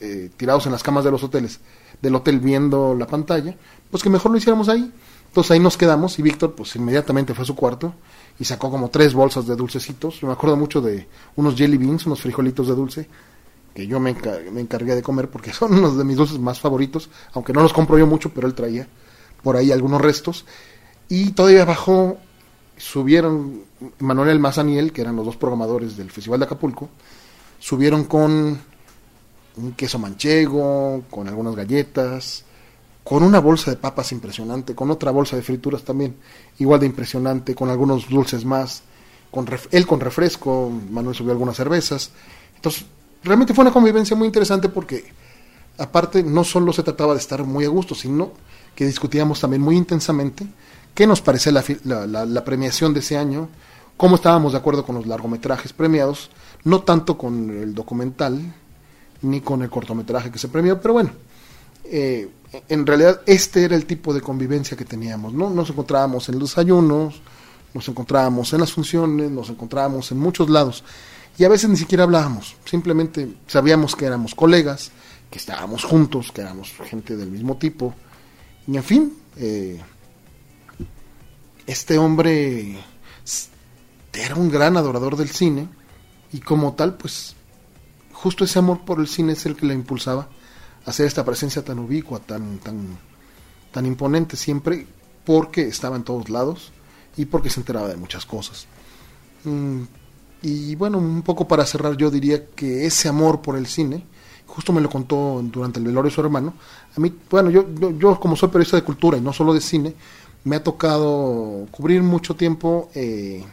eh, 0.00 0.30
tirados 0.36 0.66
en 0.66 0.72
las 0.72 0.82
camas 0.82 1.04
de 1.04 1.10
los 1.10 1.22
hoteles, 1.22 1.60
del 2.00 2.14
hotel 2.14 2.40
viendo 2.40 2.94
la 2.94 3.06
pantalla, 3.06 3.54
pues 3.90 4.02
que 4.02 4.10
mejor 4.10 4.30
lo 4.30 4.38
hiciéramos 4.38 4.68
ahí. 4.68 4.92
Entonces 5.28 5.50
ahí 5.50 5.60
nos 5.60 5.76
quedamos 5.76 6.18
y 6.18 6.22
Víctor 6.22 6.54
pues 6.54 6.74
inmediatamente 6.76 7.34
fue 7.34 7.42
a 7.42 7.46
su 7.46 7.54
cuarto 7.54 7.92
y 8.38 8.44
sacó 8.44 8.70
como 8.70 8.88
tres 8.88 9.12
bolsas 9.12 9.46
de 9.46 9.54
dulcecitos. 9.54 10.20
Yo 10.20 10.28
me 10.28 10.32
acuerdo 10.32 10.56
mucho 10.56 10.80
de 10.80 11.06
unos 11.34 11.54
jelly 11.56 11.76
beans, 11.76 12.06
unos 12.06 12.22
frijolitos 12.22 12.68
de 12.68 12.74
dulce, 12.74 13.08
que 13.74 13.86
yo 13.86 14.00
me, 14.00 14.16
me 14.52 14.62
encargué 14.62 14.94
de 14.94 15.02
comer 15.02 15.28
porque 15.28 15.52
son 15.52 15.74
unos 15.74 15.98
de 15.98 16.04
mis 16.04 16.16
dulces 16.16 16.38
más 16.38 16.58
favoritos, 16.58 17.10
aunque 17.34 17.52
no 17.52 17.60
los 17.60 17.74
compro 17.74 17.98
yo 17.98 18.06
mucho, 18.06 18.30
pero 18.30 18.46
él 18.46 18.54
traía 18.54 18.88
por 19.46 19.56
ahí 19.56 19.70
algunos 19.70 20.00
restos. 20.00 20.44
Y 21.08 21.30
todavía 21.30 21.64
bajó, 21.64 22.18
subieron 22.76 23.62
Manuel 24.00 24.40
Mazaniel, 24.40 24.90
que 24.92 25.02
eran 25.02 25.14
los 25.14 25.24
dos 25.24 25.36
programadores 25.36 25.96
del 25.96 26.10
Festival 26.10 26.40
de 26.40 26.46
Acapulco, 26.46 26.88
subieron 27.60 28.06
con 28.06 28.58
un 29.56 29.72
queso 29.76 30.00
manchego, 30.00 31.04
con 31.08 31.28
algunas 31.28 31.54
galletas, 31.54 32.42
con 33.04 33.22
una 33.22 33.38
bolsa 33.38 33.70
de 33.70 33.76
papas 33.76 34.10
impresionante, 34.10 34.74
con 34.74 34.90
otra 34.90 35.12
bolsa 35.12 35.36
de 35.36 35.42
frituras 35.42 35.84
también 35.84 36.16
igual 36.58 36.80
de 36.80 36.86
impresionante, 36.86 37.54
con 37.54 37.70
algunos 37.70 38.08
dulces 38.08 38.44
más, 38.44 38.82
con 39.30 39.46
él 39.70 39.86
con 39.86 40.00
refresco, 40.00 40.72
Manuel 40.90 41.14
subió 41.14 41.30
algunas 41.30 41.54
cervezas. 41.54 42.10
Entonces, 42.56 42.84
realmente 43.22 43.54
fue 43.54 43.62
una 43.62 43.72
convivencia 43.72 44.16
muy 44.16 44.26
interesante 44.26 44.68
porque 44.68 45.04
aparte 45.78 46.24
no 46.24 46.42
solo 46.42 46.72
se 46.72 46.82
trataba 46.82 47.12
de 47.12 47.20
estar 47.20 47.44
muy 47.44 47.64
a 47.64 47.68
gusto, 47.68 47.94
sino 47.94 48.32
que 48.76 48.86
discutíamos 48.86 49.40
también 49.40 49.62
muy 49.62 49.76
intensamente 49.76 50.46
qué 50.94 51.06
nos 51.06 51.20
parece 51.20 51.50
la, 51.50 52.44
premiación 52.44 52.94
de 52.94 53.00
ese 53.00 53.16
año, 53.16 53.48
cómo 53.96 54.16
estábamos 54.16 54.52
de 54.52 54.58
acuerdo 54.58 54.84
con 54.84 54.94
los 54.94 55.06
largometrajes 55.06 55.72
premiados, 55.72 56.30
no 56.64 56.82
tanto 56.82 57.18
con 57.18 57.50
el 57.50 57.74
documental 57.74 58.40
ni 59.22 59.40
con 59.40 59.62
el 59.62 59.70
cortometraje 59.70 60.30
que 60.30 60.38
se 60.38 60.48
premió, 60.48 60.80
pero 60.80 60.94
bueno, 60.94 61.10
eh, 61.84 62.28
en 62.68 62.86
realidad 62.86 63.20
este 63.26 63.64
era 63.64 63.76
el 63.76 63.86
tipo 63.86 64.14
de 64.14 64.20
convivencia 64.20 64.76
que 64.76 64.84
teníamos, 64.84 65.32
¿no? 65.32 65.50
Nos 65.50 65.70
encontrábamos 65.70 66.28
en 66.28 66.38
los 66.38 66.56
ayunos, 66.58 67.20
nos 67.74 67.88
encontrábamos 67.88 68.52
en 68.52 68.60
las 68.60 68.72
funciones, 68.72 69.30
nos 69.30 69.50
encontrábamos 69.50 70.10
en 70.12 70.18
muchos 70.18 70.48
lados 70.48 70.84
y 71.38 71.44
a 71.44 71.48
veces 71.48 71.68
ni 71.68 71.76
siquiera 71.76 72.04
hablábamos, 72.04 72.56
simplemente 72.64 73.28
sabíamos 73.46 73.96
que 73.96 74.06
éramos 74.06 74.34
colegas, 74.34 74.90
que 75.30 75.38
estábamos 75.38 75.84
juntos, 75.84 76.30
que 76.32 76.40
éramos 76.42 76.72
gente 76.88 77.16
del 77.16 77.30
mismo 77.30 77.56
tipo 77.56 77.94
y 78.66 78.76
en 78.76 78.82
fin, 78.82 79.12
eh, 79.36 79.80
este 81.66 81.98
hombre 81.98 82.78
era 84.12 84.34
un 84.34 84.50
gran 84.50 84.76
adorador 84.76 85.16
del 85.16 85.28
cine 85.28 85.68
y 86.32 86.40
como 86.40 86.74
tal, 86.74 86.96
pues 86.96 87.36
justo 88.12 88.44
ese 88.44 88.58
amor 88.58 88.84
por 88.84 88.98
el 88.98 89.08
cine 89.08 89.32
es 89.32 89.46
el 89.46 89.56
que 89.56 89.66
le 89.66 89.74
impulsaba 89.74 90.28
a 90.84 90.90
hacer 90.90 91.06
esta 91.06 91.24
presencia 91.24 91.64
tan 91.64 91.78
ubicua, 91.78 92.20
tan, 92.20 92.58
tan, 92.58 92.98
tan 93.72 93.86
imponente 93.86 94.36
siempre, 94.36 94.86
porque 95.24 95.62
estaba 95.62 95.96
en 95.96 96.04
todos 96.04 96.30
lados 96.30 96.72
y 97.16 97.26
porque 97.26 97.50
se 97.50 97.60
enteraba 97.60 97.88
de 97.88 97.96
muchas 97.96 98.26
cosas. 98.26 98.66
Mm, 99.44 99.82
y 100.42 100.74
bueno, 100.76 100.98
un 100.98 101.22
poco 101.22 101.46
para 101.46 101.66
cerrar, 101.66 101.96
yo 101.96 102.10
diría 102.10 102.46
que 102.46 102.86
ese 102.86 103.08
amor 103.08 103.42
por 103.42 103.56
el 103.56 103.66
cine 103.66 104.04
justo 104.46 104.72
me 104.72 104.80
lo 104.80 104.88
contó 104.88 105.42
durante 105.42 105.78
el 105.78 105.86
velorio 105.86 106.10
su 106.10 106.20
hermano. 106.20 106.54
A 106.96 107.00
mí, 107.00 107.12
bueno, 107.30 107.50
yo, 107.50 107.66
yo, 107.98 108.18
como 108.18 108.36
soy 108.36 108.48
periodista 108.48 108.76
de 108.76 108.82
cultura 108.82 109.18
y 109.18 109.20
no 109.20 109.32
solo 109.32 109.52
de 109.52 109.60
cine, 109.60 109.94
me 110.44 110.56
ha 110.56 110.62
tocado 110.62 111.66
cubrir 111.70 112.02
mucho 112.02 112.34
tiempo 112.34 112.88
eh, 112.94 113.44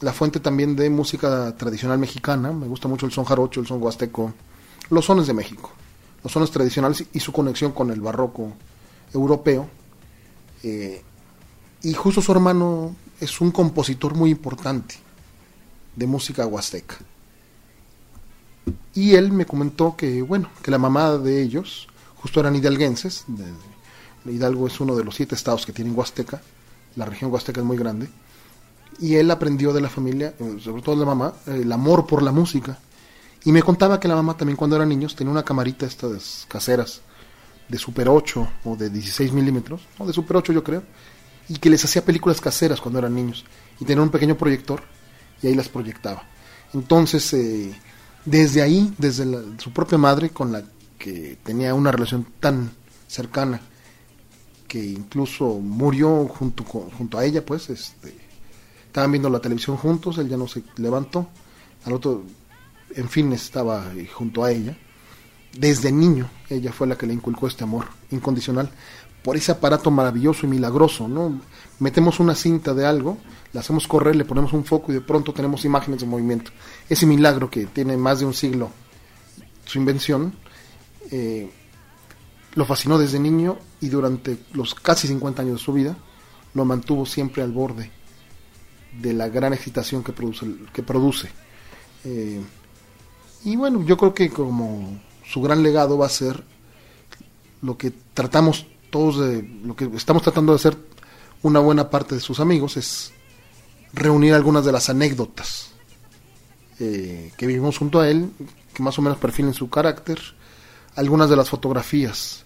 la 0.00 0.12
fuente 0.12 0.40
también 0.40 0.76
de 0.76 0.90
música 0.90 1.56
tradicional 1.56 1.98
mexicana. 1.98 2.52
Me 2.52 2.66
gusta 2.66 2.88
mucho 2.88 3.06
el 3.06 3.12
son 3.12 3.24
jarocho, 3.24 3.60
el 3.60 3.66
son 3.66 3.82
huasteco, 3.82 4.34
los 4.90 5.04
sones 5.06 5.26
de 5.26 5.32
México, 5.32 5.70
los 6.22 6.32
sones 6.32 6.50
tradicionales 6.50 7.06
y 7.12 7.20
su 7.20 7.32
conexión 7.32 7.72
con 7.72 7.90
el 7.90 8.00
barroco 8.00 8.52
europeo. 9.14 9.68
Eh, 10.62 11.02
y 11.82 11.94
justo 11.94 12.20
su 12.20 12.32
hermano 12.32 12.94
es 13.18 13.40
un 13.40 13.50
compositor 13.50 14.14
muy 14.14 14.30
importante 14.30 14.96
de 15.96 16.06
música 16.06 16.46
huasteca. 16.46 16.96
Y 18.94 19.14
él 19.14 19.32
me 19.32 19.46
comentó 19.46 19.96
que, 19.96 20.22
bueno, 20.22 20.50
que 20.62 20.70
la 20.70 20.78
mamá 20.78 21.18
de 21.18 21.42
ellos, 21.42 21.88
justo 22.16 22.40
eran 22.40 22.56
hidalguenses, 22.56 23.24
Hidalgo 24.24 24.66
es 24.66 24.80
uno 24.80 24.94
de 24.94 25.04
los 25.04 25.16
siete 25.16 25.34
estados 25.34 25.66
que 25.66 25.72
tienen 25.72 25.96
Huasteca, 25.96 26.40
la 26.96 27.06
región 27.06 27.32
Huasteca 27.32 27.60
es 27.60 27.66
muy 27.66 27.76
grande, 27.76 28.08
y 29.00 29.16
él 29.16 29.30
aprendió 29.30 29.72
de 29.72 29.80
la 29.80 29.88
familia, 29.88 30.34
eh, 30.38 30.58
sobre 30.62 30.82
todo 30.82 30.94
de 30.94 31.00
la 31.00 31.06
mamá, 31.06 31.34
el 31.46 31.70
amor 31.72 32.06
por 32.06 32.22
la 32.22 32.30
música. 32.30 32.78
Y 33.44 33.50
me 33.50 33.62
contaba 33.62 33.98
que 33.98 34.06
la 34.06 34.14
mamá 34.14 34.36
también 34.36 34.56
cuando 34.56 34.76
eran 34.76 34.88
niños 34.88 35.16
tenía 35.16 35.32
una 35.32 35.42
camarita 35.42 35.86
estas 35.86 36.46
caseras 36.48 37.00
de 37.68 37.78
Super 37.78 38.08
8 38.08 38.48
o 38.64 38.76
de 38.76 38.90
16 38.90 39.32
milímetros, 39.32 39.82
o 39.98 40.06
de 40.06 40.12
Super 40.12 40.36
8 40.36 40.52
yo 40.52 40.62
creo, 40.62 40.84
y 41.48 41.56
que 41.56 41.70
les 41.70 41.84
hacía 41.84 42.04
películas 42.04 42.40
caseras 42.40 42.80
cuando 42.80 43.00
eran 43.00 43.14
niños. 43.14 43.44
Y 43.80 43.84
tenía 43.84 44.02
un 44.02 44.10
pequeño 44.10 44.36
proyector 44.36 44.82
y 45.42 45.48
ahí 45.48 45.54
las 45.54 45.68
proyectaba. 45.68 46.22
Entonces, 46.72 47.32
eh, 47.32 47.74
desde 48.24 48.62
ahí, 48.62 48.92
desde 48.98 49.24
su 49.58 49.72
propia 49.72 49.98
madre, 49.98 50.30
con 50.30 50.52
la 50.52 50.62
que 50.98 51.38
tenía 51.42 51.74
una 51.74 51.90
relación 51.90 52.26
tan 52.40 52.70
cercana, 53.08 53.60
que 54.68 54.84
incluso 54.84 55.58
murió 55.58 56.26
junto, 56.28 56.64
junto 56.64 57.18
a 57.18 57.24
ella, 57.24 57.44
pues, 57.44 57.68
este, 57.70 58.14
estaban 58.86 59.12
viendo 59.12 59.28
la 59.28 59.40
televisión 59.40 59.76
juntos, 59.76 60.18
él 60.18 60.28
ya 60.28 60.36
no 60.36 60.48
se 60.48 60.62
levantó, 60.76 61.28
al 61.84 61.92
otro, 61.94 62.22
en 62.94 63.08
fin, 63.08 63.32
estaba 63.32 63.84
junto 64.14 64.44
a 64.44 64.52
ella. 64.52 64.76
Desde 65.58 65.92
niño, 65.92 66.30
ella 66.48 66.72
fue 66.72 66.86
la 66.86 66.96
que 66.96 67.06
le 67.06 67.12
inculcó 67.12 67.46
este 67.46 67.64
amor 67.64 67.86
incondicional 68.10 68.70
por 69.22 69.36
ese 69.36 69.52
aparato 69.52 69.90
maravilloso 69.90 70.46
y 70.46 70.48
milagroso, 70.48 71.08
¿no? 71.08 71.40
Metemos 71.78 72.20
una 72.20 72.34
cinta 72.34 72.74
de 72.74 72.86
algo, 72.86 73.18
la 73.52 73.60
hacemos 73.60 73.86
correr, 73.86 74.16
le 74.16 74.24
ponemos 74.24 74.52
un 74.52 74.64
foco 74.64 74.92
y 74.92 74.94
de 74.94 75.00
pronto 75.00 75.32
tenemos 75.32 75.64
imágenes 75.64 76.00
de 76.00 76.06
movimiento. 76.06 76.50
Ese 76.88 77.06
milagro 77.06 77.50
que 77.50 77.66
tiene 77.66 77.96
más 77.96 78.20
de 78.20 78.26
un 78.26 78.34
siglo 78.34 78.70
su 79.64 79.78
invención, 79.78 80.34
eh, 81.10 81.50
lo 82.54 82.64
fascinó 82.64 82.98
desde 82.98 83.18
niño 83.18 83.58
y 83.80 83.88
durante 83.88 84.38
los 84.52 84.74
casi 84.74 85.06
50 85.08 85.42
años 85.42 85.60
de 85.60 85.64
su 85.64 85.72
vida 85.72 85.96
lo 86.54 86.64
mantuvo 86.64 87.06
siempre 87.06 87.42
al 87.42 87.52
borde 87.52 87.90
de 89.00 89.12
la 89.12 89.28
gran 89.28 89.52
excitación 89.52 90.02
que 90.02 90.12
produce. 90.12 90.46
Que 90.72 90.82
produce. 90.82 91.30
Eh, 92.04 92.42
y 93.44 93.56
bueno, 93.56 93.84
yo 93.84 93.96
creo 93.96 94.14
que 94.14 94.30
como 94.30 95.00
su 95.24 95.40
gran 95.40 95.62
legado 95.62 95.98
va 95.98 96.06
a 96.06 96.10
ser 96.10 96.44
lo 97.62 97.78
que 97.78 97.92
tratamos 98.12 98.66
todos 98.90 99.18
de, 99.18 99.42
lo 99.64 99.74
que 99.74 99.84
estamos 99.96 100.22
tratando 100.22 100.52
de 100.52 100.56
hacer 100.56 100.76
una 101.42 101.60
buena 101.60 101.88
parte 101.88 102.14
de 102.14 102.20
sus 102.20 102.40
amigos 102.40 102.76
es 102.76 103.12
reunir 103.92 104.34
algunas 104.34 104.64
de 104.64 104.72
las 104.72 104.88
anécdotas 104.88 105.70
eh, 106.78 107.32
que 107.36 107.46
vivimos 107.46 107.78
junto 107.78 108.00
a 108.00 108.08
él, 108.08 108.30
que 108.72 108.82
más 108.82 108.98
o 108.98 109.02
menos 109.02 109.18
perfilen 109.18 109.54
su 109.54 109.68
carácter, 109.68 110.18
algunas 110.96 111.30
de 111.30 111.36
las 111.36 111.50
fotografías 111.50 112.44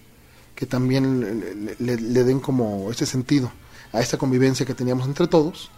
que 0.55 0.67
también 0.67 1.77
le, 1.79 2.25
den 2.25 2.41
como 2.41 2.91
ese 2.91 3.07
sentido 3.07 3.53
a 3.93 4.01
esta 4.01 4.17
convivencia 4.17 4.65
que 4.65 4.75
teníamos 4.75 5.07
entre 5.07 5.27
todos, 5.27 5.71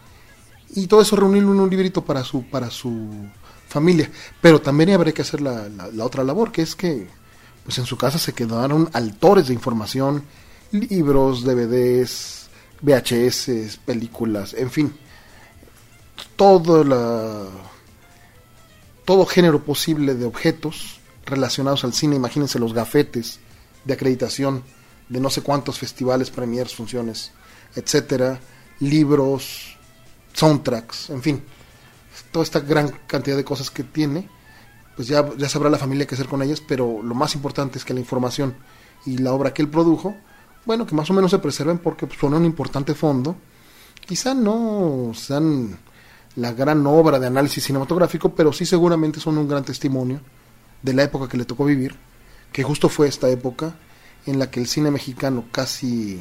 y 0.74 0.86
todo 0.86 1.02
eso 1.02 1.16
reunirlo 1.16 1.52
en 1.52 1.60
un 1.60 1.70
librito 1.70 2.04
para 2.04 2.22
su, 2.24 2.44
para 2.44 2.70
su 2.70 3.08
familia. 3.68 4.10
Pero 4.40 4.60
también 4.60 4.90
habría 4.90 5.12
que 5.12 5.22
hacer 5.22 5.40
la, 5.40 5.68
la, 5.68 6.04
otra 6.04 6.22
labor, 6.24 6.52
que 6.52 6.62
es 6.62 6.74
que 6.76 7.08
pues 7.64 7.78
en 7.78 7.86
su 7.86 7.96
casa 7.96 8.18
se 8.18 8.32
quedaron 8.32 8.88
altores 8.92 9.48
de 9.48 9.54
información, 9.54 10.22
libros, 10.70 11.42
DVDs, 11.44 12.48
VHS, 12.80 13.78
películas, 13.84 14.54
en 14.54 14.70
fin, 14.70 14.92
todo 16.36 16.84
la 16.84 17.46
todo 19.04 19.24
género 19.24 19.64
posible 19.64 20.14
de 20.14 20.26
objetos 20.26 21.00
relacionados 21.24 21.82
al 21.84 21.94
cine, 21.94 22.16
imagínense 22.16 22.58
los 22.58 22.74
gafetes 22.74 23.40
de 23.84 23.94
acreditación 23.94 24.62
de 25.08 25.18
no 25.18 25.30
sé 25.30 25.40
cuántos 25.40 25.78
festivales, 25.78 26.30
premiers, 26.30 26.74
funciones, 26.74 27.32
etcétera, 27.74 28.38
libros, 28.80 29.78
soundtracks, 30.34 31.08
en 31.08 31.22
fin, 31.22 31.42
toda 32.30 32.44
esta 32.44 32.60
gran 32.60 32.88
cantidad 33.06 33.36
de 33.36 33.44
cosas 33.44 33.70
que 33.70 33.82
tiene, 33.82 34.28
pues 34.94 35.08
ya, 35.08 35.26
ya 35.36 35.48
sabrá 35.48 35.70
la 35.70 35.78
familia 35.78 36.06
qué 36.06 36.14
hacer 36.14 36.28
con 36.28 36.42
ellas, 36.42 36.60
pero 36.60 37.00
lo 37.02 37.14
más 37.14 37.34
importante 37.34 37.78
es 37.78 37.84
que 37.84 37.94
la 37.94 38.00
información 38.00 38.56
y 39.06 39.18
la 39.18 39.32
obra 39.32 39.54
que 39.54 39.62
él 39.62 39.68
produjo, 39.68 40.14
bueno, 40.66 40.86
que 40.86 40.94
más 40.94 41.08
o 41.08 41.14
menos 41.14 41.30
se 41.30 41.38
preserven 41.38 41.78
porque 41.78 42.06
pues, 42.06 42.18
son 42.18 42.34
un 42.34 42.44
importante 42.44 42.94
fondo, 42.94 43.36
quizá 44.06 44.34
no 44.34 45.12
sean 45.14 45.78
la 46.38 46.52
gran 46.52 46.86
obra 46.86 47.18
de 47.18 47.26
análisis 47.26 47.64
cinematográfico, 47.64 48.30
pero 48.30 48.52
sí 48.52 48.64
seguramente 48.64 49.18
son 49.18 49.38
un 49.38 49.48
gran 49.48 49.64
testimonio 49.64 50.20
de 50.82 50.92
la 50.92 51.02
época 51.02 51.28
que 51.28 51.36
le 51.36 51.44
tocó 51.44 51.64
vivir, 51.64 51.96
que 52.52 52.62
justo 52.62 52.88
fue 52.88 53.08
esta 53.08 53.28
época 53.28 53.74
en 54.24 54.38
la 54.38 54.48
que 54.48 54.60
el 54.60 54.68
cine 54.68 54.92
mexicano 54.92 55.46
casi 55.50 56.20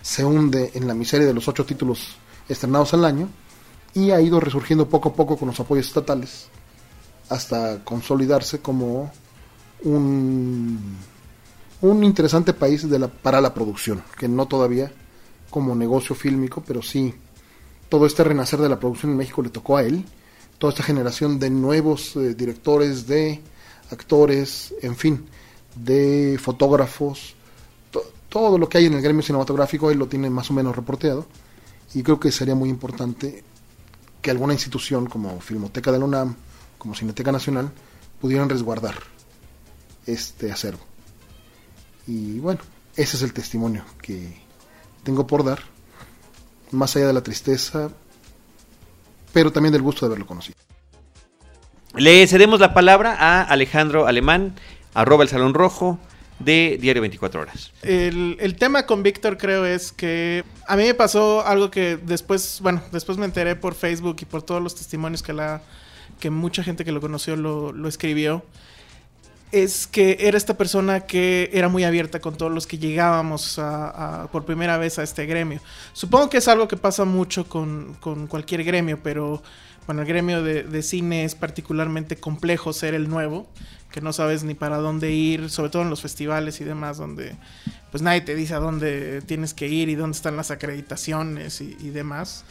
se 0.00 0.24
hunde 0.24 0.70
en 0.74 0.86
la 0.86 0.94
miseria 0.94 1.26
de 1.26 1.34
los 1.34 1.48
ocho 1.48 1.66
títulos 1.66 2.18
estrenados 2.48 2.94
al 2.94 3.04
año, 3.04 3.28
y 3.94 4.12
ha 4.12 4.20
ido 4.20 4.38
resurgiendo 4.38 4.88
poco 4.88 5.08
a 5.08 5.14
poco 5.14 5.36
con 5.36 5.48
los 5.48 5.58
apoyos 5.58 5.88
estatales 5.88 6.48
hasta 7.28 7.82
consolidarse 7.84 8.60
como 8.60 9.10
un, 9.82 10.96
un 11.80 12.04
interesante 12.04 12.52
país 12.52 12.88
de 12.88 12.98
la, 12.98 13.08
para 13.08 13.40
la 13.40 13.52
producción, 13.52 14.04
que 14.16 14.28
no 14.28 14.46
todavía 14.46 14.92
como 15.50 15.74
negocio 15.74 16.14
fílmico, 16.14 16.62
pero 16.64 16.80
sí 16.80 17.12
todo 17.88 18.06
este 18.06 18.24
renacer 18.24 18.60
de 18.60 18.68
la 18.68 18.78
producción 18.78 19.12
en 19.12 19.18
México 19.18 19.42
le 19.42 19.50
tocó 19.50 19.76
a 19.76 19.82
él, 19.82 20.04
toda 20.58 20.72
esta 20.72 20.82
generación 20.82 21.38
de 21.38 21.50
nuevos 21.50 22.16
eh, 22.16 22.34
directores, 22.34 23.06
de 23.06 23.40
actores, 23.90 24.74
en 24.82 24.96
fin, 24.96 25.26
de 25.74 26.38
fotógrafos, 26.40 27.34
todo 28.28 28.58
lo 28.58 28.68
que 28.68 28.78
hay 28.78 28.86
en 28.86 28.94
el 28.94 29.02
gremio 29.02 29.22
cinematográfico 29.22 29.90
él 29.90 29.98
lo 29.98 30.06
tiene 30.06 30.28
más 30.28 30.50
o 30.50 30.54
menos 30.54 30.76
reporteado 30.76 31.26
y 31.94 32.02
creo 32.02 32.20
que 32.20 32.30
sería 32.30 32.54
muy 32.54 32.68
importante 32.68 33.42
que 34.20 34.30
alguna 34.30 34.52
institución 34.52 35.06
como 35.06 35.40
Filmoteca 35.40 35.90
de 35.92 35.98
la 35.98 36.04
UNAM, 36.04 36.36
como 36.76 36.94
Cineteca 36.94 37.32
Nacional, 37.32 37.70
pudieran 38.20 38.48
resguardar 38.48 38.94
este 40.04 40.52
acervo. 40.52 40.80
Y 42.06 42.38
bueno, 42.40 42.60
ese 42.96 43.16
es 43.16 43.22
el 43.22 43.32
testimonio 43.32 43.84
que 44.02 44.36
tengo 45.02 45.26
por 45.26 45.44
dar, 45.44 45.60
más 46.70 46.96
allá 46.96 47.06
de 47.08 47.12
la 47.12 47.22
tristeza, 47.22 47.90
pero 49.32 49.52
también 49.52 49.72
del 49.72 49.82
gusto 49.82 50.06
de 50.06 50.10
haberlo 50.10 50.26
conocido. 50.26 50.56
Le 51.96 52.26
cedemos 52.26 52.60
la 52.60 52.74
palabra 52.74 53.16
a 53.18 53.42
Alejandro 53.42 54.06
Alemán, 54.06 54.54
arroba 54.94 55.22
el 55.22 55.28
Salón 55.28 55.54
Rojo, 55.54 55.98
de 56.38 56.78
Diario 56.80 57.02
24 57.02 57.40
Horas. 57.40 57.72
El, 57.82 58.56
tema 58.58 58.86
con 58.86 59.02
Víctor 59.02 59.38
creo 59.38 59.66
es 59.66 59.92
que 59.92 60.44
a 60.66 60.76
mí 60.76 60.84
me 60.84 60.94
pasó 60.94 61.44
algo 61.44 61.70
que 61.70 61.96
después, 61.96 62.60
bueno, 62.62 62.82
después 62.92 63.18
me 63.18 63.24
enteré 63.24 63.56
por 63.56 63.74
Facebook 63.74 64.16
y 64.20 64.24
por 64.24 64.42
todos 64.42 64.62
los 64.62 64.74
testimonios 64.74 65.22
que 65.22 65.32
la 65.32 65.62
que 66.20 66.30
mucha 66.30 66.62
gente 66.64 66.84
que 66.84 66.92
lo 66.92 67.00
conoció 67.00 67.36
lo, 67.36 67.88
escribió, 67.88 68.44
es 69.52 69.86
que 69.86 70.16
era 70.20 70.36
esta 70.36 70.56
persona 70.56 71.00
que 71.00 71.50
era 71.52 71.68
muy 71.68 71.84
abierta 71.84 72.20
con 72.20 72.36
todos 72.36 72.52
los 72.52 72.66
que 72.66 72.78
llegábamos 72.78 73.58
a, 73.58 74.28
por 74.32 74.44
primera 74.44 74.78
vez 74.78 74.98
a 74.98 75.02
este 75.02 75.26
gremio. 75.26 75.60
Supongo 75.92 76.30
que 76.30 76.38
es 76.38 76.48
algo 76.48 76.68
que 76.68 76.76
pasa 76.76 77.04
mucho 77.04 77.48
con, 77.48 77.96
con 78.00 78.26
cualquier 78.26 78.64
gremio, 78.64 78.98
pero 79.02 79.42
bueno, 79.88 80.02
el 80.02 80.08
gremio 80.08 80.42
de, 80.42 80.82
cine 80.82 81.24
es 81.24 81.34
particularmente 81.34 82.16
complejo 82.16 82.74
ser 82.74 82.92
el 82.92 83.08
nuevo 83.08 83.46
que 83.90 84.02
no 84.02 84.12
sabes 84.12 84.44
ni 84.44 84.52
para 84.52 84.76
dónde 84.76 85.12
ir, 85.12 85.48
sobre 85.48 85.70
todo 85.70 85.80
en 85.80 85.88
los 85.88 86.02
festivales 86.02 86.60
y 86.60 86.64
demás, 86.64 86.98
donde 86.98 87.34
pues 87.90 88.02
nadie 88.02 88.20
te 88.20 88.34
dice 88.34 88.52
a 88.52 88.58
dónde 88.58 89.22
tienes 89.22 89.54
que 89.54 89.66
ir 89.66 89.88
y 89.88 89.94
dónde 89.94 90.14
están 90.14 90.36
las 90.36 90.50
acreditaciones 90.50 91.62
y, 91.62 91.88
demás. 91.88 92.44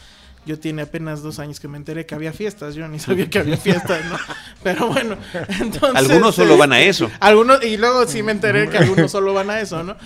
Yo 0.46 0.58
tiene 0.58 0.82
apenas 0.82 1.22
dos 1.22 1.38
años 1.38 1.60
que 1.60 1.68
me 1.68 1.76
enteré 1.76 2.06
que 2.06 2.14
había 2.14 2.32
fiestas, 2.32 2.74
yo 2.74 2.88
ni 2.88 2.98
sabía 2.98 3.28
que 3.28 3.38
había 3.38 3.56
fiestas, 3.56 4.04
¿no? 4.06 4.16
Pero 4.62 4.88
bueno, 4.88 5.16
entonces... 5.60 5.94
Algunos 5.94 6.34
solo 6.34 6.56
van 6.56 6.72
a 6.72 6.80
eso. 6.80 7.10
Algunos, 7.20 7.62
y 7.64 7.76
luego 7.76 8.06
sí 8.06 8.22
me 8.22 8.32
enteré 8.32 8.68
que 8.68 8.78
algunos 8.78 9.10
solo 9.10 9.34
van 9.34 9.50
a 9.50 9.60
eso, 9.60 9.82
¿no? 9.82 9.96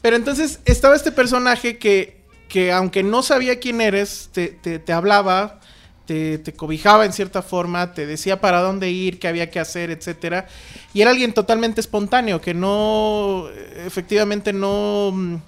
Pero 0.00 0.16
entonces 0.16 0.60
estaba 0.64 0.94
este 0.94 1.12
personaje 1.12 1.78
que, 1.78 2.20
que 2.48 2.72
aunque 2.72 3.02
no 3.02 3.22
sabía 3.22 3.58
quién 3.58 3.80
eres, 3.80 4.30
te, 4.32 4.48
te, 4.48 4.78
te 4.78 4.92
hablaba 4.92 5.60
te, 6.38 6.52
cobijaba 6.56 7.04
en 7.04 7.12
cierta 7.12 7.40
forma, 7.42 7.92
te 7.94 8.06
decía 8.06 8.40
para 8.40 8.60
dónde 8.60 8.90
ir, 8.90 9.18
qué 9.20 9.28
había 9.28 9.50
que 9.50 9.60
hacer, 9.60 9.90
etcétera. 9.90 10.48
Y 10.92 11.02
era 11.02 11.10
alguien 11.10 11.32
totalmente 11.32 11.80
espontáneo, 11.80 12.40
que 12.40 12.52
no, 12.52 13.48
efectivamente 13.86 14.52
no, 14.52 15.40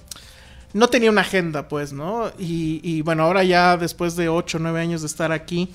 no 0.72 0.88
tenía 0.88 1.10
una 1.10 1.20
agenda, 1.20 1.68
pues, 1.68 1.92
¿no? 1.92 2.28
Y, 2.38 2.80
y 2.82 3.02
bueno, 3.02 3.24
ahora 3.24 3.44
ya 3.44 3.76
después 3.76 4.16
de 4.16 4.28
8 4.28 4.58
o 4.58 4.60
9 4.60 4.80
años 4.80 5.02
de 5.02 5.06
estar 5.06 5.32
aquí 5.32 5.72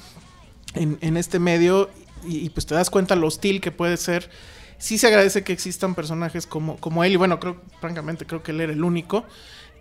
en, 0.74 0.98
en 1.02 1.18
este 1.18 1.40
medio, 1.40 1.90
y, 2.26 2.50
pues 2.50 2.66
te 2.66 2.76
das 2.76 2.90
cuenta 2.90 3.16
lo 3.16 3.28
hostil 3.28 3.62
que 3.62 3.72
puede 3.72 3.98
ser, 3.98 4.30
sí 4.78 4.98
se 4.98 5.08
agradece 5.08 5.44
que 5.44 5.54
existan 5.54 5.96
personajes 5.96 6.48
como, 6.48 6.78
como 6.78 7.04
él, 7.04 7.14
y 7.14 7.16
bueno, 7.16 7.40
creo, 7.40 7.62
francamente, 7.80 8.26
creo 8.26 8.44
que 8.44 8.52
él 8.52 8.62
era 8.62 8.74
el 8.74 8.84
único, 8.84 9.26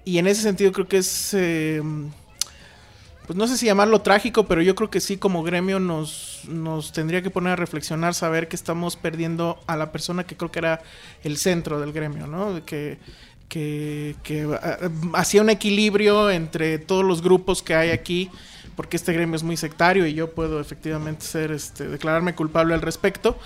y 0.05 0.19
en 0.19 0.27
ese 0.27 0.43
sentido 0.43 0.73
creo 0.73 0.89
que 0.89 0.99
es... 0.99 1.35
Eh, 1.35 1.83
pues 3.27 3.37
no 3.37 3.49
sé 3.49 3.57
si 3.57 3.67
llamarlo 3.67 4.03
trágico, 4.03 4.47
pero 4.47 4.63
yo 4.63 4.77
creo 4.77 4.89
que 4.89 5.01
sí 5.01 5.17
como 5.17 5.43
gremio 5.43 5.81
nos, 5.81 6.43
nos 6.47 6.93
tendría 6.93 7.23
que 7.23 7.31
poner 7.31 7.55
a 7.55 7.57
reflexionar, 7.57 8.15
saber 8.15 8.47
que 8.47 8.55
estamos 8.55 8.95
perdiendo 8.95 9.59
a 9.67 9.77
la 9.77 9.91
persona 9.91 10.23
que 10.23 10.37
creo 10.37 10.53
que 10.53 10.61
era 10.61 10.81
el 11.25 11.37
centro 11.37 11.81
del 11.81 11.93
gremio, 11.93 12.29
¿no? 12.29 12.65
Que, 12.65 12.99
que, 13.49 14.17
que 14.23 14.49
hacía 15.15 15.43
un 15.43 15.51
equilibrio 15.51 16.31
entre 16.31 16.79
todos 16.79 17.05
los 17.05 17.23
grupos 17.23 17.63
que 17.63 17.75
hay 17.75 17.91
aquí, 17.91 18.31
porque 18.75 18.97
este 18.97 19.13
gremio 19.13 19.37
es 19.37 19.43
muy 19.43 19.57
sectario 19.57 20.07
y 20.07 20.15
yo 20.15 20.33
puedo 20.33 20.61
efectivamente 20.61 21.25
ser, 21.25 21.53
este, 21.53 21.89
declararme 21.89 22.35
culpable 22.35 22.75
al 22.75 22.83
respecto. 22.83 23.39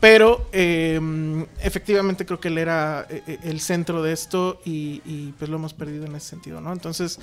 Pero 0.00 0.48
eh, 0.52 1.00
efectivamente 1.62 2.26
creo 2.26 2.38
que 2.38 2.48
él 2.48 2.58
era 2.58 3.06
eh, 3.08 3.38
el 3.42 3.60
centro 3.60 4.02
de 4.02 4.12
esto 4.12 4.60
y, 4.64 5.00
y, 5.06 5.32
pues 5.38 5.48
lo 5.48 5.56
hemos 5.56 5.72
perdido 5.72 6.04
en 6.04 6.14
ese 6.14 6.28
sentido, 6.28 6.60
¿no? 6.60 6.72
Entonces, 6.72 7.18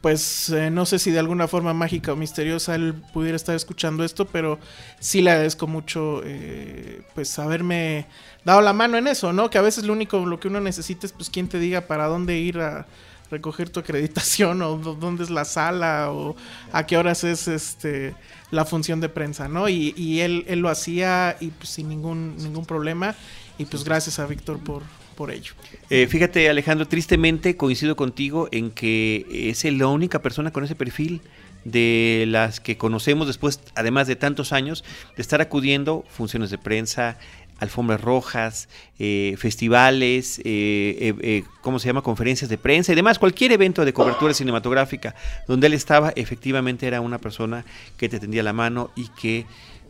pues 0.00 0.50
eh, 0.50 0.70
no 0.70 0.86
sé 0.86 0.98
si 0.98 1.10
de 1.10 1.18
alguna 1.18 1.48
forma 1.48 1.74
mágica 1.74 2.12
o 2.12 2.16
misteriosa 2.16 2.74
él 2.74 2.94
pudiera 3.12 3.36
estar 3.36 3.56
escuchando 3.56 4.04
esto, 4.04 4.26
pero 4.26 4.58
sí 5.00 5.20
le 5.20 5.30
agradezco 5.30 5.66
mucho 5.66 6.22
eh, 6.24 7.02
pues 7.14 7.38
haberme 7.38 8.06
dado 8.44 8.60
la 8.60 8.72
mano 8.72 8.96
en 8.96 9.08
eso, 9.08 9.32
¿no? 9.32 9.50
Que 9.50 9.58
a 9.58 9.62
veces 9.62 9.84
lo 9.84 9.92
único 9.92 10.24
lo 10.24 10.38
que 10.38 10.48
uno 10.48 10.60
necesita 10.60 11.06
es 11.06 11.12
pues 11.12 11.30
quien 11.30 11.48
te 11.48 11.58
diga 11.58 11.82
para 11.82 12.06
dónde 12.06 12.38
ir 12.38 12.60
a 12.60 12.86
recoger 13.30 13.70
tu 13.70 13.80
acreditación 13.80 14.62
o 14.62 14.76
dónde 14.76 15.24
es 15.24 15.30
la 15.30 15.44
sala 15.44 16.12
o 16.12 16.36
a 16.72 16.86
qué 16.86 16.96
horas 16.96 17.24
es 17.24 17.48
este 17.48 18.14
la 18.50 18.64
función 18.64 19.00
de 19.00 19.08
prensa, 19.08 19.48
¿no? 19.48 19.68
Y, 19.68 19.94
y 19.96 20.20
él, 20.20 20.44
él 20.48 20.60
lo 20.60 20.68
hacía 20.68 21.36
y 21.40 21.48
pues 21.48 21.70
sin 21.70 21.88
ningún 21.88 22.36
ningún 22.38 22.64
problema 22.64 23.14
y 23.58 23.64
pues 23.64 23.82
gracias 23.84 24.18
a 24.20 24.26
Víctor 24.26 24.58
por 24.60 24.82
por 25.18 25.32
ello. 25.32 25.52
Eh, 25.90 26.06
fíjate, 26.06 26.48
Alejandro, 26.48 26.86
tristemente 26.86 27.56
coincido 27.56 27.96
contigo 27.96 28.48
en 28.52 28.70
que 28.70 29.26
es 29.50 29.64
la 29.64 29.88
única 29.88 30.22
persona 30.22 30.52
con 30.52 30.62
ese 30.62 30.76
perfil 30.76 31.22
de 31.64 32.24
las 32.28 32.60
que 32.60 32.76
conocemos 32.76 33.26
después, 33.26 33.58
además 33.74 34.06
de 34.06 34.14
tantos 34.14 34.52
años, 34.52 34.84
de 35.16 35.22
estar 35.22 35.40
acudiendo 35.40 36.04
funciones 36.08 36.50
de 36.50 36.58
prensa, 36.58 37.18
alfombras 37.58 38.00
rojas, 38.00 38.68
eh, 39.00 39.34
festivales, 39.38 40.40
eh, 40.44 41.42
¿cómo 41.62 41.80
se 41.80 41.88
llama? 41.88 42.02
Conferencias 42.02 42.48
de 42.48 42.56
prensa 42.56 42.92
y 42.92 42.94
demás, 42.94 43.18
cualquier 43.18 43.50
evento 43.50 43.84
de 43.84 43.92
cobertura 43.92 44.32
cinematográfica 44.34 45.16
donde 45.48 45.66
él 45.66 45.72
estaba, 45.72 46.12
efectivamente 46.14 46.86
era 46.86 47.00
una 47.00 47.18
persona 47.18 47.64
que 47.96 48.08
te 48.08 48.20
tendía 48.20 48.44
la 48.44 48.52
mano 48.52 48.92
y 48.94 49.08
que 49.20 49.46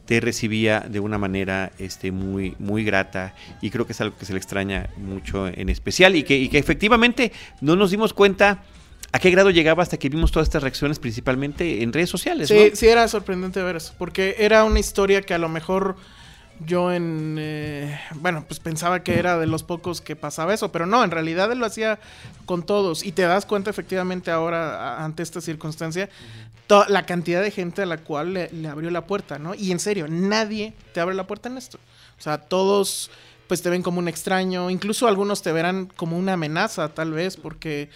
te 0.08 0.20
recibía 0.20 0.80
de 0.88 1.00
una 1.00 1.18
manera 1.18 1.70
este, 1.78 2.12
muy, 2.12 2.54
muy 2.58 2.82
grata 2.82 3.34
y 3.60 3.68
creo 3.68 3.84
que 3.84 3.92
es 3.92 4.00
algo 4.00 4.16
que 4.16 4.24
se 4.24 4.32
le 4.32 4.38
extraña 4.38 4.88
mucho 4.96 5.46
en 5.46 5.68
especial 5.68 6.16
y 6.16 6.22
que, 6.22 6.38
y 6.38 6.48
que 6.48 6.56
efectivamente 6.56 7.30
no 7.60 7.76
nos 7.76 7.90
dimos 7.90 8.14
cuenta 8.14 8.62
a 9.12 9.18
qué 9.18 9.30
grado 9.30 9.50
llegaba 9.50 9.82
hasta 9.82 9.98
que 9.98 10.08
vimos 10.08 10.32
todas 10.32 10.48
estas 10.48 10.62
reacciones 10.62 10.98
principalmente 10.98 11.82
en 11.82 11.92
redes 11.92 12.08
sociales. 12.08 12.48
Sí, 12.48 12.70
¿no? 12.70 12.74
sí 12.76 12.88
era 12.88 13.06
sorprendente 13.06 13.62
ver 13.62 13.76
eso, 13.76 13.92
porque 13.98 14.36
era 14.38 14.64
una 14.64 14.80
historia 14.80 15.20
que 15.20 15.34
a 15.34 15.38
lo 15.38 15.50
mejor 15.50 15.96
yo 16.64 16.92
en 16.92 17.36
eh, 17.38 18.00
bueno 18.16 18.44
pues 18.46 18.60
pensaba 18.60 19.02
que 19.02 19.18
era 19.18 19.38
de 19.38 19.46
los 19.46 19.62
pocos 19.62 20.00
que 20.00 20.16
pasaba 20.16 20.54
eso 20.54 20.72
pero 20.72 20.86
no 20.86 21.04
en 21.04 21.10
realidad 21.10 21.50
él 21.52 21.58
lo 21.58 21.66
hacía 21.66 21.98
con 22.46 22.62
todos. 22.62 23.04
Y 23.04 23.12
te 23.12 23.22
das 23.22 23.46
cuenta 23.46 23.70
efectivamente 23.70 24.30
ahora 24.30 25.04
ante 25.04 25.22
esta 25.22 25.40
circunstancia 25.40 26.08
la 26.88 27.06
cantidad 27.06 27.42
de 27.42 27.50
gente 27.50 27.82
a 27.82 27.86
la 27.86 27.96
cual 27.96 28.34
le, 28.34 28.50
le, 28.50 28.68
abrió 28.68 28.90
la 28.90 29.06
puerta 29.06 29.38
no 29.38 29.54
y 29.54 29.72
en 29.72 29.78
serio 29.78 30.06
nadie 30.08 30.74
te 30.92 31.00
abre 31.00 31.14
la 31.14 31.26
puerta 31.26 31.48
en 31.48 31.58
esto. 31.58 31.78
O 32.18 32.22
sea 32.22 32.38
todos 32.38 33.10
pues 33.46 33.62
te 33.62 33.70
ven 33.70 33.82
como 33.82 33.98
un 33.98 34.08
extraño 34.08 34.68
incluso 34.68 35.08
algunos 35.08 35.42
te 35.42 35.52
verán 35.52 35.86
como 35.86 36.18
una 36.18 36.34
amenaza 36.34 36.88
tal 36.90 37.12
vez 37.12 37.36
porque 37.36 37.88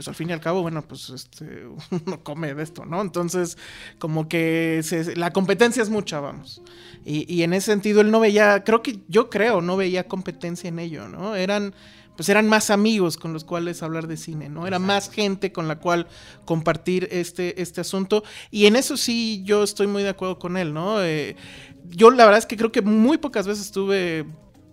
pues 0.00 0.08
al 0.08 0.14
fin 0.14 0.30
y 0.30 0.32
al 0.32 0.40
cabo, 0.40 0.62
bueno, 0.62 0.80
pues 0.80 1.10
este, 1.10 1.66
uno 1.90 2.24
come 2.24 2.54
de 2.54 2.62
esto, 2.62 2.86
¿no? 2.86 3.02
Entonces, 3.02 3.58
como 3.98 4.30
que 4.30 4.80
se, 4.82 5.14
la 5.14 5.30
competencia 5.30 5.82
es 5.82 5.90
mucha, 5.90 6.20
vamos. 6.20 6.62
Y, 7.04 7.30
y, 7.30 7.42
en 7.42 7.52
ese 7.52 7.66
sentido, 7.66 8.00
él 8.00 8.10
no 8.10 8.18
veía, 8.18 8.64
creo 8.64 8.82
que 8.82 9.00
yo 9.08 9.28
creo, 9.28 9.60
no 9.60 9.76
veía 9.76 10.08
competencia 10.08 10.68
en 10.68 10.78
ello, 10.78 11.06
¿no? 11.06 11.36
Eran, 11.36 11.74
pues 12.16 12.30
eran 12.30 12.48
más 12.48 12.70
amigos 12.70 13.18
con 13.18 13.34
los 13.34 13.44
cuales 13.44 13.82
hablar 13.82 14.06
de 14.06 14.16
cine, 14.16 14.48
¿no? 14.48 14.66
Era 14.66 14.78
más 14.78 15.10
gente 15.10 15.52
con 15.52 15.68
la 15.68 15.80
cual 15.80 16.06
compartir 16.46 17.06
este, 17.10 17.60
este 17.60 17.82
asunto. 17.82 18.24
Y 18.50 18.64
en 18.64 18.76
eso 18.76 18.96
sí, 18.96 19.42
yo 19.44 19.62
estoy 19.62 19.86
muy 19.86 20.02
de 20.02 20.08
acuerdo 20.08 20.38
con 20.38 20.56
él, 20.56 20.72
¿no? 20.72 21.04
Eh, 21.04 21.36
yo 21.90 22.10
la 22.10 22.24
verdad 22.24 22.38
es 22.38 22.46
que 22.46 22.56
creo 22.56 22.72
que 22.72 22.80
muy 22.80 23.18
pocas 23.18 23.46
veces 23.46 23.66
estuve 23.66 24.24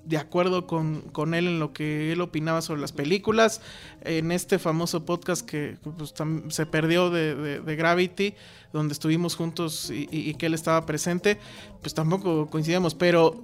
de 0.08 0.18
acuerdo 0.18 0.68
con, 0.68 1.02
con, 1.12 1.34
él 1.34 1.48
en 1.48 1.60
lo 1.60 1.74
que 1.74 2.14
él 2.14 2.22
opinaba 2.22 2.62
sobre 2.62 2.80
las 2.80 2.94
películas. 2.94 3.62
En 4.02 4.32
este 4.32 4.58
famoso 4.58 5.06
podcast 5.06 5.46
que 5.46 5.78
pues, 5.84 6.14
se 6.50 6.66
perdió 6.66 7.10
de, 7.10 7.60
de, 7.62 7.76
Gravity, 7.76 8.34
donde 8.72 8.94
estuvimos 8.94 9.36
juntos 9.36 9.90
y, 9.92 10.08
y, 10.10 10.34
que 10.36 10.46
él 10.46 10.54
estaba 10.54 10.86
presente, 10.86 11.40
pues 11.82 11.94
tampoco 11.94 12.50
coincidíamos, 12.50 12.96
pero 12.96 13.44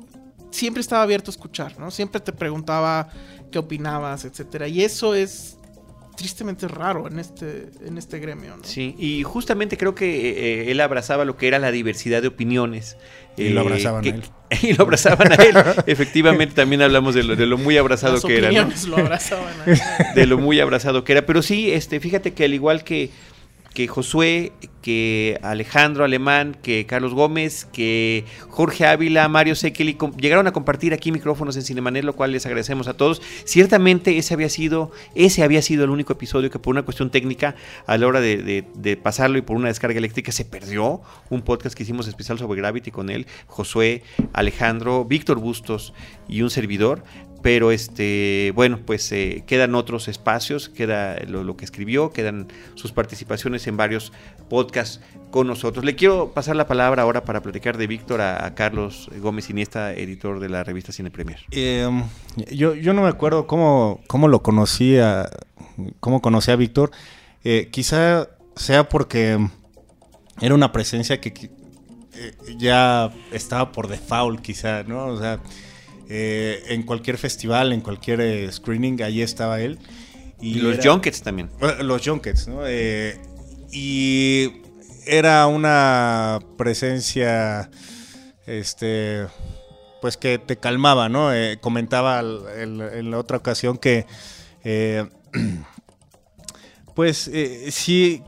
siempre 0.51 0.81
estaba 0.81 1.03
abierto 1.03 1.31
a 1.31 1.33
escuchar, 1.33 1.77
¿no? 1.79 1.91
Siempre 1.91 2.21
te 2.21 2.31
preguntaba 2.31 3.09
qué 3.51 3.59
opinabas, 3.59 4.23
etcétera. 4.23 4.67
Y 4.67 4.83
eso 4.83 5.15
es 5.15 5.57
tristemente 6.15 6.67
raro 6.67 7.07
en 7.07 7.19
este, 7.19 7.69
en 7.85 7.97
este 7.97 8.19
gremio. 8.19 8.57
¿no? 8.57 8.63
Sí, 8.63 8.95
y 8.97 9.23
justamente 9.23 9.77
creo 9.77 9.95
que 9.95 10.29
eh, 10.29 10.71
él 10.71 10.79
abrazaba 10.79 11.25
lo 11.25 11.37
que 11.37 11.47
era 11.47 11.59
la 11.59 11.71
diversidad 11.71 12.21
de 12.21 12.27
opiniones. 12.29 12.97
Y 13.35 13.47
eh, 13.47 13.49
lo 13.51 13.61
abrazaban 13.61 14.03
que, 14.03 14.11
a 14.11 14.15
él. 14.15 14.23
Y 14.61 14.73
lo 14.73 14.83
abrazaban 14.83 15.31
a 15.31 15.35
él. 15.35 15.55
Efectivamente, 15.87 16.55
también 16.55 16.81
hablamos 16.81 17.15
de 17.15 17.23
lo, 17.23 17.35
de 17.35 17.45
lo 17.45 17.57
muy 17.57 17.77
abrazado 17.77 18.13
Las 18.13 18.25
que 18.25 18.37
era. 18.37 18.51
¿no? 18.51 18.69
lo 18.87 18.97
abrazaban 18.97 19.53
a 19.61 19.71
él. 19.71 19.79
De 20.15 20.27
lo 20.27 20.37
muy 20.37 20.59
abrazado 20.59 21.03
que 21.03 21.13
era. 21.13 21.25
Pero 21.25 21.41
sí, 21.41 21.71
este, 21.71 21.99
fíjate 21.99 22.33
que 22.33 22.45
al 22.45 22.53
igual 22.53 22.83
que, 22.83 23.09
que 23.73 23.87
Josué, 23.87 24.51
que 24.81 25.39
Alejandro 25.41 26.03
Alemán, 26.03 26.55
que 26.61 26.85
Carlos 26.85 27.13
Gómez, 27.13 27.65
que 27.65 28.25
Jorge 28.49 28.85
Ávila, 28.85 29.27
Mario 29.29 29.55
Sekeli, 29.55 29.97
llegaron 30.17 30.45
a 30.45 30.51
compartir 30.51 30.93
aquí 30.93 31.11
micrófonos 31.11 31.55
en 31.55 31.63
Cinemanet, 31.63 32.03
lo 32.03 32.13
cual 32.13 32.31
les 32.31 32.45
agradecemos 32.45 32.87
a 32.87 32.93
todos. 32.95 33.21
Ciertamente 33.45 34.17
ese 34.17 34.33
había 34.33 34.49
sido, 34.49 34.91
ese 35.15 35.43
había 35.43 35.61
sido 35.61 35.85
el 35.85 35.89
único 35.89 36.13
episodio 36.13 36.51
que 36.51 36.59
por 36.59 36.71
una 36.71 36.83
cuestión 36.83 37.09
técnica, 37.09 37.55
a 37.87 37.97
la 37.97 38.07
hora 38.07 38.21
de, 38.21 38.37
de, 38.37 38.65
de 38.75 38.97
pasarlo 38.97 39.37
y 39.37 39.41
por 39.41 39.55
una 39.55 39.69
descarga 39.69 39.97
eléctrica, 39.97 40.31
se 40.31 40.45
perdió. 40.45 41.01
Un 41.29 41.41
podcast 41.41 41.75
que 41.75 41.83
hicimos 41.83 42.07
especial 42.07 42.37
sobre 42.37 42.59
Gravity 42.59 42.91
con 42.91 43.09
él, 43.09 43.25
Josué, 43.47 44.03
Alejandro, 44.33 45.05
Víctor 45.05 45.39
Bustos 45.39 45.93
y 46.27 46.41
un 46.41 46.49
servidor 46.49 47.03
pero 47.43 47.71
este 47.71 48.51
bueno 48.55 48.79
pues 48.83 49.11
eh, 49.11 49.43
quedan 49.45 49.75
otros 49.75 50.07
espacios 50.07 50.69
queda 50.69 51.17
lo, 51.27 51.55
que 51.55 51.65
escribió 51.65 52.11
quedan 52.11 52.47
sus 52.73 52.91
participaciones 52.91 53.67
en 53.67 53.77
varios 53.77 54.11
podcasts 54.49 55.01
con 55.29 55.47
nosotros. 55.47 55.83
Le 55.83 55.95
quiero 55.95 56.31
pasar 56.33 56.55
la 56.55 56.67
palabra 56.67 57.03
ahora 57.03 57.23
para 57.23 57.41
platicar 57.41 57.77
de 57.77 57.87
Víctor 57.87 58.21
a, 58.21 58.53
Carlos 58.55 59.09
Gómez 59.19 59.49
Iniesta 59.49 59.93
editor 59.93 60.39
de 60.39 60.49
la 60.49 60.63
revista 60.63 60.91
Cine 60.91 61.11
Premier. 61.11 61.39
Eh, 61.51 61.89
yo, 62.51 62.75
yo 62.75 62.93
no 62.93 63.01
me 63.01 63.09
acuerdo 63.09 63.47
cómo, 63.47 64.01
cómo 64.07 64.27
lo 64.27 64.43
conocía 64.43 65.29
cómo 65.99 66.21
conocí 66.21 66.51
a 66.51 66.55
Víctor. 66.55 66.91
Eh, 67.43 67.69
quizá 67.71 68.29
sea 68.55 68.87
porque 68.89 69.39
era 70.41 70.55
una 70.55 70.71
presencia 70.71 71.19
que 71.19 71.51
eh, 72.13 72.33
ya 72.57 73.11
estaba 73.31 73.71
por 73.71 73.87
default 73.87 74.41
quizá 74.41 74.83
no 74.83 75.07
o 75.07 75.19
sea 75.19 75.39
eh, 76.09 76.63
en 76.67 76.83
cualquier 76.83 77.17
festival, 77.17 77.73
en 77.73 77.81
cualquier 77.81 78.21
eh, 78.21 78.51
screening, 78.51 79.01
ahí 79.01 79.21
estaba 79.21 79.61
él. 79.61 79.79
Y, 80.41 80.57
y 80.57 80.59
los 80.61 80.75
era, 80.75 80.91
junkets 80.91 81.21
también. 81.21 81.49
Los 81.81 82.05
junkets, 82.05 82.47
¿no? 82.47 82.61
Eh, 82.65 83.19
y 83.71 84.61
era 85.05 85.47
una 85.47 86.39
presencia, 86.57 87.69
este, 88.45 89.25
pues 90.01 90.17
que 90.17 90.37
te 90.37 90.57
calmaba, 90.57 91.09
¿no? 91.09 91.29
Comentaba 91.61 92.19
en 92.19 93.11
la 93.11 93.17
otra 93.17 93.37
ocasión 93.37 93.77
que, 93.77 94.05
pues 96.95 97.31
sí, 97.69 98.21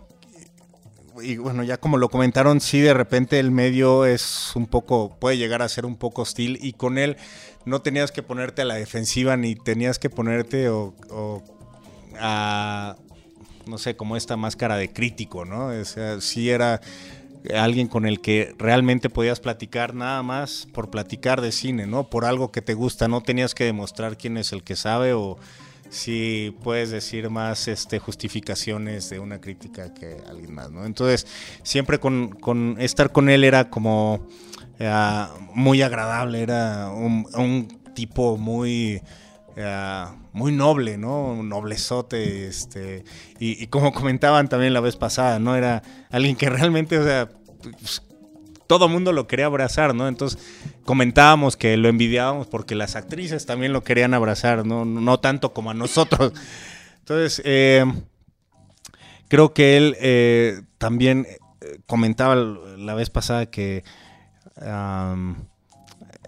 y 1.22 1.38
bueno, 1.38 1.64
ya 1.64 1.78
como 1.78 1.98
lo 1.98 2.10
comentaron, 2.10 2.60
sí, 2.60 2.80
de 2.80 2.94
repente 2.94 3.40
el 3.40 3.52
medio 3.52 4.06
es 4.06 4.52
un 4.56 4.68
poco, 4.68 5.16
puede 5.20 5.38
llegar 5.38 5.62
a 5.62 5.70
ser 5.70 5.86
un 5.86 5.96
poco 5.96 6.24
hostil 6.24 6.60
y 6.62 6.74
con 6.74 6.98
él 6.98 7.18
no 7.66 7.82
tenías 7.82 8.12
que 8.12 8.24
ponerte 8.24 8.62
a 8.62 8.66
la 8.66 8.76
defensiva 8.76 9.38
ni 9.38 9.56
tenías 9.56 10.00
que 10.00 10.10
ponerte 10.10 10.70
o, 10.70 10.94
o 11.10 11.44
a, 12.20 12.96
no 13.66 13.78
sé, 13.78 13.96
como 13.96 14.16
esta 14.16 14.38
máscara 14.38 14.78
de 14.78 14.92
crítico, 14.92 15.46
¿no? 15.46 15.68
O 15.68 15.86
sea, 15.86 16.22
sí 16.22 16.50
era 16.50 16.82
alguien 17.54 17.88
con 17.88 18.06
el 18.06 18.22
que 18.22 18.56
realmente 18.58 19.10
podías 19.10 19.40
platicar 19.40 19.94
nada 19.94 20.24
más 20.24 20.68
por 20.74 20.90
platicar 20.90 21.42
de 21.42 21.52
cine, 21.52 21.86
¿no? 21.86 22.10
Por 22.10 22.26
algo 22.26 22.52
que 22.52 22.62
te 22.62 22.74
gusta, 22.74 23.08
no 23.08 23.22
tenías 23.22 23.54
que 23.54 23.66
demostrar 23.66 24.18
quién 24.18 24.38
es 24.38 24.52
el 24.52 24.64
que 24.64 24.76
sabe 24.76 25.14
o 25.14 25.38
si 25.90 26.56
puedes 26.64 26.90
decir 26.90 27.30
más 27.30 27.68
este, 27.68 28.00
justificaciones 28.00 29.10
de 29.10 29.20
una 29.20 29.40
crítica 29.40 29.94
que 29.94 30.18
alguien 30.28 30.54
más, 30.54 30.72
¿no? 30.72 30.86
Entonces, 30.86 31.28
siempre 31.64 32.00
con, 32.00 32.30
con 32.30 32.78
estar 32.80 33.12
con 33.12 33.30
él 33.30 33.44
era 33.44 33.70
como 33.70 34.28
muy 35.54 35.82
agradable, 35.82 36.42
era 36.42 36.90
un, 36.90 37.68
tipo 37.94 38.38
muy... 38.38 39.02
eh, 39.56 40.06
muy 40.36 40.52
noble, 40.52 40.98
¿no? 40.98 41.32
Un 41.32 41.48
noblezote, 41.48 42.48
este, 42.48 43.06
y, 43.40 43.68
como 43.68 43.94
comentaban 43.94 44.50
también 44.50 44.74
la 44.74 44.82
vez 44.82 44.98
pasada, 44.98 45.40
¿no? 45.40 45.56
Era 45.56 45.82
alguien 46.12 46.36
que 46.36 46.50
realmente, 46.50 47.00
o 47.00 47.06
sea, 47.06 47.30
pues, 47.62 48.04
todo 48.68 48.90
mundo 48.90 49.14
lo 49.14 49.28
quería 49.28 49.46
abrazar, 49.46 49.96
¿no? 49.96 50.10
Entonces 50.10 50.40
comentábamos 50.84 51.56
que 51.56 51.78
lo 51.78 51.88
envidiábamos 51.88 52.48
porque 52.48 52.76
las 52.76 52.98
actrices 52.98 53.46
también 53.46 53.72
lo 53.72 53.84
querían 53.84 54.14
abrazar, 54.14 54.66
¿no? 54.66 54.84
No 54.84 55.20
tanto 55.22 55.54
como 55.54 55.72
a 55.72 55.74
nosotros. 55.74 56.34
Entonces, 57.00 57.42
eh, 57.46 57.86
creo 59.30 59.54
que 59.54 59.78
él 59.78 59.96
eh, 60.02 60.64
también 60.78 61.28
comentaba 61.86 62.36
la 62.36 62.94
vez 62.94 63.10
pasada 63.10 63.46
que 63.46 63.84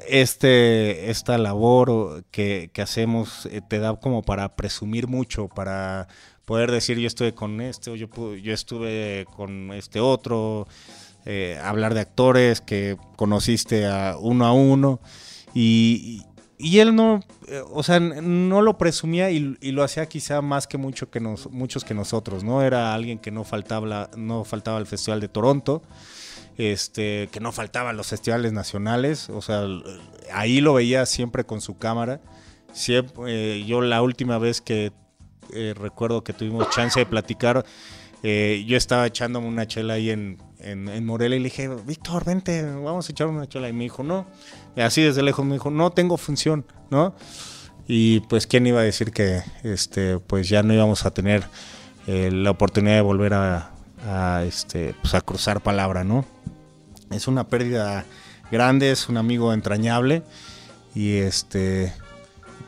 este, 0.07 1.09
esta 1.09 1.37
labor 1.37 2.23
que, 2.31 2.69
que 2.73 2.81
hacemos 2.81 3.45
eh, 3.47 3.61
te 3.67 3.79
da 3.79 3.95
como 3.95 4.21
para 4.21 4.55
presumir 4.55 5.07
mucho, 5.07 5.47
para 5.47 6.07
poder 6.45 6.71
decir 6.71 6.97
yo 6.97 7.07
estuve 7.07 7.33
con 7.33 7.59
este 7.61 7.91
o 7.91 7.95
yo, 7.95 8.07
yo 8.35 8.53
estuve 8.53 9.25
con 9.35 9.73
este 9.73 9.99
otro, 9.99 10.67
eh, 11.25 11.59
hablar 11.61 11.93
de 11.93 12.01
actores 12.01 12.61
que 12.61 12.97
conociste 13.17 13.85
a 13.85 14.15
uno 14.17 14.45
a 14.45 14.53
uno 14.53 15.01
y, 15.53 16.23
y 16.57 16.79
él 16.79 16.95
no, 16.95 17.19
eh, 17.47 17.61
o 17.69 17.83
sea, 17.83 17.99
no 17.99 18.61
lo 18.61 18.77
presumía 18.77 19.29
y, 19.29 19.57
y 19.59 19.71
lo 19.71 19.83
hacía 19.83 20.05
quizá 20.05 20.41
más 20.41 20.67
que 20.67 20.77
mucho 20.77 21.09
que 21.09 21.19
nos, 21.19 21.51
muchos 21.51 21.83
que 21.83 21.93
nosotros, 21.93 22.43
¿no? 22.43 22.61
Era 22.61 22.93
alguien 22.93 23.19
que 23.19 23.31
no 23.31 23.43
faltaba, 23.43 24.09
no 24.15 24.43
faltaba 24.45 24.77
al 24.77 24.87
Festival 24.87 25.19
de 25.19 25.27
Toronto, 25.27 25.81
este, 26.57 27.29
que 27.31 27.39
no 27.39 27.51
faltaba 27.51 27.91
a 27.91 27.93
los 27.93 28.07
festivales 28.07 28.51
nacionales, 28.51 29.29
o 29.29 29.41
sea, 29.41 29.65
ahí 30.33 30.59
lo 30.59 30.73
veía 30.73 31.05
siempre 31.05 31.43
con 31.45 31.61
su 31.61 31.77
cámara. 31.77 32.19
Siempre, 32.73 33.13
eh, 33.27 33.65
yo 33.65 33.81
la 33.81 34.01
última 34.01 34.37
vez 34.37 34.61
que 34.61 34.91
eh, 35.53 35.73
recuerdo 35.77 36.23
que 36.23 36.33
tuvimos 36.33 36.69
chance 36.69 36.99
de 36.99 37.05
platicar, 37.05 37.65
eh, 38.23 38.63
yo 38.67 38.75
estaba 38.77 39.05
echándome 39.05 39.47
una 39.47 39.67
chela 39.67 39.93
ahí 39.93 40.09
en, 40.09 40.37
en, 40.59 40.89
en 40.89 41.05
Morelia 41.05 41.37
y 41.37 41.39
le 41.39 41.45
dije, 41.45 41.69
Víctor, 41.85 42.25
vente, 42.25 42.63
vamos 42.63 43.07
a 43.07 43.11
echar 43.11 43.27
una 43.27 43.47
chela. 43.47 43.69
Y 43.69 43.73
me 43.73 43.83
dijo, 43.83 44.03
no, 44.03 44.27
así 44.75 45.01
desde 45.01 45.23
lejos 45.23 45.45
me 45.45 45.53
dijo, 45.53 45.69
no 45.69 45.91
tengo 45.91 46.17
función, 46.17 46.65
¿no? 46.89 47.15
Y 47.87 48.21
pues, 48.21 48.47
¿quién 48.47 48.67
iba 48.67 48.81
a 48.81 48.83
decir 48.83 49.11
que 49.11 49.41
este, 49.63 50.19
pues 50.19 50.49
ya 50.49 50.61
no 50.63 50.73
íbamos 50.73 51.05
a 51.05 51.11
tener 51.11 51.43
eh, 52.07 52.29
la 52.31 52.51
oportunidad 52.51 52.95
de 52.95 53.01
volver 53.01 53.33
a, 53.33 53.71
a, 54.05 54.43
este, 54.43 54.93
pues 55.01 55.13
a 55.13 55.21
cruzar 55.21 55.61
palabra, 55.61 56.03
¿no? 56.03 56.25
Es 57.11 57.27
una 57.27 57.47
pérdida 57.47 58.05
grande, 58.51 58.91
es 58.91 59.09
un 59.09 59.17
amigo 59.17 59.53
entrañable 59.53 60.23
y 60.95 61.17
este, 61.17 61.93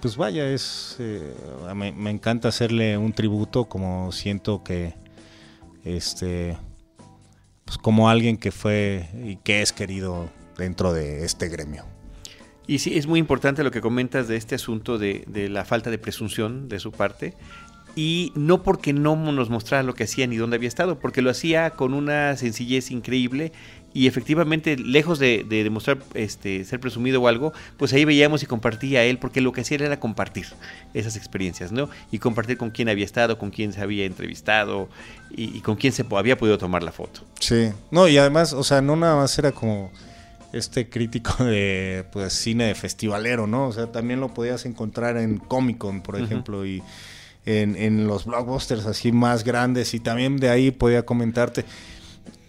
pues 0.01 0.17
vaya, 0.17 0.49
es, 0.49 0.95
eh, 0.99 1.33
me, 1.75 1.91
me 1.91 2.09
encanta 2.09 2.49
hacerle 2.49 2.97
un 2.97 3.13
tributo 3.13 3.65
como 3.65 4.11
siento 4.11 4.63
que, 4.63 4.93
este, 5.83 6.57
pues 7.65 7.77
como 7.77 8.09
alguien 8.09 8.37
que 8.37 8.51
fue 8.51 9.09
y 9.25 9.37
que 9.37 9.61
es 9.61 9.73
querido 9.73 10.29
dentro 10.57 10.93
de 10.93 11.25
este 11.25 11.49
gremio. 11.49 11.85
Y 12.67 12.79
sí, 12.79 12.97
es 12.97 13.07
muy 13.07 13.19
importante 13.19 13.63
lo 13.63 13.71
que 13.71 13.81
comentas 13.81 14.27
de 14.27 14.37
este 14.37 14.53
asunto 14.53 14.99
de, 14.99 15.23
de 15.27 15.49
la 15.49 15.65
falta 15.65 15.89
de 15.89 15.97
presunción 15.97 16.69
de 16.69 16.79
su 16.79 16.91
parte. 16.91 17.33
Y 17.95 18.31
no 18.35 18.61
porque 18.61 18.93
no 18.93 19.15
nos 19.15 19.49
mostrara 19.49 19.81
lo 19.81 19.95
que 19.95 20.03
hacía 20.03 20.27
ni 20.27 20.37
dónde 20.37 20.57
había 20.57 20.67
estado, 20.67 20.99
porque 20.99 21.23
lo 21.23 21.31
hacía 21.31 21.71
con 21.71 21.95
una 21.95 22.35
sencillez 22.37 22.91
increíble 22.91 23.51
y 23.93 24.07
efectivamente, 24.07 24.77
lejos 24.77 25.19
de, 25.19 25.45
de 25.47 25.63
demostrar 25.63 25.97
este, 26.13 26.63
ser 26.63 26.79
presumido 26.79 27.21
o 27.21 27.27
algo, 27.27 27.53
pues 27.77 27.91
ahí 27.93 28.05
veíamos 28.05 28.43
y 28.43 28.45
compartía 28.45 28.99
a 28.99 29.03
él, 29.03 29.17
porque 29.17 29.41
lo 29.41 29.51
que 29.51 29.61
hacía 29.61 29.77
era 29.77 29.99
compartir 29.99 30.45
esas 30.93 31.15
experiencias, 31.15 31.71
¿no? 31.71 31.89
Y 32.11 32.19
compartir 32.19 32.57
con 32.57 32.69
quién 32.69 32.89
había 32.89 33.05
estado, 33.05 33.37
con 33.37 33.49
quién 33.49 33.73
se 33.73 33.81
había 33.81 34.05
entrevistado 34.05 34.89
y, 35.31 35.57
y 35.57 35.61
con 35.61 35.75
quién 35.75 35.93
se 35.93 36.05
había 36.09 36.37
podido 36.37 36.57
tomar 36.57 36.83
la 36.83 36.91
foto. 36.91 37.21
Sí, 37.39 37.69
no, 37.91 38.07
y 38.07 38.17
además, 38.17 38.53
o 38.53 38.63
sea, 38.63 38.81
no 38.81 38.95
nada 38.95 39.15
más 39.15 39.37
era 39.39 39.51
como 39.51 39.91
este 40.53 40.89
crítico 40.89 41.43
de 41.43 42.05
pues 42.11 42.33
cine 42.33 42.65
de 42.65 42.75
festivalero, 42.75 43.47
¿no? 43.47 43.67
O 43.67 43.73
sea, 43.73 43.91
también 43.91 44.19
lo 44.19 44.33
podías 44.33 44.65
encontrar 44.65 45.17
en 45.17 45.37
Comic 45.37 45.77
Con, 45.77 46.01
por 46.01 46.19
ejemplo, 46.19 46.65
y 46.65 46.81
en, 47.45 47.75
en 47.75 48.07
los 48.07 48.25
blockbusters 48.25 48.85
así 48.85 49.11
más 49.11 49.43
grandes, 49.43 49.93
y 49.93 49.99
también 49.99 50.37
de 50.37 50.49
ahí 50.49 50.71
podía 50.71 51.05
comentarte. 51.05 51.65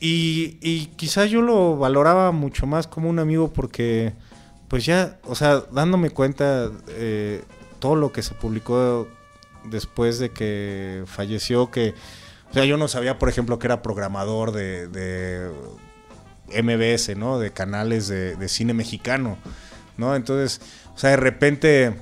Y, 0.01 0.57
y 0.63 0.87
quizá 0.97 1.27
yo 1.27 1.43
lo 1.43 1.77
valoraba 1.77 2.33
mucho 2.33 2.67
más 2.67 2.87
como 2.87 3.11
un 3.11 3.19
amigo 3.19 3.53
porque, 3.53 4.15
pues 4.69 4.87
ya, 4.87 5.19
o 5.25 5.35
sea, 5.35 5.61
dándome 5.71 6.09
cuenta 6.09 6.71
eh, 6.89 7.45
todo 7.81 7.97
lo 7.97 8.11
que 8.11 8.23
se 8.23 8.35
publicó 8.35 9.07
después 9.65 10.19
de 10.19 10.31
que 10.31 11.05
falleció, 11.07 11.71
que, 11.71 11.95
o 12.51 12.55
sea, 12.55 12.65
yo 12.65 12.79
no 12.79 12.89
sabía, 12.89 13.19
por 13.19 13.29
ejemplo, 13.29 13.59
que 13.59 13.67
era 13.67 13.83
programador 13.83 14.53
de, 14.53 14.89
de 14.89 15.51
MBS, 16.63 17.15
¿no? 17.17 17.39
De 17.39 17.53
canales 17.53 18.09
de, 18.09 18.37
de 18.37 18.49
cine 18.49 18.73
mexicano, 18.73 19.37
¿no? 19.99 20.17
Entonces, 20.17 20.63
o 20.95 20.99
sea, 20.99 21.11
de 21.11 21.17
repente, 21.19 21.95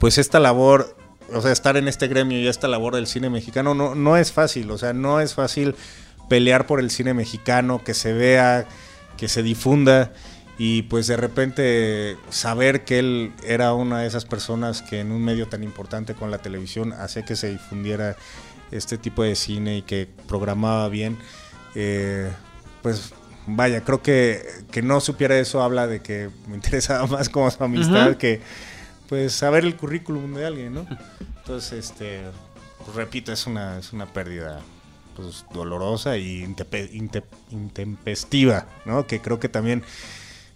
pues 0.00 0.18
esta 0.18 0.40
labor, 0.40 0.96
o 1.32 1.40
sea, 1.40 1.52
estar 1.52 1.76
en 1.76 1.86
este 1.86 2.08
gremio 2.08 2.40
y 2.40 2.48
esta 2.48 2.66
labor 2.66 2.96
del 2.96 3.06
cine 3.06 3.30
mexicano 3.30 3.74
no, 3.74 3.94
no 3.94 4.16
es 4.16 4.32
fácil, 4.32 4.70
o 4.72 4.78
sea, 4.78 4.92
no 4.92 5.20
es 5.20 5.34
fácil 5.34 5.76
pelear 6.28 6.66
por 6.66 6.80
el 6.80 6.90
cine 6.90 7.14
mexicano, 7.14 7.82
que 7.82 7.94
se 7.94 8.12
vea, 8.12 8.66
que 9.16 9.28
se 9.28 9.42
difunda 9.42 10.12
y 10.58 10.82
pues 10.82 11.06
de 11.06 11.16
repente 11.16 12.16
saber 12.30 12.84
que 12.84 12.98
él 12.98 13.32
era 13.44 13.72
una 13.74 14.00
de 14.00 14.08
esas 14.08 14.24
personas 14.24 14.82
que 14.82 15.00
en 15.00 15.12
un 15.12 15.24
medio 15.24 15.46
tan 15.46 15.62
importante 15.62 16.14
con 16.14 16.32
la 16.32 16.38
televisión 16.38 16.92
hacía 16.92 17.24
que 17.24 17.36
se 17.36 17.50
difundiera 17.50 18.16
este 18.72 18.98
tipo 18.98 19.22
de 19.22 19.36
cine 19.36 19.78
y 19.78 19.82
que 19.82 20.08
programaba 20.26 20.88
bien, 20.88 21.16
eh, 21.76 22.30
pues 22.82 23.12
vaya, 23.46 23.82
creo 23.82 24.02
que, 24.02 24.44
que 24.72 24.82
no 24.82 25.00
supiera 25.00 25.38
eso 25.38 25.62
habla 25.62 25.86
de 25.86 26.00
que 26.00 26.28
me 26.48 26.54
interesaba 26.56 27.06
más 27.06 27.28
como 27.28 27.50
su 27.50 27.62
amistad 27.62 28.16
que 28.16 28.40
pues 29.08 29.32
saber 29.32 29.64
el 29.64 29.76
currículum 29.76 30.34
de 30.34 30.44
alguien, 30.44 30.74
¿no? 30.74 30.86
Entonces, 31.38 31.90
este, 31.90 32.24
pues, 32.84 32.94
repito, 32.94 33.32
es 33.32 33.46
una, 33.46 33.78
es 33.78 33.94
una 33.94 34.06
pérdida 34.06 34.60
pues, 35.18 35.44
dolorosa 35.52 36.16
y 36.16 36.42
inte- 36.44 37.24
intempestiva, 37.50 38.66
¿no? 38.86 39.06
Que 39.06 39.20
creo 39.20 39.38
que 39.38 39.48
también 39.50 39.82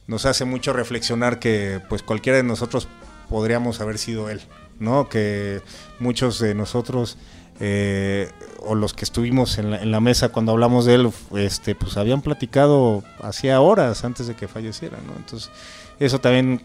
nos 0.07 0.25
hace 0.27 0.45
mucho 0.45 0.73
reflexionar 0.73 1.39
que 1.39 1.81
pues 1.89 2.03
cualquiera 2.03 2.39
de 2.39 2.45
nosotros 2.45 2.89
podríamos 3.29 3.81
haber 3.81 3.99
sido 3.99 4.31
él, 4.31 4.41
¿no? 4.79 5.09
Que 5.09 5.61
muchos 5.99 6.39
de 6.39 6.55
nosotros 6.55 7.19
eh, 7.61 8.31
o 8.61 8.75
los 8.75 8.95
que 8.95 9.05
estuvimos 9.05 9.59
en 9.59 9.71
la, 9.71 9.83
en 9.83 9.91
la 9.91 10.01
mesa 10.01 10.31
cuando 10.31 10.53
hablamos 10.53 10.85
de 10.87 10.95
él, 10.95 11.11
este, 11.37 11.75
pues 11.75 11.97
habían 11.97 12.23
platicado 12.23 13.05
hacía 13.21 13.61
horas 13.61 14.05
antes 14.05 14.27
de 14.27 14.35
que 14.35 14.49
falleciera, 14.49 14.99
¿no? 15.07 15.13
Entonces 15.17 15.51
eso 16.01 16.21
también 16.21 16.63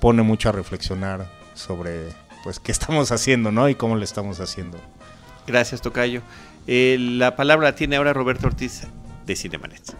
pone 0.00 0.22
mucho 0.22 0.48
a 0.48 0.52
reflexionar 0.52 1.30
sobre 1.54 2.08
pues 2.42 2.58
qué 2.58 2.72
estamos 2.72 3.12
haciendo, 3.12 3.50
¿no? 3.52 3.68
Y 3.68 3.74
cómo 3.74 3.96
le 3.96 4.04
estamos 4.04 4.40
haciendo. 4.40 4.78
Gracias, 5.46 5.80
Tocayo. 5.80 6.22
Eh, 6.66 6.96
la 6.98 7.36
palabra 7.36 7.68
la 7.68 7.74
tiene 7.74 7.96
ahora 7.96 8.12
Roberto 8.12 8.46
Ortiz 8.46 8.82
de 9.26 9.36
Cinemanet. 9.36 9.96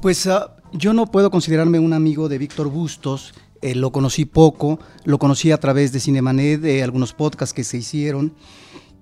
Pues 0.00 0.26
ah, 0.26 0.56
yo 0.72 0.92
no 0.92 1.06
puedo 1.06 1.30
considerarme 1.30 1.78
un 1.78 1.92
amigo 1.92 2.28
de 2.28 2.38
Víctor 2.38 2.68
Bustos. 2.68 3.34
eh, 3.62 3.74
lo 3.74 3.92
conocí 3.92 4.26
poco, 4.26 4.78
lo 5.04 5.18
conocí 5.18 5.50
a 5.50 5.58
través 5.58 5.92
de 5.92 6.00
Cinemanet, 6.00 6.60
de 6.60 6.82
algunos 6.82 7.12
podcasts 7.12 7.54
que 7.54 7.64
se 7.64 7.78
hicieron. 7.78 8.34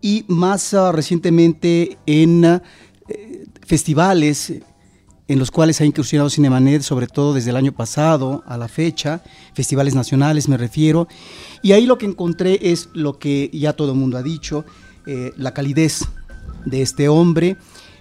Y 0.01 0.25
más 0.29 0.75
ah, 0.75 0.93
recientemente 0.93 1.99
en 2.07 2.45
ah, 2.45 2.63
eh, 3.09 3.45
festivales 3.67 4.51
eh, 4.51 4.63
en 5.29 5.39
los 5.39 5.51
cuales 5.51 5.81
ha 5.81 5.85
incursionado 5.85 6.29
Cinemanet, 6.29 6.83
sobre 6.83 7.07
todo 7.07 7.33
desde 7.33 7.51
el 7.51 7.57
año 7.57 7.73
pasado 7.73 8.43
a 8.47 8.57
la 8.59 8.69
fecha, 8.69 9.23
festivales 9.55 9.95
nacionales 9.95 10.49
me 10.49 10.59
refiero. 10.59 11.09
Y 11.63 11.73
ahí 11.73 11.87
lo 11.87 11.97
que 11.97 12.07
encontré 12.07 12.59
es 12.71 12.89
lo 12.93 13.19
que 13.19 13.49
ya 13.53 13.73
todo 13.73 13.93
el 13.93 13.99
mundo 13.99 14.19
ha 14.19 14.23
dicho, 14.23 14.65
eh, 15.07 15.33
la 15.37 15.55
calidez 15.55 16.05
de 16.65 16.83
este 16.83 17.09
hombre, 17.09 17.57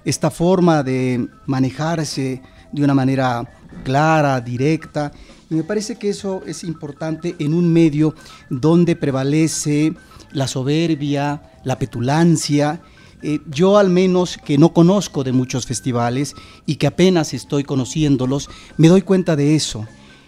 esta 0.05 0.31
forma 0.31 0.83
de 0.83 1.27
manejarse 1.45 2.41
de 2.71 2.83
una 2.83 2.93
manera 2.93 3.49
clara, 3.83 4.39
directa. 4.41 5.11
Y 5.49 5.55
me 5.55 5.63
parece 5.63 5.97
que 5.97 6.09
eso 6.09 6.41
es 6.45 6.63
importante 6.63 7.35
en 7.39 7.53
un 7.53 7.71
medio 7.71 8.15
donde 8.49 8.95
prevalece 8.95 9.93
la 10.31 10.47
soberbia, 10.47 11.41
la 11.63 11.77
petulancia. 11.77 12.81
Eh, 13.21 13.39
yo 13.49 13.77
al 13.77 13.89
menos 13.89 14.37
que 14.37 14.57
no 14.57 14.73
conozco 14.73 15.23
de 15.23 15.31
muchos 15.31 15.65
festivales 15.65 16.35
y 16.65 16.75
que 16.75 16.87
apenas 16.87 17.33
estoy 17.33 17.63
conociéndolos, 17.63 18.49
me 18.77 18.87
doy 18.87 19.01
cuenta 19.01 19.35
de 19.35 19.55
eso. 19.55 19.85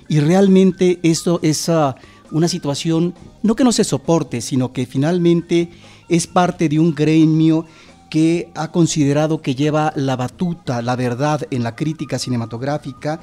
Y 0.10 0.20
realmente 0.20 1.00
esto 1.02 1.40
es 1.42 1.70
ah, 1.70 1.96
una 2.32 2.48
situación 2.48 3.16
no 3.42 3.56
que 3.56 3.64
no 3.64 3.72
se 3.72 3.84
soporte, 3.84 4.42
sino 4.42 4.74
que 4.74 4.86
finalmente 4.86 5.70
es 6.10 6.28
parte 6.28 6.70
de 6.70 6.80
un 6.80 6.94
gremio 6.94 7.66
que 8.14 8.52
ha 8.54 8.72
considerado 8.72 9.42
que 9.42 9.56
lleva 9.56 9.92
la 9.96 10.16
batuta, 10.16 10.84
la 10.84 10.96
verdad 10.96 11.48
en 11.50 11.64
la 11.64 11.76
crítica 11.76 12.20
cinematográfica 12.20 13.20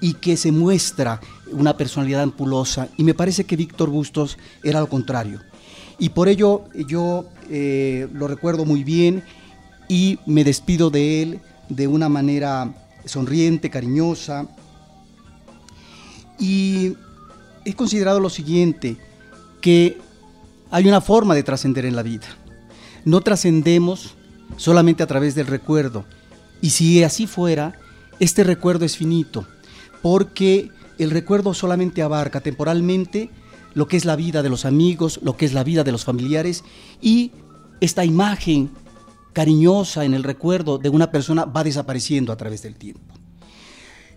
y 0.00 0.14
que 0.14 0.36
se 0.36 0.50
muestra 0.50 1.20
una 1.52 1.76
personalidad 1.76 2.22
ampulosa. 2.22 2.88
Y 2.96 3.04
me 3.04 3.14
parece 3.14 3.44
que 3.44 3.54
Víctor 3.54 3.88
Bustos 3.88 4.38
era 4.64 4.80
lo 4.80 4.88
contrario. 4.88 5.38
Y 5.96 6.08
por 6.08 6.26
ello 6.26 6.64
yo 6.88 7.26
eh, 7.50 8.08
lo 8.12 8.26
recuerdo 8.26 8.64
muy 8.64 8.82
bien 8.82 9.22
y 9.88 10.18
me 10.26 10.42
despido 10.42 10.90
de 10.90 11.22
él 11.22 11.40
de 11.68 11.86
una 11.86 12.08
manera 12.08 12.74
sonriente, 13.04 13.70
cariñosa. 13.70 14.48
Y 16.40 16.96
he 17.64 17.74
considerado 17.74 18.18
lo 18.18 18.28
siguiente, 18.28 18.96
que 19.60 19.98
hay 20.72 20.88
una 20.88 21.00
forma 21.00 21.36
de 21.36 21.44
trascender 21.44 21.86
en 21.86 21.94
la 21.94 22.02
vida. 22.02 22.26
No 23.04 23.20
trascendemos 23.20 24.16
solamente 24.56 25.02
a 25.02 25.06
través 25.06 25.34
del 25.34 25.46
recuerdo. 25.46 26.04
Y 26.60 26.70
si 26.70 27.02
así 27.02 27.26
fuera, 27.26 27.78
este 28.20 28.44
recuerdo 28.44 28.84
es 28.84 28.96
finito, 28.96 29.46
porque 30.00 30.70
el 30.98 31.10
recuerdo 31.10 31.54
solamente 31.54 32.02
abarca 32.02 32.40
temporalmente 32.40 33.30
lo 33.74 33.88
que 33.88 33.96
es 33.96 34.04
la 34.04 34.16
vida 34.16 34.42
de 34.42 34.48
los 34.48 34.64
amigos, 34.64 35.20
lo 35.22 35.36
que 35.36 35.46
es 35.46 35.52
la 35.52 35.64
vida 35.64 35.84
de 35.84 35.92
los 35.92 36.04
familiares 36.04 36.62
y 37.00 37.32
esta 37.80 38.04
imagen 38.04 38.70
cariñosa 39.32 40.04
en 40.04 40.14
el 40.14 40.24
recuerdo 40.24 40.78
de 40.78 40.88
una 40.88 41.10
persona 41.10 41.44
va 41.44 41.64
desapareciendo 41.64 42.32
a 42.32 42.36
través 42.36 42.62
del 42.62 42.76
tiempo. 42.76 43.14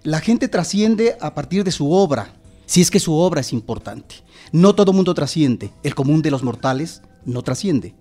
La 0.03 0.19
gente 0.19 0.47
trasciende 0.47 1.17
a 1.19 1.33
partir 1.33 1.63
de 1.63 1.71
su 1.71 1.91
obra, 1.91 2.35
si 2.65 2.81
es 2.81 2.91
que 2.91 2.99
su 2.99 3.15
obra 3.15 3.41
es 3.41 3.53
importante. 3.53 4.15
No 4.51 4.75
todo 4.75 4.93
mundo 4.93 5.13
trasciende, 5.13 5.71
el 5.83 5.95
común 5.95 6.21
de 6.21 6.31
los 6.31 6.43
mortales 6.43 7.01
no 7.25 7.41
trasciende, 7.41 7.95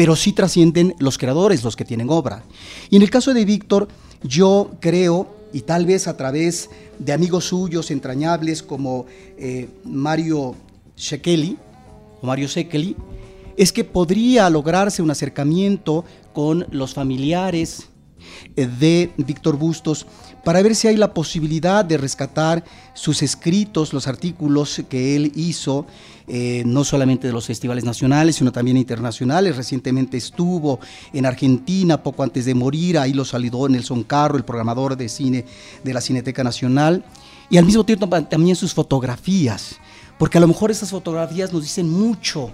pero 0.00 0.16
sí 0.16 0.32
trascienden 0.32 0.94
los 0.98 1.18
creadores, 1.18 1.62
los 1.62 1.76
que 1.76 1.84
tienen 1.84 2.08
obra. 2.08 2.42
Y 2.88 2.96
en 2.96 3.02
el 3.02 3.10
caso 3.10 3.34
de 3.34 3.44
Víctor, 3.44 3.86
yo 4.22 4.70
creo, 4.80 5.28
y 5.52 5.60
tal 5.60 5.84
vez 5.84 6.08
a 6.08 6.16
través 6.16 6.70
de 6.98 7.12
amigos 7.12 7.44
suyos 7.44 7.90
entrañables 7.90 8.62
como 8.62 9.04
eh, 9.36 9.68
Mario 9.84 10.54
Shekeli, 10.96 11.58
o 12.22 12.26
Mario 12.26 12.48
Sekeli, 12.48 12.96
es 13.58 13.74
que 13.74 13.84
podría 13.84 14.48
lograrse 14.48 15.02
un 15.02 15.10
acercamiento 15.10 16.06
con 16.32 16.66
los 16.70 16.94
familiares 16.94 17.90
eh, 18.56 18.66
de 18.66 19.10
Víctor 19.18 19.58
Bustos 19.58 20.06
para 20.44 20.62
ver 20.62 20.74
si 20.74 20.88
hay 20.88 20.96
la 20.96 21.12
posibilidad 21.12 21.84
de 21.84 21.98
rescatar 21.98 22.64
sus 22.94 23.22
escritos, 23.22 23.92
los 23.92 24.06
artículos 24.06 24.82
que 24.88 25.14
él 25.14 25.32
hizo, 25.34 25.86
eh, 26.32 26.62
no 26.64 26.84
solamente 26.84 27.26
de 27.26 27.32
los 27.32 27.46
festivales 27.46 27.82
nacionales, 27.82 28.36
sino 28.36 28.52
también 28.52 28.76
internacionales. 28.76 29.56
Recientemente 29.56 30.16
estuvo 30.16 30.78
en 31.12 31.26
Argentina 31.26 32.00
poco 32.00 32.22
antes 32.22 32.44
de 32.44 32.54
morir, 32.54 32.98
ahí 32.98 33.12
lo 33.12 33.24
saludó 33.24 33.68
Nelson 33.68 34.04
Carro, 34.04 34.36
el 34.36 34.44
programador 34.44 34.96
de 34.96 35.08
cine 35.08 35.44
de 35.82 35.92
la 35.92 36.00
Cineteca 36.00 36.44
Nacional, 36.44 37.04
y 37.50 37.56
al 37.56 37.64
mismo 37.64 37.84
tiempo 37.84 38.08
también 38.08 38.54
sus 38.54 38.72
fotografías, 38.72 39.76
porque 40.18 40.38
a 40.38 40.40
lo 40.40 40.46
mejor 40.46 40.70
esas 40.70 40.90
fotografías 40.90 41.52
nos 41.52 41.62
dicen 41.62 41.90
mucho 41.90 42.52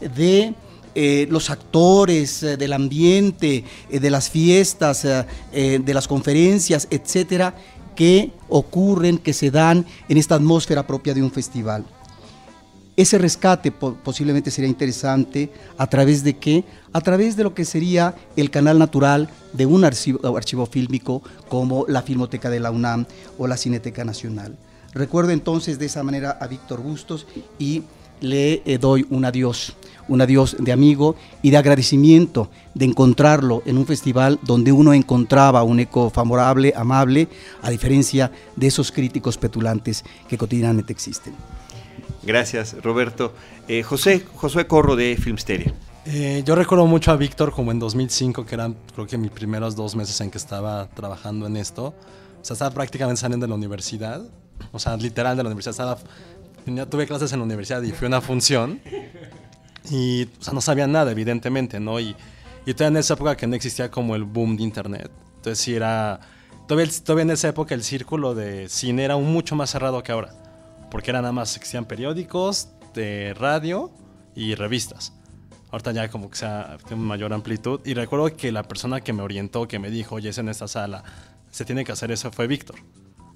de 0.00 0.54
eh, 0.94 1.28
los 1.30 1.50
actores, 1.50 2.42
eh, 2.42 2.56
del 2.56 2.72
ambiente, 2.72 3.62
eh, 3.90 4.00
de 4.00 4.10
las 4.10 4.30
fiestas, 4.30 5.06
de 5.52 5.94
las 5.94 6.08
conferencias, 6.08 6.88
etcétera, 6.90 7.54
que 7.94 8.32
ocurren, 8.48 9.18
que 9.18 9.32
se 9.34 9.50
dan 9.50 9.84
en 10.08 10.16
esta 10.16 10.36
atmósfera 10.36 10.86
propia 10.86 11.12
de 11.12 11.22
un 11.22 11.30
festival. 11.30 11.84
Ese 12.98 13.16
rescate 13.16 13.70
posiblemente 13.70 14.50
sería 14.50 14.68
interesante 14.68 15.52
a 15.76 15.86
través 15.86 16.24
de 16.24 16.36
qué? 16.36 16.64
A 16.92 17.00
través 17.00 17.36
de 17.36 17.44
lo 17.44 17.54
que 17.54 17.64
sería 17.64 18.16
el 18.34 18.50
canal 18.50 18.76
natural 18.76 19.28
de 19.52 19.66
un 19.66 19.84
archivo, 19.84 20.36
archivo 20.36 20.66
fílmico 20.66 21.22
como 21.48 21.84
la 21.86 22.02
Filmoteca 22.02 22.50
de 22.50 22.58
la 22.58 22.72
UNAM 22.72 23.06
o 23.38 23.46
la 23.46 23.56
Cineteca 23.56 24.04
Nacional. 24.04 24.58
Recuerdo 24.94 25.30
entonces 25.30 25.78
de 25.78 25.86
esa 25.86 26.02
manera 26.02 26.38
a 26.40 26.48
Víctor 26.48 26.80
Bustos 26.80 27.28
y 27.56 27.84
le 28.20 28.64
doy 28.80 29.06
un 29.10 29.24
adiós 29.24 29.76
un 30.08 30.20
adiós 30.20 30.56
de 30.58 30.72
amigo 30.72 31.14
y 31.42 31.50
de 31.50 31.58
agradecimiento 31.58 32.50
de 32.74 32.86
encontrarlo 32.86 33.62
en 33.66 33.78
un 33.78 33.86
festival 33.86 34.40
donde 34.42 34.72
uno 34.72 34.92
encontraba 34.92 35.62
un 35.62 35.80
eco 35.80 36.10
favorable, 36.10 36.72
amable, 36.74 37.28
a 37.62 37.70
diferencia 37.70 38.32
de 38.56 38.66
esos 38.66 38.90
críticos 38.90 39.36
petulantes 39.38 40.04
que 40.28 40.38
cotidianamente 40.38 40.92
existen. 40.92 41.34
Gracias, 42.22 42.76
Roberto. 42.82 43.32
Eh, 43.68 43.82
José, 43.82 44.24
Corro 44.66 44.96
de 44.96 45.16
Filmsteria. 45.16 45.72
Eh, 46.06 46.42
yo 46.44 46.54
recuerdo 46.54 46.86
mucho 46.86 47.12
a 47.12 47.16
Víctor 47.16 47.52
como 47.52 47.70
en 47.70 47.78
2005, 47.78 48.46
que 48.46 48.54
eran 48.54 48.76
creo 48.94 49.06
que 49.06 49.18
mis 49.18 49.30
primeros 49.30 49.76
dos 49.76 49.94
meses 49.94 50.20
en 50.20 50.30
que 50.30 50.38
estaba 50.38 50.88
trabajando 50.88 51.46
en 51.46 51.56
esto. 51.56 51.94
O 52.40 52.44
sea, 52.44 52.54
estaba 52.54 52.70
prácticamente 52.70 53.20
saliendo 53.20 53.44
de 53.44 53.48
la 53.48 53.54
universidad. 53.54 54.22
O 54.72 54.78
sea, 54.78 54.96
literal 54.96 55.36
de 55.36 55.42
la 55.42 55.48
universidad. 55.48 55.72
Estaba, 55.72 56.86
tuve 56.86 57.06
clases 57.06 57.32
en 57.32 57.40
la 57.40 57.44
universidad 57.44 57.82
y 57.82 57.92
fui 57.92 58.06
a 58.06 58.08
una 58.08 58.20
función. 58.20 58.80
Y 59.90 60.24
o 60.24 60.42
sea, 60.42 60.52
no 60.54 60.60
sabían 60.60 60.92
nada, 60.92 61.10
evidentemente, 61.12 61.80
¿no? 61.80 62.00
Y, 62.00 62.14
y 62.66 62.74
todavía 62.74 62.98
en 62.98 63.00
esa 63.00 63.14
época 63.14 63.36
que 63.36 63.46
no 63.46 63.54
existía 63.54 63.90
como 63.90 64.14
el 64.14 64.24
boom 64.24 64.56
de 64.56 64.62
internet. 64.62 65.10
Entonces 65.36 65.58
sí 65.58 65.74
era... 65.74 66.20
Todavía, 66.66 66.92
todavía 67.02 67.22
en 67.22 67.30
esa 67.30 67.48
época 67.48 67.74
el 67.74 67.82
círculo 67.82 68.34
de 68.34 68.68
cine 68.68 69.04
era 69.04 69.16
mucho 69.16 69.56
más 69.56 69.70
cerrado 69.70 70.02
que 70.02 70.12
ahora. 70.12 70.34
Porque 70.90 71.10
era 71.10 71.20
nada 71.20 71.32
más 71.32 71.56
existían 71.56 71.84
periódicos, 71.84 72.68
de 72.94 73.34
radio 73.34 73.90
y 74.34 74.54
revistas. 74.54 75.12
Ahorita 75.70 75.92
ya 75.92 76.08
como 76.08 76.30
que 76.30 76.36
sea, 76.36 76.78
tiene 76.86 77.02
mayor 77.02 77.32
amplitud. 77.32 77.80
Y 77.84 77.94
recuerdo 77.94 78.34
que 78.36 78.52
la 78.52 78.62
persona 78.62 79.00
que 79.00 79.12
me 79.12 79.22
orientó, 79.22 79.68
que 79.68 79.78
me 79.78 79.90
dijo, 79.90 80.14
oye, 80.14 80.30
es 80.30 80.38
en 80.38 80.48
esta 80.48 80.66
sala, 80.66 81.04
se 81.50 81.64
tiene 81.64 81.84
que 81.84 81.92
hacer 81.92 82.10
eso, 82.10 82.30
fue 82.30 82.46
Víctor. 82.46 82.76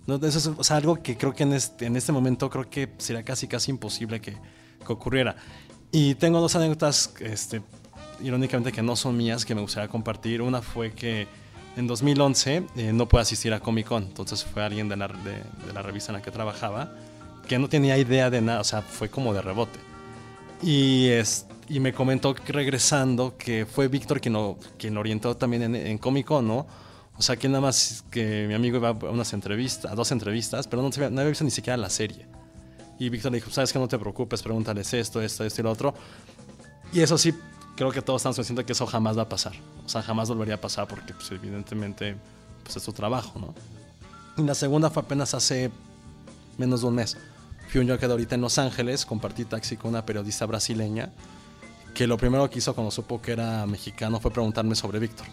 ¿No? 0.07 0.17
Eso 0.17 0.57
es 0.59 0.71
algo 0.71 1.03
que 1.03 1.17
creo 1.17 1.33
que 1.33 1.45
en 1.45 1.53
este, 1.53 1.87
en 1.87 1.97
este 1.97 2.11
momento 2.11 2.51
creo 2.51 2.69
que 2.69 2.93
sería 2.99 3.23
casi 3.23 3.47
casi 3.47 3.71
imposible 3.71 4.21
que, 4.21 4.33
que 4.33 4.93
ocurriera. 4.93 5.37
Y 5.93 6.15
tengo 6.15 6.41
dos 6.41 6.57
anécdotas, 6.57 7.15
este, 7.21 7.63
irónicamente, 8.23 8.73
que 8.73 8.83
no 8.83 8.97
son 8.97 9.17
mías, 9.17 9.45
que 9.45 9.55
me 9.55 9.61
gustaría 9.61 9.89
compartir. 9.89 10.41
Una 10.41 10.63
fue 10.63 10.93
que 10.93 11.29
en 11.77 11.87
2011 11.87 12.65
eh, 12.77 12.93
no 12.93 13.07
pude 13.09 13.23
asistir 13.23 13.53
a 13.53 13.61
Comic 13.61 13.87
Con, 13.87 14.05
entonces 14.05 14.45
fue 14.45 14.63
alguien 14.63 14.89
de 14.89 14.97
la, 14.97 15.09
de, 15.09 15.73
la, 15.73 15.83
revista 15.83 16.13
en 16.13 16.19
la 16.19 16.23
que 16.23 16.31
trabajaba 16.31 16.93
que 17.47 17.59
no 17.59 17.69
tenía 17.69 17.99
idea 17.99 18.31
de 18.31 18.41
nada, 18.41 18.61
o 18.61 18.65
sea, 18.65 18.83
fue 18.83 19.09
como 19.09 19.35
de 19.35 19.43
rebote. 19.43 19.79
Y, 20.63 21.09
es, 21.09 21.47
y 21.69 21.81
me 21.81 21.93
comentó 21.93 22.35
regresando 22.47 23.37
que 23.37 23.67
fue 23.67 23.89
Víctor 23.89 24.21
quien 24.21 24.35
lo, 24.35 24.59
quien 24.79 24.97
orientó 24.97 25.37
también 25.37 25.63
en, 25.63 25.75
en 25.75 25.99
Comic 25.99 26.27
Con, 26.27 26.47
¿no? 26.47 26.67
O 27.19 27.23
sea, 27.23 27.37
que 27.37 27.49
nada 27.49 27.61
más 27.61 28.05
que 28.11 28.47
mi 28.49 28.55
amigo 28.55 28.79
iba 28.79 28.89
a 28.89 29.11
unas 29.11 29.33
entrevistas, 29.33 29.91
a 29.93 29.95
dos 29.95 30.11
entrevistas, 30.13 30.67
pero 30.67 30.83
no, 30.83 30.89
no 30.89 31.21
había 31.21 31.29
visto 31.31 31.45
ni 31.45 31.51
siquiera 31.51 31.77
la 31.77 31.91
serie. 31.91 32.27
Y 32.99 33.09
Víctor 33.09 33.33
le 33.33 33.39
dijo, 33.39 33.51
sabes 33.51 33.73
que 33.73 33.79
no 33.79 33.89
te 33.89 33.99
preocupes, 33.99 34.43
pregúntales 34.43 34.93
esto, 34.95 35.21
esto, 35.21 35.45
esto 35.45 35.61
y 35.61 35.65
lo 35.65 35.71
otro. 35.71 35.95
Y 36.93 37.01
eso 37.01 37.19
sí, 37.19 37.35
creo 37.77 37.91
que 37.91 38.03
todos 38.03 38.21
estamos 38.21 38.37
conscientes 38.37 38.65
que 38.65 38.73
eso 38.73 38.87
jamás 38.87 39.17
va 39.17 39.23
a 39.23 39.29
pasar. 39.29 39.53
O 39.85 39.89
sea, 39.89 40.03
jamás 40.03 40.29
volvería 40.29 40.55
a 40.55 40.61
pasar 40.61 40.87
porque 40.87 41.13
pues, 41.13 41.31
evidentemente 41.33 42.17
pues, 42.63 42.77
es 42.77 42.83
tu 42.83 42.93
trabajo, 42.93 43.39
¿no? 43.39 43.55
Y 44.37 44.47
la 44.47 44.55
segunda 44.55 44.91
fue 44.91 45.03
apenas 45.03 45.35
hace 45.35 45.71
menos 46.59 46.83
de 46.83 46.87
un 46.87 46.95
mes. 46.95 47.17
Fui 47.73 47.81
un 47.81 47.87
yo 47.87 47.99
que 47.99 48.05
ahorita 48.05 48.35
en 48.35 48.43
Los 48.43 48.59
Ángeles, 48.59 49.07
compartí 49.07 49.47
taxi 49.47 49.79
con 49.79 49.93
una 49.93 50.05
periodista 50.05 50.45
brasileña 50.45 51.09
que 51.95 52.07
lo 52.07 52.19
primero 52.19 52.51
que 52.51 52.59
hizo 52.59 52.75
cuando 52.75 52.91
supo 52.91 53.23
que 53.23 53.33
era 53.33 53.65
mexicano 53.65 54.21
fue 54.21 54.31
preguntarme 54.31 54.75
sobre 54.75 54.99
Víctor 54.99 55.27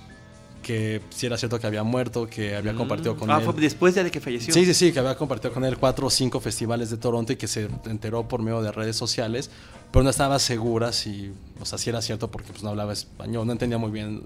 que 0.62 1.02
si 1.10 1.26
era 1.26 1.38
cierto 1.38 1.60
que 1.60 1.68
había 1.68 1.84
muerto, 1.84 2.28
que 2.28 2.56
había 2.56 2.74
compartido 2.74 3.18
con 3.18 3.30
ah, 3.30 3.40
él. 3.40 3.44
Fue 3.44 3.54
después 3.56 3.96
de 3.96 4.10
que 4.10 4.22
falleció. 4.22 4.54
Sí, 4.54 4.66
sí, 4.66 4.74
sí, 4.74 4.94
que 4.94 5.00
había 5.00 5.16
compartido 5.16 5.54
con 5.54 5.66
él 5.66 5.78
cuatro 5.78 6.08
o 6.08 6.10
cinco 6.10 6.40
festivales 6.40 6.90
de 6.90 6.98
Toronto 6.98 7.34
y 7.34 7.36
que 7.36 7.48
se 7.48 7.68
enteró 7.86 8.28
por 8.28 8.42
medio 8.42 8.62
de 8.62 8.72
redes 8.72 8.96
sociales, 8.96 9.50
pero 9.92 10.04
no 10.04 10.10
estaba 10.10 10.40
segura 10.40 10.94
si, 10.94 11.34
o 11.60 11.66
sea, 11.66 11.78
si 11.78 11.90
era 11.90 12.02
cierto 12.02 12.30
porque 12.30 12.52
pues, 12.52 12.64
no 12.64 12.70
hablaba 12.70 12.94
español, 12.94 13.48
no 13.48 13.52
entendía 13.52 13.78
muy 13.78 13.92
bien 13.92 14.24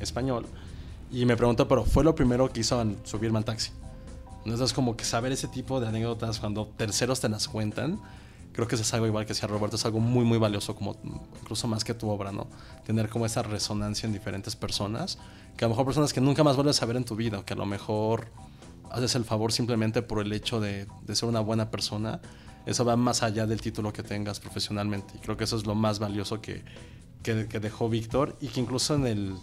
español. 0.00 0.46
Y 1.12 1.26
me 1.26 1.36
preguntó, 1.36 1.68
pero 1.68 1.84
fue 1.84 2.02
lo 2.02 2.14
primero 2.14 2.50
que 2.50 2.60
hizo 2.60 2.82
subirme 3.04 3.38
al 3.38 3.44
taxi. 3.44 3.70
Entonces, 4.44 4.72
como 4.72 4.96
que 4.96 5.04
saber 5.04 5.32
ese 5.32 5.48
tipo 5.48 5.80
de 5.80 5.88
anécdotas 5.88 6.40
cuando 6.40 6.66
terceros 6.76 7.20
te 7.20 7.28
las 7.28 7.48
cuentan, 7.48 8.00
creo 8.52 8.68
que 8.68 8.74
eso 8.74 8.82
es 8.82 8.92
algo 8.94 9.06
igual 9.06 9.24
que 9.24 9.34
decía 9.34 9.48
Roberto, 9.48 9.76
es 9.76 9.84
algo 9.84 10.00
muy, 10.00 10.24
muy 10.24 10.38
valioso, 10.38 10.74
como 10.74 10.96
incluso 11.40 11.68
más 11.68 11.84
que 11.84 11.94
tu 11.94 12.08
obra, 12.08 12.32
¿no? 12.32 12.46
Tener 12.84 13.08
como 13.08 13.26
esa 13.26 13.42
resonancia 13.42 14.06
en 14.06 14.12
diferentes 14.12 14.56
personas, 14.56 15.18
que 15.56 15.64
a 15.64 15.68
lo 15.68 15.74
mejor 15.74 15.86
personas 15.86 16.12
que 16.12 16.20
nunca 16.20 16.44
más 16.44 16.56
vuelves 16.56 16.82
a 16.82 16.86
ver 16.86 16.96
en 16.96 17.04
tu 17.04 17.16
vida, 17.16 17.44
que 17.44 17.54
a 17.54 17.56
lo 17.56 17.66
mejor 17.66 18.28
haces 18.90 19.14
el 19.14 19.24
favor 19.24 19.52
simplemente 19.52 20.02
por 20.02 20.20
el 20.20 20.32
hecho 20.32 20.60
de, 20.60 20.86
de 21.06 21.16
ser 21.16 21.28
una 21.28 21.40
buena 21.40 21.70
persona, 21.70 22.20
eso 22.66 22.84
va 22.84 22.96
más 22.96 23.22
allá 23.22 23.46
del 23.46 23.60
título 23.60 23.92
que 23.92 24.02
tengas 24.02 24.38
profesionalmente. 24.38 25.14
Y 25.16 25.18
creo 25.18 25.36
que 25.36 25.44
eso 25.44 25.56
es 25.56 25.66
lo 25.66 25.74
más 25.74 25.98
valioso 25.98 26.40
que, 26.40 26.64
que, 27.22 27.46
que 27.48 27.58
dejó 27.58 27.88
Víctor 27.88 28.36
y 28.40 28.48
que 28.48 28.60
incluso 28.60 28.94
en 28.94 29.06
el, 29.06 29.34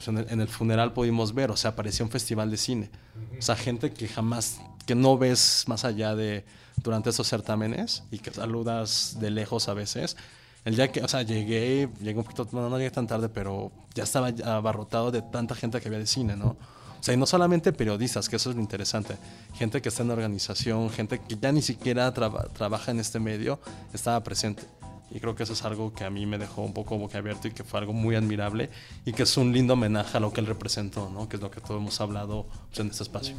pues 0.00 0.08
en 0.08 0.16
el, 0.16 0.26
en 0.30 0.40
el, 0.40 0.48
funeral 0.48 0.94
pudimos 0.94 1.34
ver, 1.34 1.50
o 1.50 1.56
sea, 1.58 1.72
aparecía 1.72 2.06
un 2.06 2.10
festival 2.10 2.50
de 2.50 2.56
cine. 2.56 2.90
O 3.38 3.42
sea, 3.42 3.54
gente 3.54 3.92
que 3.92 4.08
jamás 4.08 4.58
que 4.86 4.94
no 4.94 5.18
ves 5.18 5.64
más 5.66 5.84
allá 5.84 6.14
de 6.14 6.42
durante 6.82 7.10
esos 7.10 7.28
certámenes 7.28 8.02
y 8.10 8.18
que 8.18 8.30
saludas 8.30 9.18
de 9.20 9.30
lejos 9.30 9.68
a 9.68 9.74
veces. 9.74 10.16
El 10.64 10.76
día 10.76 10.90
que, 10.90 11.02
o 11.02 11.08
sea, 11.08 11.20
llegué, 11.20 11.90
llegué 12.00 12.18
un 12.18 12.24
poquito, 12.24 12.48
no, 12.52 12.70
no 12.70 12.78
llegué 12.78 12.90
tan 12.90 13.06
tarde, 13.06 13.28
pero 13.28 13.72
ya 13.94 14.04
estaba 14.04 14.28
abarrotado 14.44 15.10
de 15.10 15.20
tanta 15.20 15.54
gente 15.54 15.80
que 15.82 15.88
había 15.88 15.98
de 15.98 16.06
cine, 16.06 16.34
¿no? 16.34 16.56
O 16.98 17.02
sea, 17.02 17.12
y 17.12 17.18
no 17.18 17.26
solamente 17.26 17.74
periodistas, 17.74 18.28
que 18.28 18.36
eso 18.36 18.48
es 18.48 18.56
lo 18.56 18.62
interesante. 18.62 19.16
Gente 19.54 19.82
que 19.82 19.90
está 19.90 20.00
en 20.00 20.08
la 20.08 20.14
organización, 20.14 20.88
gente 20.88 21.18
que 21.20 21.36
ya 21.36 21.52
ni 21.52 21.60
siquiera 21.60 22.12
trabaja 22.12 22.90
en 22.90 23.00
este 23.00 23.20
medio, 23.20 23.58
estaba 23.92 24.22
presente. 24.22 24.64
Y 25.12 25.18
creo 25.18 25.34
que 25.34 25.42
eso 25.42 25.54
es 25.54 25.64
algo 25.64 25.92
que 25.92 26.04
a 26.04 26.10
mí 26.10 26.24
me 26.24 26.38
dejó 26.38 26.62
un 26.62 26.72
poco 26.72 26.96
boquiabierto 26.96 27.48
y 27.48 27.50
que 27.50 27.64
fue 27.64 27.80
algo 27.80 27.92
muy 27.92 28.14
admirable 28.14 28.70
y 29.04 29.12
que 29.12 29.24
es 29.24 29.36
un 29.36 29.52
lindo 29.52 29.72
homenaje 29.74 30.16
a 30.16 30.20
lo 30.20 30.32
que 30.32 30.40
él 30.40 30.46
representó, 30.46 31.10
¿no? 31.10 31.28
que 31.28 31.36
es 31.36 31.42
lo 31.42 31.50
que 31.50 31.60
todos 31.60 31.80
hemos 31.80 32.00
hablado 32.00 32.46
pues, 32.68 32.78
en 32.78 32.88
este 32.88 33.02
espacio. 33.02 33.34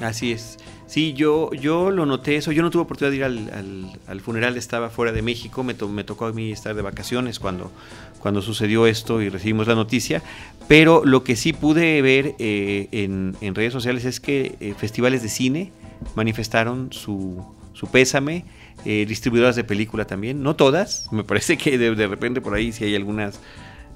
Así 0.00 0.30
es. 0.30 0.58
Sí, 0.86 1.14
yo, 1.14 1.50
yo 1.52 1.90
lo 1.90 2.06
noté 2.06 2.36
eso. 2.36 2.52
Yo 2.52 2.62
no 2.62 2.70
tuve 2.70 2.82
oportunidad 2.82 3.10
de 3.10 3.16
ir 3.16 3.24
al, 3.24 4.00
al, 4.06 4.20
funeral, 4.20 4.56
estaba 4.56 4.90
fuera 4.90 5.10
de 5.10 5.22
México. 5.22 5.64
Me, 5.64 5.74
me, 5.74 6.04
tocó 6.04 6.26
a 6.26 6.32
mí 6.32 6.52
estar 6.52 6.74
de 6.74 6.82
vacaciones 6.82 7.40
cuando, 7.40 7.72
cuando 8.20 8.40
sucedió 8.40 8.86
esto 8.86 9.20
y 9.20 9.28
recibimos 9.28 9.66
la 9.66 9.74
noticia. 9.74 10.22
Pero 10.68 11.04
lo 11.04 11.24
que 11.24 11.34
sí 11.34 11.52
pude 11.52 12.00
ver 12.00 12.36
eh, 12.38 12.88
en, 12.92 13.36
en, 13.40 13.54
redes 13.56 13.72
sociales 13.72 14.04
es 14.04 14.20
que 14.20 14.56
eh, 14.60 14.74
festivales 14.78 15.22
de 15.22 15.28
cine 15.28 15.72
manifestaron 16.14 16.92
su, 16.92 17.44
su 17.72 17.88
pésame 17.88 18.44
eh, 18.90 19.04
distribuidoras 19.04 19.54
de 19.54 19.64
película 19.64 20.06
también, 20.06 20.42
no 20.42 20.56
todas, 20.56 21.12
me 21.12 21.22
parece 21.22 21.58
que 21.58 21.76
de, 21.76 22.06
repente 22.06 22.40
por 22.40 22.54
ahí 22.54 22.72
sí 22.72 22.84
hay 22.84 22.96
algunas 22.96 23.38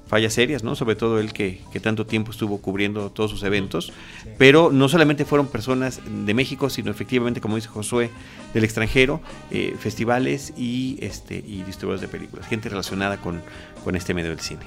fallas 0.05 0.35
serias, 0.35 0.63
¿no? 0.63 0.75
Sobre 0.75 0.95
todo 0.95 1.19
él 1.19 1.33
que, 1.33 1.61
tanto 1.81 2.05
tiempo 2.05 2.29
estuvo 2.29 2.61
cubriendo 2.61 3.09
todos 3.09 3.31
sus 3.31 3.41
eventos, 3.41 3.91
pero 4.37 4.71
no 4.71 4.87
solamente 4.89 5.25
fueron 5.25 5.47
personas 5.47 5.99
de 6.05 6.35
México, 6.35 6.69
sino 6.69 6.91
efectivamente, 6.91 7.41
como 7.41 7.55
dice 7.55 7.69
Josué, 7.69 8.11
del 8.53 8.65
extranjero, 8.65 9.19
eh, 9.49 9.75
festivales 9.79 10.53
y, 10.55 10.99
este, 11.01 11.37
y 11.37 11.63
distribuidores 11.63 12.01
de 12.01 12.07
películas, 12.15 12.45
gente 12.45 12.69
relacionada 12.69 13.17
con, 13.17 13.41
con 13.83 13.95
este 13.95 14.13
medio 14.13 14.29
del 14.29 14.41
cine. 14.41 14.61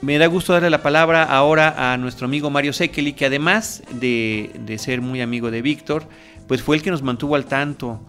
Me 0.00 0.16
da 0.16 0.28
gusto 0.28 0.54
darle 0.54 0.70
la 0.70 0.82
palabra 0.82 1.24
ahora 1.24 1.92
a 1.92 1.98
nuestro 1.98 2.24
amigo 2.24 2.48
Mario 2.48 2.72
Sekeli, 2.72 3.12
que 3.12 3.26
además 3.26 3.82
de, 3.90 4.50
de 4.64 4.78
ser 4.78 5.02
muy 5.02 5.20
amigo 5.20 5.50
de 5.50 5.60
Víctor, 5.60 6.04
pues 6.46 6.62
fue 6.62 6.76
el 6.76 6.82
que 6.82 6.90
nos 6.90 7.02
mantuvo 7.02 7.36
al 7.36 7.44
tanto 7.44 8.00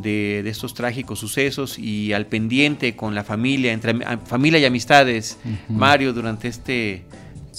de, 0.00 0.48
estos 0.48 0.74
trágicos 0.74 1.18
sucesos 1.18 1.78
y 1.78 2.12
al 2.12 2.26
pendiente 2.26 2.96
con 2.96 3.14
la 3.14 3.24
familia, 3.24 3.72
entre 3.72 3.94
familia 4.26 4.58
y 4.58 4.64
amistades, 4.64 5.38
Mario, 5.68 6.12
durante 6.12 6.48
este 6.48 7.04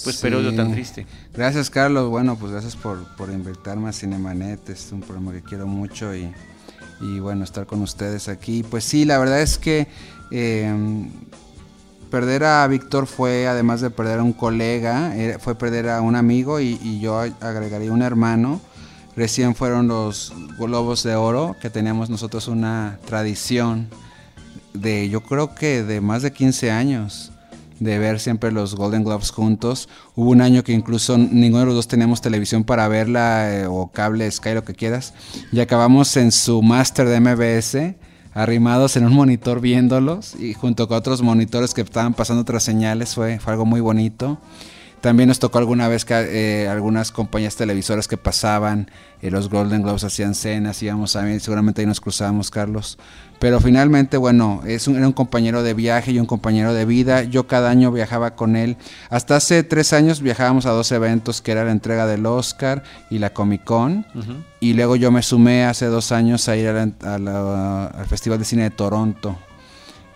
pues 0.02 0.16
periodo 0.16 0.54
tan 0.54 0.72
triste. 0.72 1.06
Gracias 1.34 1.68
Carlos, 1.68 2.08
bueno 2.08 2.36
pues 2.36 2.52
gracias 2.52 2.74
por, 2.74 3.04
por 3.16 3.30
invitarme 3.30 3.90
a 3.90 3.92
Cinemanet, 3.92 4.70
es 4.70 4.90
un 4.92 5.00
programa 5.00 5.32
que 5.32 5.42
quiero 5.42 5.66
mucho 5.66 6.14
y, 6.14 6.30
bueno, 7.20 7.44
estar 7.44 7.66
con 7.66 7.80
ustedes 7.80 8.28
aquí. 8.28 8.62
Pues 8.62 8.84
sí, 8.84 9.04
la 9.04 9.18
verdad 9.18 9.40
es 9.40 9.56
que 9.56 9.88
em, 10.30 11.10
perder 12.10 12.44
a 12.44 12.66
Víctor 12.66 13.06
fue, 13.06 13.46
además 13.46 13.80
de 13.80 13.90
perder 13.90 14.18
a 14.18 14.22
un 14.22 14.34
colega, 14.34 15.12
fue 15.40 15.54
perder 15.54 15.88
a 15.88 16.02
un 16.02 16.16
amigo 16.16 16.60
y, 16.60 16.78
y 16.82 17.00
yo 17.00 17.18
agregaría 17.18 17.92
un 17.92 18.02
hermano 18.02 18.60
Recién 19.16 19.54
fueron 19.54 19.88
los 19.88 20.32
Globos 20.58 21.02
de 21.02 21.14
Oro, 21.14 21.56
que 21.60 21.70
teníamos 21.70 22.10
nosotros 22.10 22.48
una 22.48 22.98
tradición 23.06 23.88
de, 24.72 25.08
yo 25.08 25.20
creo 25.22 25.54
que 25.54 25.82
de 25.82 26.00
más 26.00 26.22
de 26.22 26.32
15 26.32 26.70
años, 26.70 27.32
de 27.80 27.98
ver 27.98 28.20
siempre 28.20 28.52
los 28.52 28.76
Golden 28.76 29.04
Globes 29.04 29.30
juntos. 29.30 29.88
Hubo 30.14 30.30
un 30.30 30.42
año 30.42 30.62
que 30.62 30.72
incluso 30.72 31.18
ninguno 31.18 31.60
de 31.60 31.66
los 31.66 31.74
dos 31.74 31.88
teníamos 31.88 32.20
televisión 32.20 32.62
para 32.62 32.86
verla, 32.88 33.52
eh, 33.52 33.66
o 33.66 33.88
cable, 33.88 34.30
Sky, 34.30 34.54
lo 34.54 34.64
que 34.64 34.74
quieras, 34.74 35.14
y 35.50 35.60
acabamos 35.60 36.16
en 36.16 36.30
su 36.30 36.62
máster 36.62 37.08
de 37.08 37.20
MBS 37.20 37.96
arrimados 38.32 38.96
en 38.96 39.04
un 39.06 39.12
monitor 39.12 39.60
viéndolos 39.60 40.36
y 40.36 40.54
junto 40.54 40.86
con 40.86 40.98
otros 40.98 41.20
monitores 41.20 41.74
que 41.74 41.80
estaban 41.80 42.14
pasando 42.14 42.42
otras 42.42 42.62
señales, 42.62 43.14
fue, 43.14 43.40
fue 43.40 43.54
algo 43.54 43.66
muy 43.66 43.80
bonito. 43.80 44.38
También 45.00 45.28
nos 45.28 45.38
tocó 45.38 45.58
alguna 45.58 45.88
vez 45.88 46.04
que 46.04 46.14
eh, 46.14 46.68
algunas 46.68 47.10
compañías 47.10 47.56
televisoras 47.56 48.06
que 48.06 48.18
pasaban, 48.18 48.90
eh, 49.22 49.30
los 49.30 49.48
Golden 49.48 49.82
Globes 49.82 50.04
hacían 50.04 50.34
cenas, 50.34 50.82
íbamos 50.82 51.16
a 51.16 51.22
ver, 51.22 51.40
seguramente 51.40 51.80
ahí 51.80 51.86
nos 51.86 52.00
cruzábamos, 52.00 52.50
Carlos. 52.50 52.98
Pero 53.38 53.60
finalmente, 53.60 54.18
bueno, 54.18 54.62
es 54.66 54.86
un, 54.86 54.96
era 54.96 55.06
un 55.06 55.14
compañero 55.14 55.62
de 55.62 55.72
viaje 55.72 56.12
y 56.12 56.20
un 56.20 56.26
compañero 56.26 56.74
de 56.74 56.84
vida. 56.84 57.22
Yo 57.24 57.46
cada 57.46 57.70
año 57.70 57.90
viajaba 57.90 58.36
con 58.36 58.54
él. 58.54 58.76
Hasta 59.08 59.36
hace 59.36 59.62
tres 59.62 59.94
años 59.94 60.20
viajábamos 60.20 60.66
a 60.66 60.70
dos 60.70 60.92
eventos, 60.92 61.40
que 61.40 61.52
era 61.52 61.64
la 61.64 61.72
entrega 61.72 62.06
del 62.06 62.26
Oscar 62.26 62.82
y 63.08 63.18
la 63.18 63.32
Comic 63.32 63.64
Con. 63.64 64.04
Y 64.60 64.74
luego 64.74 64.96
yo 64.96 65.10
me 65.10 65.22
sumé 65.22 65.64
hace 65.64 65.86
dos 65.86 66.12
años 66.12 66.50
a 66.50 66.56
ir 66.56 66.68
al 66.68 68.06
Festival 68.06 68.38
de 68.38 68.44
Cine 68.44 68.64
de 68.64 68.70
Toronto 68.70 69.38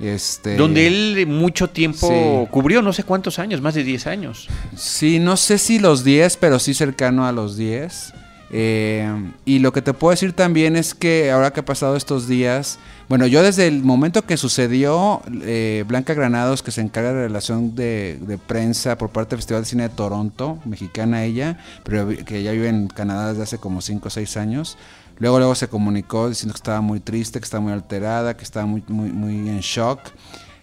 este, 0.06 0.56
Donde 0.56 0.86
él 0.86 1.26
mucho 1.26 1.68
tiempo 1.68 2.48
cubrió, 2.50 2.82
no 2.82 2.92
sé 2.92 3.04
cuántos 3.04 3.38
años, 3.38 3.60
más 3.60 3.74
de 3.74 3.84
10 3.84 4.06
años. 4.06 4.48
Sí, 4.76 5.18
no 5.18 5.36
sé 5.36 5.58
si 5.58 5.78
los 5.78 6.04
10, 6.04 6.36
pero 6.38 6.58
sí 6.58 6.74
cercano 6.74 7.26
a 7.26 7.32
los 7.32 7.56
10. 7.56 8.12
Eh, 8.56 9.32
y 9.44 9.58
lo 9.58 9.72
que 9.72 9.82
te 9.82 9.94
puedo 9.94 10.12
decir 10.12 10.32
también 10.32 10.76
es 10.76 10.94
que 10.94 11.32
ahora 11.32 11.52
que 11.52 11.60
ha 11.60 11.64
pasado 11.64 11.96
estos 11.96 12.28
días, 12.28 12.78
bueno, 13.08 13.26
yo 13.26 13.42
desde 13.42 13.66
el 13.66 13.82
momento 13.82 14.22
que 14.22 14.36
sucedió, 14.36 15.22
eh, 15.42 15.84
Blanca 15.88 16.14
Granados, 16.14 16.62
que 16.62 16.70
se 16.70 16.80
encarga 16.80 17.12
de 17.12 17.22
relación 17.22 17.74
de, 17.74 18.18
de, 18.20 18.38
prensa 18.38 18.96
por 18.96 19.10
parte 19.10 19.30
del 19.30 19.38
Festival 19.38 19.62
de 19.62 19.68
Cine 19.68 19.82
de 19.84 19.88
Toronto, 19.88 20.58
mexicana 20.66 21.24
ella, 21.24 21.58
pero 21.82 22.06
que 22.06 22.44
ya 22.44 22.52
vive 22.52 22.68
en 22.68 22.86
Canadá 22.86 23.30
desde 23.30 23.42
hace 23.42 23.58
como 23.58 23.80
5 23.80 24.06
o 24.06 24.10
6 24.10 24.36
años, 24.36 24.78
Luego, 25.18 25.38
luego 25.38 25.54
se 25.54 25.68
comunicó 25.68 26.28
diciendo 26.28 26.54
que 26.54 26.58
estaba 26.58 26.80
muy 26.80 27.00
triste, 27.00 27.38
que 27.38 27.44
estaba 27.44 27.62
muy 27.62 27.72
alterada, 27.72 28.36
que 28.36 28.44
estaba 28.44 28.66
muy, 28.66 28.82
muy, 28.88 29.10
muy 29.10 29.48
en 29.48 29.60
shock. 29.60 30.00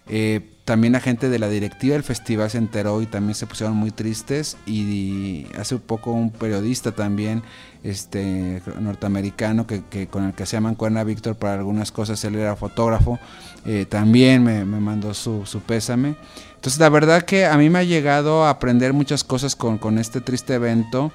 Eh, 0.07 0.41
también 0.65 0.93
la 0.93 0.99
gente 0.99 1.29
de 1.29 1.39
la 1.39 1.49
directiva 1.49 1.93
del 1.93 2.03
festival 2.03 2.49
se 2.49 2.57
enteró 2.57 3.01
y 3.01 3.05
también 3.05 3.33
se 3.35 3.47
pusieron 3.47 3.75
muy 3.75 3.91
tristes. 3.91 4.57
Y 4.65 5.47
hace 5.57 5.77
poco 5.77 6.11
un 6.11 6.31
periodista 6.31 6.91
también, 6.91 7.43
este 7.83 8.61
norteamericano, 8.79 9.65
que, 9.67 10.07
con 10.07 10.25
el 10.25 10.33
que 10.33 10.45
se 10.45 10.57
llaman 10.57 10.75
Cuerna 10.75 11.03
Víctor 11.03 11.35
para 11.35 11.55
algunas 11.55 11.91
cosas, 11.91 12.23
él 12.25 12.35
era 12.35 12.55
fotógrafo, 12.55 13.19
eh, 13.65 13.85
también 13.89 14.43
me, 14.43 14.65
mandó 14.65 15.13
su, 15.13 15.45
su, 15.45 15.61
pésame. 15.61 16.15
Entonces 16.55 16.79
la 16.79 16.89
verdad 16.89 17.23
que 17.23 17.45
a 17.45 17.57
mí 17.57 17.69
me 17.69 17.79
ha 17.79 17.83
llegado 17.83 18.45
a 18.45 18.51
aprender 18.51 18.93
muchas 18.93 19.23
cosas 19.23 19.55
con, 19.55 19.77
con 19.77 19.97
este 19.97 20.21
triste 20.21 20.53
evento 20.53 21.11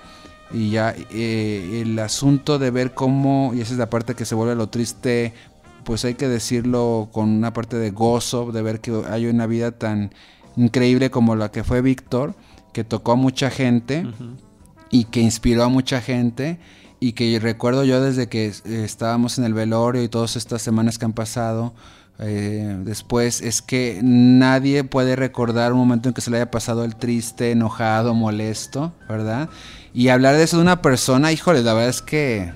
y 0.53 0.71
ya 0.71 0.95
eh, 1.11 1.83
el 1.83 1.99
asunto 1.99 2.59
de 2.59 2.71
ver 2.71 2.95
cómo, 2.95 3.53
y 3.55 3.61
esa 3.61 3.73
es 3.73 3.79
la 3.79 3.91
parte 3.91 4.15
que 4.15 4.25
se 4.25 4.35
vuelve 4.35 4.55
lo 4.55 4.69
triste, 4.69 5.33
pues 5.85 6.05
hay 6.05 6.15
que 6.15 6.29
decirlo 6.29 7.09
con 7.13 7.29
una 7.29 7.53
parte 7.53 7.77
de 7.77 7.91
gozo, 7.91 8.53
de 8.53 8.63
ver 8.63 8.81
que 8.81 9.03
hay 9.09 9.27
una 9.27 9.47
vida 9.47 9.73
tan 9.73 10.13
increíble 10.57 11.11
como 11.11 11.37
la 11.37 11.51
que 11.51 11.65
fue 11.65 11.81
Víctor, 11.81 12.35
que 12.73 12.85
tocó 12.85 13.13
a 13.13 13.17
mucha 13.17 13.51
gente 13.51 14.07
y 14.91 15.05
que 15.05 15.21
inspiró 15.21 15.65
a 15.65 15.69
mucha 15.69 16.01
gente 16.01 16.59
y 16.99 17.13
que 17.13 17.39
recuerdo 17.39 17.85
yo 17.85 18.01
desde 18.01 18.29
que 18.29 18.53
estábamos 18.67 19.39
en 19.39 19.45
el 19.45 19.55
velorio 19.55 20.03
y 20.03 20.09
todas 20.09 20.37
estas 20.37 20.63
semanas 20.63 20.99
que 20.99 21.05
han 21.05 21.13
pasado, 21.13 21.75
eh, 22.19 22.79
después 22.85 23.43
es 23.43 23.61
que 23.61 24.01
nadie 24.03 24.85
puede 24.85 25.17
recordar 25.17 25.73
un 25.73 25.79
momento 25.79 26.09
en 26.09 26.15
que 26.15 26.21
se 26.21 26.31
le 26.31 26.39
haya 26.39 26.51
pasado 26.51 26.85
el 26.85 26.97
triste, 26.97 27.51
enojado, 27.51 28.15
molesto, 28.15 28.95
¿verdad? 29.09 29.51
Y 29.97 30.11
hablar 30.11 30.37
de 30.37 30.43
eso 30.43 30.59
de 30.59 30.63
una 30.63 30.83
persona, 30.83 31.33
híjole, 31.33 31.63
la 31.63 31.73
verdad 31.73 31.89
es 31.89 32.03
que, 32.03 32.53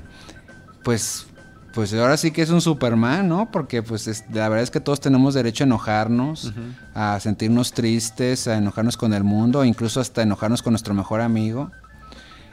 pues, 0.85 1.27
pues 1.73 1.95
ahora 1.95 2.19
sí 2.19 2.33
que 2.33 2.43
es 2.43 2.51
un 2.51 2.61
Superman, 2.61 3.31
¿no? 3.31 3.51
Porque 3.51 3.83
pues 3.83 4.07
la 4.31 4.47
verdad 4.51 4.63
es 4.63 4.71
que 4.71 4.79
todos 4.79 5.01
tenemos 5.01 5.33
derecho 5.33 5.65
a 5.65 5.67
enojarnos, 5.67 6.53
a 6.93 7.19
sentirnos 7.19 7.73
tristes, 7.73 8.47
a 8.47 8.59
enojarnos 8.59 8.99
con 8.99 9.15
el 9.15 9.25
mundo, 9.25 9.65
incluso 9.65 10.03
hasta 10.03 10.21
enojarnos 10.21 10.61
con 10.61 10.75
nuestro 10.75 10.93
mejor 10.93 11.23
amigo. 11.23 11.71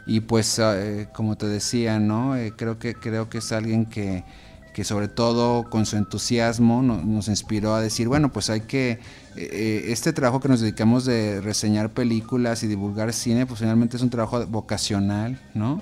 Y 0.06 0.22
pues, 0.22 0.58
eh, 0.58 1.10
como 1.12 1.36
te 1.36 1.48
decía, 1.48 2.00
¿no? 2.00 2.38
Eh, 2.38 2.54
creo, 2.56 2.80
que, 2.80 2.94
creo 2.94 3.28
que 3.28 3.40
es 3.40 3.52
alguien 3.52 3.88
que, 3.88 4.24
que 4.78 4.84
sobre 4.84 5.07
todo 5.07 5.63
con 5.71 5.88
su 5.88 5.97
entusiasmo 5.97 6.84
nos 6.84 7.30
inspiró 7.30 7.73
a 7.73 7.82
decir, 7.82 8.07
bueno, 8.07 8.32
pues 8.32 8.51
hay 8.51 8.61
que 8.61 8.99
eh, 9.36 9.86
este 9.88 10.13
trabajo 10.13 10.39
que 10.39 10.49
nos 10.49 10.61
dedicamos 10.61 11.03
de 11.03 11.41
reseñar 11.41 11.89
películas 11.89 12.61
y 12.61 12.67
divulgar 12.67 13.11
cine, 13.11 13.47
pues 13.47 13.59
finalmente 13.59 13.97
es 13.97 14.03
un 14.03 14.11
trabajo 14.11 14.45
vocacional, 14.45 15.41
¿no? 15.55 15.82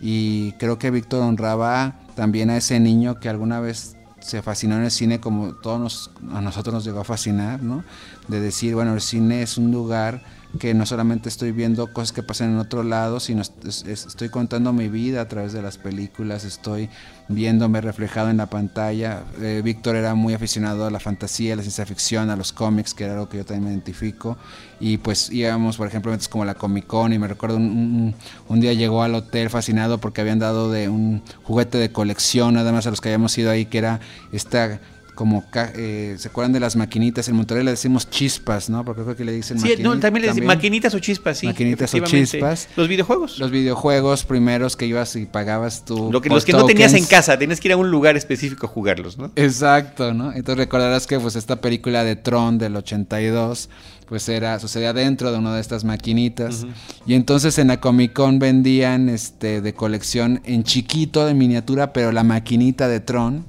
Y 0.00 0.50
creo 0.54 0.80
que 0.80 0.90
Víctor 0.90 1.22
honraba 1.22 2.00
también 2.16 2.50
a 2.50 2.56
ese 2.56 2.80
niño 2.80 3.20
que 3.20 3.28
alguna 3.28 3.60
vez 3.60 3.94
se 4.18 4.42
fascinó 4.42 4.78
en 4.78 4.82
el 4.82 4.90
cine 4.90 5.20
como 5.20 5.52
todos 5.52 6.10
a 6.32 6.40
nosotros 6.40 6.74
nos 6.74 6.84
llegó 6.84 7.02
a 7.02 7.04
fascinar, 7.04 7.62
¿no? 7.62 7.84
De 8.26 8.40
decir, 8.40 8.74
bueno, 8.74 8.94
el 8.94 9.00
cine 9.00 9.42
es 9.42 9.58
un 9.58 9.70
lugar 9.70 10.24
que 10.58 10.72
no 10.74 10.86
solamente 10.86 11.28
estoy 11.28 11.52
viendo 11.52 11.92
cosas 11.92 12.12
que 12.12 12.22
pasan 12.22 12.50
en 12.52 12.58
otro 12.58 12.82
lado, 12.84 13.18
sino 13.20 13.42
es- 13.42 13.52
es- 13.86 14.06
estoy 14.06 14.28
contando 14.28 14.72
mi 14.72 14.88
vida 14.88 15.20
a 15.20 15.28
través 15.28 15.52
de 15.52 15.62
las 15.62 15.78
películas, 15.78 16.44
estoy 16.44 16.88
viéndome 17.28 17.80
reflejado 17.80 18.30
en 18.30 18.36
la 18.36 18.46
pantalla. 18.46 19.24
Eh, 19.40 19.62
Víctor 19.64 19.96
era 19.96 20.14
muy 20.14 20.34
aficionado 20.34 20.86
a 20.86 20.90
la 20.90 21.00
fantasía, 21.00 21.54
a 21.54 21.56
la 21.56 21.62
ciencia 21.62 21.86
ficción, 21.86 22.30
a 22.30 22.36
los 22.36 22.52
cómics, 22.52 22.94
que 22.94 23.04
era 23.04 23.14
algo 23.14 23.28
que 23.28 23.38
yo 23.38 23.44
también 23.44 23.64
me 23.64 23.70
identifico. 23.70 24.36
Y 24.78 24.98
pues 24.98 25.30
íbamos, 25.30 25.76
por 25.76 25.88
ejemplo, 25.88 26.10
eventos 26.12 26.28
como 26.28 26.44
la 26.44 26.54
Comic 26.54 26.86
Con 26.86 27.12
y 27.12 27.18
me 27.18 27.26
recuerdo 27.28 27.56
un, 27.56 27.64
un- 27.64 28.14
un 28.48 28.60
día 28.60 28.72
llegó 28.74 29.02
al 29.02 29.14
hotel 29.14 29.50
fascinado 29.50 29.98
porque 29.98 30.20
habían 30.20 30.38
dado 30.38 30.70
de 30.70 30.88
un 30.88 31.22
juguete 31.42 31.78
de 31.78 31.90
colección, 31.90 32.54
nada 32.54 32.70
más 32.72 32.86
a 32.86 32.90
los 32.90 33.00
que 33.00 33.08
habíamos 33.08 33.36
ido 33.38 33.50
ahí, 33.50 33.66
que 33.66 33.78
era 33.78 34.00
esta 34.32 34.80
como 35.14 35.44
eh, 35.74 36.16
se 36.18 36.28
acuerdan 36.28 36.52
de 36.52 36.60
las 36.60 36.76
maquinitas 36.76 37.28
en 37.28 37.36
Monterrey 37.36 37.64
le 37.64 37.70
decimos 37.70 38.10
chispas 38.10 38.68
no 38.68 38.84
porque 38.84 39.02
creo 39.02 39.16
que 39.16 39.24
le 39.24 39.32
dicen 39.32 39.58
Sí, 39.58 39.74
no, 39.80 39.98
también 39.98 40.22
le 40.22 40.28
decimos 40.28 40.48
maquinitas 40.48 40.94
o 40.94 40.98
chispas, 40.98 41.38
sí. 41.38 41.46
maquinitas 41.46 41.94
o 41.94 42.00
chispas 42.00 42.68
Los 42.76 42.88
videojuegos. 42.88 43.38
los 43.38 43.50
videojuegos 43.50 44.24
primeros 44.24 44.76
que 44.76 44.86
ibas 44.86 45.16
y 45.16 45.26
pagabas 45.26 45.84
tú 45.84 46.10
Lo 46.12 46.20
que, 46.20 46.28
los 46.28 46.44
que 46.44 46.52
no 46.52 46.66
tenías 46.66 46.94
en 46.94 47.04
casa, 47.04 47.38
tenías 47.38 47.60
que 47.60 47.68
ir 47.68 47.72
a 47.72 47.76
un 47.76 47.90
lugar 47.90 48.16
específico 48.16 48.66
a 48.66 48.68
jugarlos, 48.68 49.18
¿no? 49.18 49.30
Exacto, 49.36 50.12
¿no? 50.14 50.32
Entonces 50.32 50.58
recordarás 50.58 51.06
que 51.06 51.18
pues 51.20 51.36
esta 51.36 51.60
película 51.60 52.04
de 52.04 52.16
Tron 52.16 52.58
del 52.58 52.76
82 52.76 53.68
pues 54.06 54.28
era 54.28 54.58
sucedía 54.58 54.92
dentro 54.92 55.32
de 55.32 55.38
una 55.38 55.54
de 55.54 55.60
estas 55.60 55.84
maquinitas 55.84 56.66
y 57.06 57.14
entonces 57.14 57.58
en 57.58 57.68
la 57.68 57.80
Comic 57.80 58.12
Con 58.12 58.38
vendían 58.38 59.08
este 59.08 59.60
de 59.60 59.74
colección 59.74 60.40
en 60.44 60.62
chiquito 60.64 61.24
de 61.26 61.34
miniatura, 61.34 61.92
pero 61.92 62.12
la 62.12 62.22
maquinita 62.24 62.88
de 62.88 63.00
Tron. 63.00 63.46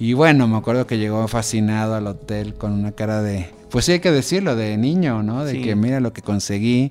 Y 0.00 0.14
bueno, 0.14 0.48
me 0.48 0.56
acuerdo 0.56 0.86
que 0.86 0.96
llegó 0.98 1.28
fascinado 1.28 1.94
al 1.94 2.06
hotel 2.06 2.54
con 2.54 2.72
una 2.72 2.90
cara 2.92 3.22
de 3.22 3.50
pues 3.70 3.84
sí 3.84 3.92
hay 3.92 4.00
que 4.00 4.10
decirlo 4.10 4.56
de 4.56 4.76
niño, 4.76 5.22
¿no? 5.22 5.44
De 5.44 5.52
Sí. 5.52 5.62
que 5.62 5.76
mira 5.76 6.00
lo 6.00 6.12
que 6.12 6.22
conseguí 6.22 6.90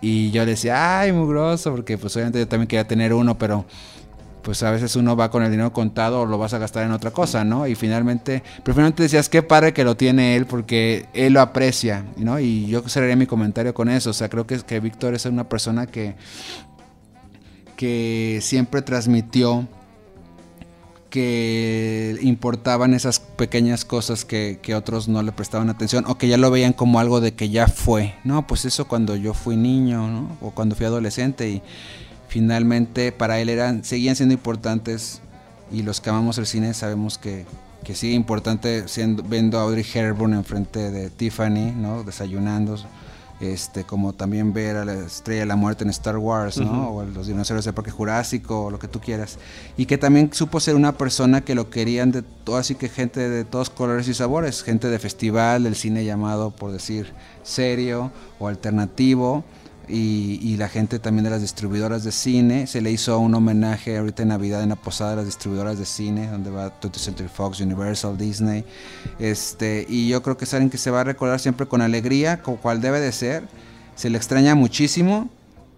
y 0.00 0.30
yo 0.30 0.44
le 0.44 0.52
decía, 0.52 1.00
"Ay, 1.00 1.12
mugroso", 1.12 1.72
porque 1.72 1.98
pues 1.98 2.14
obviamente 2.16 2.38
yo 2.38 2.48
también 2.48 2.68
quería 2.68 2.86
tener 2.86 3.12
uno, 3.12 3.36
pero 3.36 3.66
pues 4.42 4.62
a 4.62 4.70
veces 4.70 4.94
uno 4.96 5.16
va 5.16 5.30
con 5.30 5.42
el 5.42 5.50
dinero 5.50 5.72
contado 5.72 6.20
o 6.20 6.26
lo 6.26 6.38
vas 6.38 6.54
a 6.54 6.58
gastar 6.58 6.84
en 6.84 6.92
otra 6.92 7.10
cosa, 7.10 7.44
¿no? 7.44 7.66
Y 7.66 7.74
finalmente, 7.74 8.42
pero 8.62 8.74
finalmente 8.74 9.02
decías, 9.02 9.28
qué 9.28 9.42
padre 9.42 9.72
que 9.72 9.84
lo 9.84 9.96
tiene 9.96 10.36
él 10.36 10.46
porque 10.46 11.06
él 11.12 11.32
lo 11.32 11.40
aprecia, 11.40 12.04
¿no? 12.18 12.38
Y 12.38 12.66
yo 12.68 12.86
cerraría 12.88 13.16
mi 13.16 13.26
comentario 13.26 13.74
con 13.74 13.88
eso, 13.88 14.10
o 14.10 14.12
sea, 14.12 14.28
creo 14.28 14.46
que, 14.46 14.58
que 14.60 14.80
Víctor 14.80 15.14
es 15.14 15.26
una 15.26 15.48
persona 15.48 15.86
que, 15.86 16.14
que 17.76 18.38
siempre 18.42 18.82
transmitió 18.82 19.66
que 21.14 22.18
importaban 22.22 22.92
esas 22.92 23.20
pequeñas 23.20 23.84
cosas 23.84 24.24
que, 24.24 24.58
que 24.60 24.74
otros 24.74 25.06
no 25.06 25.22
le 25.22 25.30
prestaban 25.30 25.70
atención 25.70 26.04
o 26.08 26.18
que 26.18 26.26
ya 26.26 26.36
lo 26.36 26.50
veían 26.50 26.72
como 26.72 26.98
algo 26.98 27.20
de 27.20 27.34
que 27.34 27.50
ya 27.50 27.68
fue, 27.68 28.16
¿no? 28.24 28.48
Pues 28.48 28.64
eso 28.64 28.88
cuando 28.88 29.14
yo 29.14 29.32
fui 29.32 29.56
niño, 29.56 30.08
¿no? 30.08 30.36
O 30.40 30.50
cuando 30.50 30.74
fui 30.74 30.86
adolescente 30.86 31.48
y 31.48 31.62
finalmente 32.26 33.12
para 33.12 33.38
él 33.38 33.48
eran, 33.48 33.84
seguían 33.84 34.16
siendo 34.16 34.32
importantes 34.32 35.20
y 35.70 35.84
los 35.84 36.00
que 36.00 36.10
amamos 36.10 36.36
el 36.38 36.46
cine 36.46 36.74
sabemos 36.74 37.16
que, 37.16 37.46
que 37.84 37.94
sigue 37.94 38.14
importante 38.14 38.88
siendo, 38.88 39.22
viendo 39.22 39.60
a 39.60 39.62
Audrey 39.62 39.86
Hepburn 39.94 40.34
enfrente 40.34 40.90
de 40.90 41.10
Tiffany, 41.10 41.70
¿no? 41.76 42.02
Desayunando, 42.02 42.76
este, 43.52 43.84
como 43.84 44.12
también 44.12 44.52
ver 44.52 44.76
a 44.76 44.84
la 44.84 44.94
Estrella 44.94 45.40
de 45.40 45.46
la 45.46 45.56
Muerte 45.56 45.84
en 45.84 45.90
Star 45.90 46.18
Wars, 46.18 46.58
¿no? 46.58 46.88
Ujú. 46.88 46.98
O 46.98 47.00
a 47.00 47.04
los 47.04 47.26
dinosaurios 47.26 47.64
del 47.64 47.74
Parque 47.74 47.90
Jurásico, 47.90 48.64
o 48.64 48.70
lo 48.70 48.78
que 48.78 48.88
tú 48.88 49.00
quieras. 49.00 49.38
Y 49.76 49.86
que 49.86 49.98
también 49.98 50.32
supo 50.32 50.60
ser 50.60 50.74
una 50.74 50.92
persona 50.92 51.42
que 51.42 51.54
lo 51.54 51.70
querían 51.70 52.12
de 52.12 52.22
todo, 52.22 52.56
así 52.56 52.74
que 52.74 52.88
gente 52.88 53.28
de 53.28 53.44
todos 53.44 53.70
colores 53.70 54.08
y 54.08 54.14
sabores, 54.14 54.62
gente 54.62 54.88
de 54.88 54.98
festival, 54.98 55.64
del 55.64 55.74
cine 55.74 56.04
llamado, 56.04 56.50
por 56.50 56.72
decir, 56.72 57.12
serio 57.42 58.10
o 58.38 58.48
alternativo. 58.48 59.44
Y, 59.88 60.40
y 60.42 60.56
la 60.56 60.68
gente 60.68 60.98
también 60.98 61.24
de 61.24 61.30
las 61.30 61.40
distribuidoras 61.40 62.04
de 62.04 62.12
cine. 62.12 62.66
Se 62.66 62.80
le 62.80 62.90
hizo 62.90 63.18
un 63.18 63.34
homenaje 63.34 63.98
ahorita 63.98 64.22
en 64.22 64.28
Navidad 64.28 64.62
en 64.62 64.70
la 64.70 64.76
posada 64.76 65.10
de 65.10 65.16
las 65.16 65.26
distribuidoras 65.26 65.78
de 65.78 65.84
cine, 65.84 66.28
donde 66.28 66.50
va 66.50 66.80
20th 66.80 66.96
Century 66.96 67.28
Fox, 67.28 67.60
Universal, 67.60 68.16
Disney. 68.16 68.64
Este, 69.18 69.86
y 69.88 70.08
yo 70.08 70.22
creo 70.22 70.36
que 70.36 70.44
es 70.44 70.54
alguien 70.54 70.70
que 70.70 70.78
se 70.78 70.90
va 70.90 71.02
a 71.02 71.04
recordar 71.04 71.40
siempre 71.40 71.66
con 71.66 71.82
alegría, 71.82 72.42
como 72.42 72.58
cual 72.58 72.80
debe 72.80 73.00
de 73.00 73.12
ser. 73.12 73.44
Se 73.94 74.10
le 74.10 74.16
extraña 74.16 74.54
muchísimo, 74.54 75.28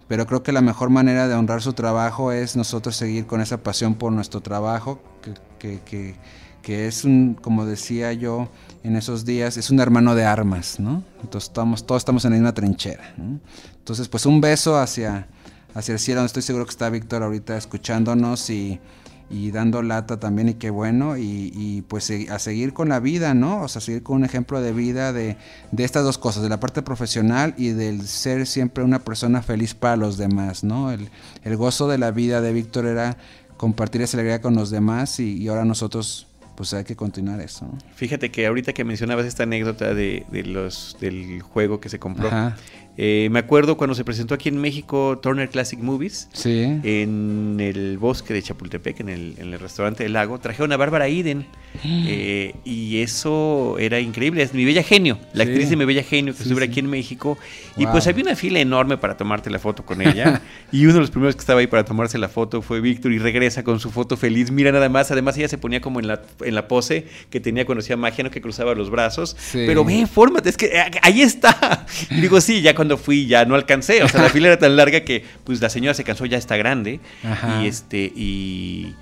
pero 0.07 0.25
creo 0.25 0.43
que 0.43 0.51
la 0.51 0.61
mejor 0.61 0.89
manera 0.89 1.27
de 1.27 1.35
honrar 1.35 1.61
su 1.61 1.73
trabajo 1.73 2.31
es 2.31 2.55
nosotros 2.55 2.95
seguir 2.95 3.25
con 3.25 3.41
esa 3.41 3.57
pasión 3.57 3.95
por 3.95 4.11
nuestro 4.11 4.41
trabajo, 4.41 4.99
que, 5.21 5.33
que, 5.59 5.81
que, 5.81 6.15
que 6.61 6.87
es 6.87 7.03
un, 7.03 7.35
como 7.35 7.65
decía 7.65 8.13
yo 8.13 8.49
en 8.83 8.95
esos 8.95 9.25
días, 9.25 9.57
es 9.57 9.69
un 9.69 9.79
hermano 9.79 10.15
de 10.15 10.25
armas, 10.25 10.79
¿no? 10.79 11.03
Entonces 11.21 11.49
estamos, 11.49 11.85
todos 11.85 12.01
estamos 12.01 12.25
en 12.25 12.31
la 12.31 12.37
misma 12.37 12.53
trinchera. 12.53 13.13
¿no? 13.17 13.39
Entonces, 13.87 14.09
pues 14.09 14.25
un 14.25 14.41
beso 14.41 14.77
hacia, 14.77 15.27
hacia 15.73 15.93
el 15.93 15.99
cielo, 15.99 16.19
donde 16.19 16.27
estoy 16.27 16.41
seguro 16.41 16.65
que 16.65 16.71
está 16.71 16.89
Víctor 16.89 17.23
ahorita 17.23 17.55
escuchándonos 17.55 18.49
y, 18.49 18.81
y 19.29 19.51
dando 19.51 19.81
lata 19.81 20.19
también 20.19 20.49
y 20.49 20.53
qué 20.55 20.71
bueno 20.71 21.15
y, 21.15 21.53
y, 21.55 21.83
pues 21.83 22.11
a 22.29 22.37
seguir 22.37 22.73
con 22.73 22.89
la 22.89 22.99
vida, 22.99 23.33
¿no? 23.33 23.61
O 23.61 23.69
sea, 23.69 23.79
seguir 23.79 24.03
con 24.03 24.17
un 24.17 24.25
ejemplo 24.25 24.59
de 24.59 24.73
vida 24.73 25.13
de, 25.13 25.37
de 25.71 25.83
estas 25.85 26.03
dos 26.03 26.17
cosas, 26.17 26.43
de 26.43 26.49
la 26.49 26.59
parte 26.59 26.81
profesional 26.81 27.53
y 27.57 27.69
del 27.69 28.05
ser 28.05 28.45
siempre 28.45 28.83
una 28.83 28.99
persona 28.99 29.41
feliz 29.41 29.73
para 29.73 29.95
los 29.95 30.17
demás, 30.17 30.65
¿no? 30.65 30.91
El, 30.91 31.09
el 31.45 31.55
gozo 31.55 31.87
de 31.87 31.97
la 31.97 32.11
vida 32.11 32.41
de 32.41 32.51
Víctor 32.51 32.87
era 32.87 33.15
compartir 33.55 34.01
esa 34.01 34.17
alegría 34.17 34.41
con 34.41 34.53
los 34.53 34.69
demás 34.69 35.21
y, 35.21 35.37
y 35.37 35.47
ahora 35.47 35.63
nosotros 35.63 36.27
pues 36.57 36.73
hay 36.73 36.83
que 36.83 36.95
continuar 36.95 37.39
eso. 37.39 37.65
¿no? 37.65 37.77
Fíjate 37.95 38.31
que 38.31 38.47
ahorita 38.47 38.73
que 38.73 38.83
mencionabas 38.83 39.27
esta 39.27 39.43
anécdota 39.43 39.93
de, 39.93 40.25
de 40.29 40.43
los 40.43 40.97
del 40.99 41.41
juego 41.41 41.79
que 41.79 41.87
se 41.87 41.99
compró, 41.99 42.27
Ajá. 42.27 42.57
Eh, 42.97 43.27
me 43.31 43.39
acuerdo 43.39 43.77
cuando 43.77 43.93
se 43.95 44.03
presentó 44.03 44.33
aquí 44.33 44.49
en 44.49 44.57
México 44.57 45.19
Turner 45.21 45.49
Classic 45.49 45.79
Movies, 45.79 46.27
Sí. 46.33 46.63
en 46.83 47.57
el 47.59 47.97
bosque 47.97 48.33
de 48.33 48.41
Chapultepec, 48.41 48.99
en 49.01 49.09
el, 49.09 49.35
en 49.37 49.53
el 49.53 49.59
restaurante 49.59 50.03
del 50.03 50.13
lago, 50.13 50.39
trajeron 50.39 50.71
a 50.71 50.77
Bárbara 50.77 51.07
Iden. 51.07 51.45
eh, 51.83 52.55
y 52.65 53.01
eso 53.01 53.75
era 53.79 53.99
increíble. 53.99 54.41
Es 54.41 54.53
mi 54.53 54.65
bella 54.65 54.81
genio, 54.83 55.19
la 55.33 55.43
Sí. 55.43 55.51
actriz 55.51 55.69
de 55.69 55.75
mi 55.75 55.85
bella 55.85 56.01
genio 56.03 56.33
que 56.33 56.43
Sí, 56.43 56.49
estuvo 56.49 56.63
aquí 56.63 56.79
en 56.79 56.89
México. 56.89 57.37
Y 57.77 57.83
Wow. 57.83 57.91
pues 57.93 58.07
había 58.07 58.23
una 58.23 58.35
fila 58.35 58.59
enorme 58.59 58.97
para 58.97 59.15
tomarte 59.15 59.49
la 59.49 59.59
foto 59.59 59.85
con 59.85 60.01
ella. 60.01 60.41
y 60.71 60.83
uno 60.85 60.95
de 60.95 60.99
los 61.01 61.11
primeros 61.11 61.35
que 61.35 61.41
estaba 61.41 61.59
ahí 61.59 61.67
para 61.67 61.85
tomarse 61.85 62.17
la 62.17 62.29
foto 62.29 62.61
fue 62.61 62.81
Víctor 62.81 63.11
y 63.11 63.19
regresa 63.19 63.63
con 63.63 63.79
su 63.79 63.91
foto 63.91 64.17
feliz. 64.17 64.49
Mira 64.49 64.71
nada 64.71 64.89
más. 64.89 65.11
Además, 65.11 65.37
ella 65.37 65.47
se 65.47 65.57
ponía 65.57 65.81
como 65.81 65.99
en 65.99 66.07
la, 66.07 66.21
en 66.43 66.55
la 66.55 66.67
pose 66.67 67.05
que 67.29 67.39
tenía 67.39 67.65
cuando 67.65 67.81
hacía 67.81 67.95
magia, 67.97 68.23
¿no? 68.23 68.31
que 68.31 68.41
cruzaba 68.41 68.73
los 68.73 68.89
brazos. 68.89 69.35
Pero 69.53 69.85
ve, 69.85 70.07
fórmate, 70.07 70.49
es 70.49 70.57
que 70.57 70.65
eh, 70.67 70.83
ahí 71.01 71.21
está. 71.21 71.85
Y 72.09 72.21
digo, 72.21 72.39
sí, 72.41 72.61
ya 72.61 72.73
cuando 72.73 72.86
fui 72.95 73.27
ya 73.27 73.43
no 73.43 73.55
alcancé. 73.55 74.01
O 74.03 74.07
sea, 74.07 74.21
la 74.21 74.29
fila 74.35 74.47
era 74.47 74.59
tan 74.59 74.77
larga 74.77 75.01
que 75.03 75.25
pues 75.43 75.59
la 75.59 75.69
señora 75.69 75.93
se 75.93 76.05
cansó, 76.05 76.25
ya 76.25 76.37
está 76.37 76.55
grande. 76.55 77.01
Ajá. 77.23 77.61
Y 77.63 77.67
este, 77.67 77.97
y, 78.15 78.95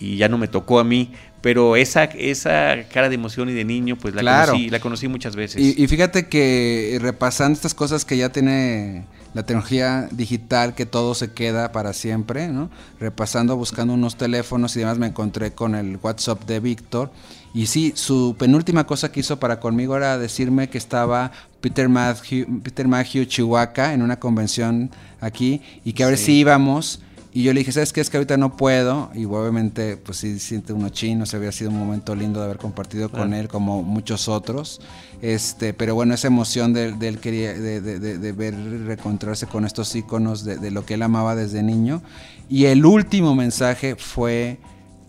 y 0.00 0.16
ya 0.16 0.30
no 0.30 0.38
me 0.38 0.48
tocó 0.48 0.78
a 0.80 0.84
mí. 0.84 1.12
Pero 1.42 1.76
esa, 1.76 2.04
esa 2.04 2.74
cara 2.92 3.08
de 3.08 3.14
emoción 3.16 3.48
y 3.48 3.52
de 3.52 3.64
niño, 3.64 3.96
pues 3.96 4.14
la, 4.14 4.22
Claro. 4.22 4.52
conocí, 4.52 4.70
la 4.70 4.80
conocí 4.80 5.08
muchas 5.08 5.36
veces. 5.36 5.60
Y, 5.62 5.80
y 5.80 5.86
fíjate 5.86 6.28
que 6.28 6.96
eh, 6.96 6.98
repasando 6.98 7.54
estas 7.54 7.74
cosas 7.74 8.04
que 8.04 8.16
ya 8.16 8.30
tiene 8.30 9.04
la 9.32 9.44
tecnología 9.44 10.08
digital, 10.10 10.74
que 10.74 10.86
todo 10.86 11.14
se 11.14 11.32
queda 11.32 11.70
para 11.70 11.92
siempre, 11.92 12.48
¿no? 12.48 12.70
Repasando, 12.98 13.54
buscando 13.54 13.92
unos 13.94 14.16
teléfonos 14.16 14.74
y 14.76 14.80
demás, 14.80 14.98
me 14.98 15.06
encontré 15.08 15.52
con 15.52 15.74
el 15.74 15.98
WhatsApp 16.02 16.44
de 16.46 16.58
Víctor. 16.58 17.12
Y 17.56 17.66
sí, 17.66 17.92
su 17.96 18.36
penúltima 18.38 18.84
cosa 18.86 19.10
que 19.10 19.20
hizo 19.20 19.38
para 19.40 19.58
conmigo 19.60 19.96
era 19.96 20.18
decirme 20.18 20.68
que 20.68 20.76
estaba 20.76 21.32
Peter 21.62 21.88
Matthew, 21.88 22.60
Peter 22.62 22.86
Matthew 22.86 23.24
Chihuahua 23.24 23.94
en 23.94 24.02
una 24.02 24.20
convención 24.20 24.90
aquí 25.22 25.62
y 25.82 25.94
que 25.94 26.04
a 26.04 26.08
ver 26.08 26.18
Sí. 26.18 26.24
si 26.26 26.32
íbamos. 26.40 27.00
Y 27.32 27.42
yo 27.44 27.52
le 27.54 27.60
dije, 27.60 27.72
¿sabes 27.72 27.92
qué? 27.94 28.00
Es 28.02 28.10
que 28.10 28.18
ahorita 28.18 28.36
no 28.36 28.56
puedo. 28.58 29.10
Y 29.14 29.24
obviamente, 29.24 29.96
pues 29.96 30.18
sí, 30.18 30.38
siente 30.38 30.72
uno 30.74 30.88
chino. 30.90 31.24
Se 31.24 31.36
había 31.36 31.50
sido 31.52 31.70
un 31.70 31.78
momento 31.78 32.14
lindo 32.14 32.40
de 32.40 32.46
haber 32.46 32.58
compartido 32.58 33.10
con 33.10 33.32
él, 33.34 33.48
como 33.48 33.82
muchos 33.82 34.28
otros. 34.28 34.80
Este, 35.22 35.72
pero 35.74 35.94
bueno, 35.94 36.12
esa 36.14 36.26
emoción 36.28 36.72
de, 36.74 36.92
de 36.92 37.08
él 37.08 37.18
quería, 37.20 37.52
de, 37.54 37.80
de- 37.80 37.98
de- 37.98 38.18
de 38.18 38.32
ver 38.32 38.54
reencontrarse 38.86 39.46
con 39.46 39.64
estos 39.66 39.94
íconos 39.96 40.44
de 40.44 40.70
lo 40.70 40.84
que 40.86 40.94
él 40.94 41.02
amaba 41.02 41.34
desde 41.34 41.62
niño. 41.62 42.02
Y 42.50 42.66
el 42.66 42.84
último 42.84 43.34
mensaje 43.34 43.96
fue. 43.96 44.58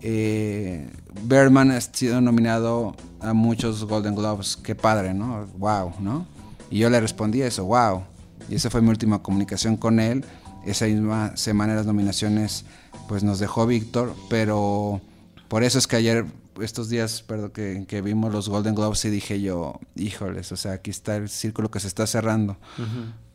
Eh, 0.10 0.90
Berman 1.24 1.70
ha 1.72 1.82
sido 1.82 2.22
nominado 2.22 2.96
a 3.20 3.34
muchos 3.34 3.84
Golden 3.84 4.16
Globes. 4.16 4.56
Qué 4.56 4.74
padre, 4.74 5.14
¿no? 5.14 5.46
Wow, 5.58 5.96
¿no? 6.00 6.26
Y 6.70 6.80
yo 6.80 6.90
le 6.90 7.02
respondí 7.02 7.42
eso, 7.42 7.66
wow. 7.66 8.04
Y 8.48 8.56
esa 8.56 8.70
fue 8.70 8.82
mi 8.82 8.88
última 8.88 9.22
comunicación 9.22 9.76
con 9.76 10.00
él. 10.00 10.24
Esa 10.66 10.86
misma 10.86 11.36
semana 11.36 11.76
las 11.76 11.86
nominaciones 11.86 12.64
pues 13.10 13.24
nos 13.24 13.40
dejó 13.40 13.68
Víctor, 13.68 14.16
pero 14.30 15.02
por 15.50 15.64
eso 15.64 15.78
es 15.78 15.88
que 15.88 15.98
ayer, 15.98 16.26
estos 16.62 16.88
días, 16.88 17.22
perdón, 17.22 17.52
que, 17.52 17.84
que 17.86 18.02
vimos 18.02 18.32
los 18.32 18.48
Golden 18.48 18.76
Globes 18.76 19.04
y 19.04 19.10
dije 19.10 19.42
yo, 19.42 19.78
híjoles, 19.98 20.54
o 20.54 20.56
sea, 20.56 20.72
aquí 20.72 20.90
está 20.90 21.18
el 21.18 21.28
círculo 21.28 21.70
que 21.70 21.82
se 21.82 21.88
está 21.90 22.08
cerrando. 22.08 22.56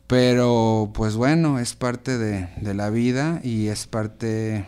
Pero 0.07 0.89
pues 0.95 1.15
bueno, 1.17 1.59
es 1.59 1.75
parte 1.75 2.17
de, 2.17 2.49
de 2.59 2.73
la 2.73 2.89
vida 2.89 3.41
y 3.43 3.67
es 3.67 3.85
parte 3.85 4.65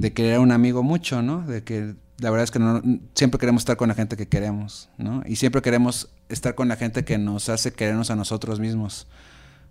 de 0.00 0.12
querer 0.14 0.36
a 0.36 0.40
un 0.40 0.50
amigo 0.50 0.82
mucho, 0.82 1.20
¿no? 1.20 1.42
De 1.42 1.62
que 1.62 1.94
la 2.18 2.30
verdad 2.30 2.44
es 2.44 2.50
que 2.50 2.58
no, 2.58 2.82
siempre 3.14 3.38
queremos 3.38 3.62
estar 3.62 3.76
con 3.76 3.88
la 3.88 3.94
gente 3.94 4.16
que 4.16 4.28
queremos, 4.28 4.88
¿no? 4.96 5.22
Y 5.26 5.36
siempre 5.36 5.60
queremos 5.60 6.08
estar 6.30 6.54
con 6.54 6.68
la 6.68 6.76
gente 6.76 7.04
que 7.04 7.18
nos 7.18 7.50
hace 7.50 7.72
querernos 7.72 8.10
a 8.10 8.16
nosotros 8.16 8.60
mismos. 8.60 9.06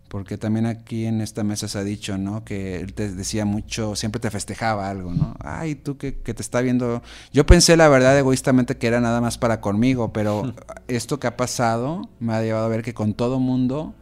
porque 0.07 0.39
también 0.39 0.65
aquí 0.65 1.05
en 1.05 1.21
esta 1.21 1.43
mesa 1.43 1.67
se 1.67 1.77
ha 1.77 1.84
dicho, 1.84 2.17
¿no? 2.17 2.43
Que 2.43 2.80
él 2.80 2.95
te 2.95 3.11
decía 3.11 3.45
mucho, 3.45 3.95
siempre 3.95 4.19
te 4.19 4.32
festejaba 4.32 4.89
algo, 4.89 5.13
¿no? 5.13 5.36
Ay, 5.39 5.75
tú 5.75 5.97
que, 5.97 6.17
que 6.17 6.34
te 6.34 6.41
está 6.41 6.61
viendo. 6.61 7.03
Yo 7.32 7.45
pensé, 7.45 7.77
la 7.77 7.88
verdad, 7.89 8.17
egoístamente 8.17 8.77
que 8.77 8.88
era 8.88 9.01
nada 9.01 9.21
más 9.21 9.38
para 9.38 9.61
conmigo, 9.61 10.11
pero 10.11 10.53
esto 10.88 11.19
que 11.19 11.27
ha 11.27 11.38
pasado 11.38 12.09
me 12.19 12.34
ha 12.34 12.41
llevado 12.41 12.65
a 12.65 12.69
ver 12.69 12.82
que 12.82 12.95
con 12.95 13.13
todo 13.13 13.39
mundo 13.39 13.93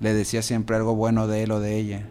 le 0.00 0.14
decía 0.14 0.42
siempre 0.42 0.74
algo 0.74 0.96
bueno 0.96 1.28
de 1.28 1.44
él 1.44 1.52
o 1.52 1.60
de 1.60 1.76
ella. 1.76 2.08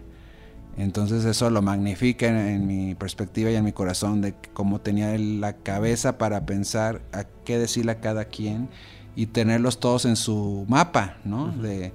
Entonces 0.77 1.25
eso 1.25 1.49
lo 1.49 1.61
magnifica 1.61 2.27
en, 2.27 2.37
en 2.37 2.67
mi 2.67 2.95
perspectiva 2.95 3.51
y 3.51 3.55
en 3.55 3.65
mi 3.65 3.73
corazón 3.73 4.21
de 4.21 4.33
cómo 4.53 4.79
tenía 4.79 5.17
la 5.17 5.53
cabeza 5.53 6.17
para 6.17 6.45
pensar 6.45 7.01
a 7.11 7.25
qué 7.45 7.57
decirle 7.59 7.91
a 7.91 7.99
cada 7.99 8.25
quien 8.25 8.69
y 9.15 9.27
tenerlos 9.27 9.79
todos 9.79 10.05
en 10.05 10.15
su 10.15 10.65
mapa, 10.69 11.17
¿no? 11.25 11.49
De 11.49 11.91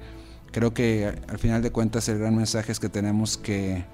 creo 0.52 0.72
que 0.74 1.14
al 1.28 1.38
final 1.38 1.62
de 1.62 1.70
cuentas 1.70 2.08
el 2.08 2.18
gran 2.18 2.36
mensaje 2.36 2.72
es 2.72 2.80
que 2.80 2.88
tenemos 2.88 3.36
que 3.36 3.84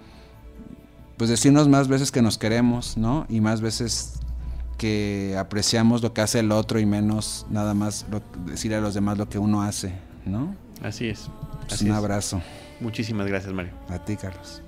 pues 1.16 1.30
decirnos 1.30 1.68
más 1.68 1.88
veces 1.88 2.10
que 2.10 2.22
nos 2.22 2.38
queremos, 2.38 2.96
¿no? 2.96 3.26
Y 3.28 3.40
más 3.40 3.60
veces 3.60 4.14
que 4.78 5.36
apreciamos 5.38 6.02
lo 6.02 6.12
que 6.12 6.20
hace 6.20 6.40
el 6.40 6.50
otro 6.50 6.80
y 6.80 6.86
menos 6.86 7.46
nada 7.50 7.74
más 7.74 8.06
lo, 8.10 8.20
decir 8.46 8.74
a 8.74 8.80
los 8.80 8.94
demás 8.94 9.18
lo 9.18 9.28
que 9.28 9.38
uno 9.38 9.62
hace, 9.62 9.92
¿no? 10.26 10.56
Así 10.82 11.08
es. 11.08 11.30
Pues 11.60 11.74
Así 11.74 11.84
un 11.84 11.92
es. 11.92 11.96
abrazo. 11.96 12.42
Muchísimas 12.80 13.28
gracias, 13.28 13.52
Mario. 13.52 13.72
A 13.88 14.04
ti, 14.04 14.16
Carlos. 14.16 14.62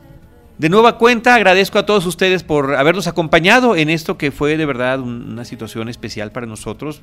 De 0.59 0.69
nueva 0.69 0.99
cuenta, 0.99 1.35
agradezco 1.35 1.79
a 1.81 1.87
todos 1.87 2.07
ustedes 2.07 2.45
por 2.45 2.77
habernos 2.77 3.09
acompañado 3.09 3.75
en 3.75 3.91
esto 3.91 4.17
que 4.17 4.31
fue 4.31 4.57
de 4.57 4.67
verdad 4.67 5.01
un- 5.01 5.33
una 5.33 5.45
situación 5.45 5.89
especial 5.89 6.31
para 6.31 6.47
nosotros. 6.47 7.03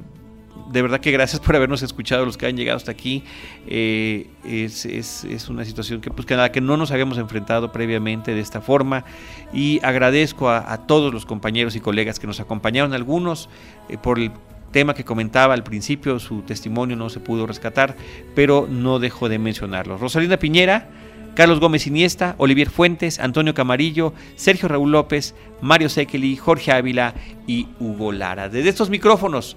De 0.72 0.82
verdad 0.82 1.02
que 1.02 1.12
gracias 1.12 1.41
por 1.41 1.58
habernos 1.58 1.82
escuchado, 1.84 2.24
los 2.26 2.38
que 2.38 2.45
han 2.45 2.56
llegado 2.56 2.78
hasta 2.78 2.91
aquí. 2.93 3.26
Eh, 3.68 4.28
es, 4.45 4.86
es- 4.86 5.26
es 5.26 5.49
una 5.49 5.66
situación 5.66 5.99
que, 5.99 6.10
pues, 6.12 6.26
que, 6.26 6.36
nada, 6.36 6.49
que 6.54 6.62
no 6.62 6.78
nos 6.78 6.91
habíamos 6.91 7.18
enfrentado 7.18 7.74
previamente 7.74 8.34
de 8.34 8.39
esta 8.39 8.62
forma. 8.62 9.04
Y 9.52 9.82
agradezco 9.84 10.49
a, 10.49 10.72
a 10.72 10.88
todos 10.88 11.14
los 11.14 11.26
compañeros 11.26 11.76
y 11.76 11.82
colegas 11.82 12.20
que 12.20 12.28
nos 12.28 12.39
acompañaron, 12.39 12.93
algunos 12.93 13.49
eh, 13.89 13.97
por 13.97 14.18
el 14.18 14.32
tema 14.72 14.93
que 14.93 15.04
comentaba 15.04 15.54
al 15.54 15.64
principio, 15.66 16.20
su 16.20 16.43
testimonio 16.43 16.95
no 16.95 17.10
se 17.10 17.20
pudo 17.20 17.45
rescatar, 17.45 17.97
pero 18.34 18.66
no 18.70 18.99
dejo 18.99 19.28
de 19.28 19.39
mencionarlos. 19.39 19.99
Rosalinda 19.99 20.38
Piñera. 20.38 20.88
Carlos 21.36 21.60
Gómez 21.60 21.88
Iniesta, 21.88 22.36
Olivier 22.38 22.70
Fuentes, 22.70 23.20
Antonio 23.20 23.54
Camarillo, 23.54 24.14
Sergio 24.36 24.68
Raúl 24.68 24.92
López, 24.92 25.34
Mario 25.62 25.90
Sekeli, 25.90 26.36
Jorge 26.36 26.72
Ávila 26.72 27.14
y 27.48 27.68
Hugo 27.80 28.12
Lara. 28.12 28.50
Desde 28.50 28.70
estos 28.70 28.90
micrófonos, 28.90 29.56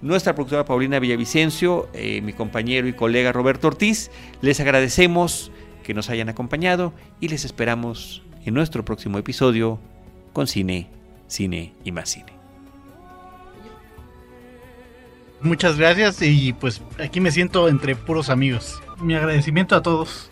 nuestra 0.00 0.34
productora 0.34 0.64
Paulina 0.64 0.98
Villavicencio, 0.98 1.88
eh, 1.94 2.20
mi 2.22 2.32
compañero 2.32 2.88
y 2.88 2.92
colega 2.92 3.32
Roberto 3.32 3.68
Ortiz, 3.68 4.10
les 4.40 4.58
agradecemos 4.58 5.52
que 5.84 5.94
nos 5.94 6.10
hayan 6.10 6.28
acompañado 6.28 6.92
y 7.20 7.28
les 7.28 7.44
esperamos 7.44 8.22
en 8.44 8.54
nuestro 8.54 8.84
próximo 8.84 9.18
episodio 9.18 9.78
con 10.32 10.48
Cine, 10.48 10.88
Cine 11.28 11.72
y 11.84 11.92
más 11.92 12.10
Cine. 12.10 12.32
Muchas 15.40 15.76
gracias 15.76 16.20
y 16.22 16.52
pues 16.52 16.82
aquí 16.98 17.20
me 17.20 17.30
siento 17.30 17.68
entre 17.68 17.96
puros 17.96 18.28
amigos. 18.28 18.80
Mi 19.00 19.14
agradecimiento 19.14 19.76
a 19.76 19.82
todos. 19.82 20.31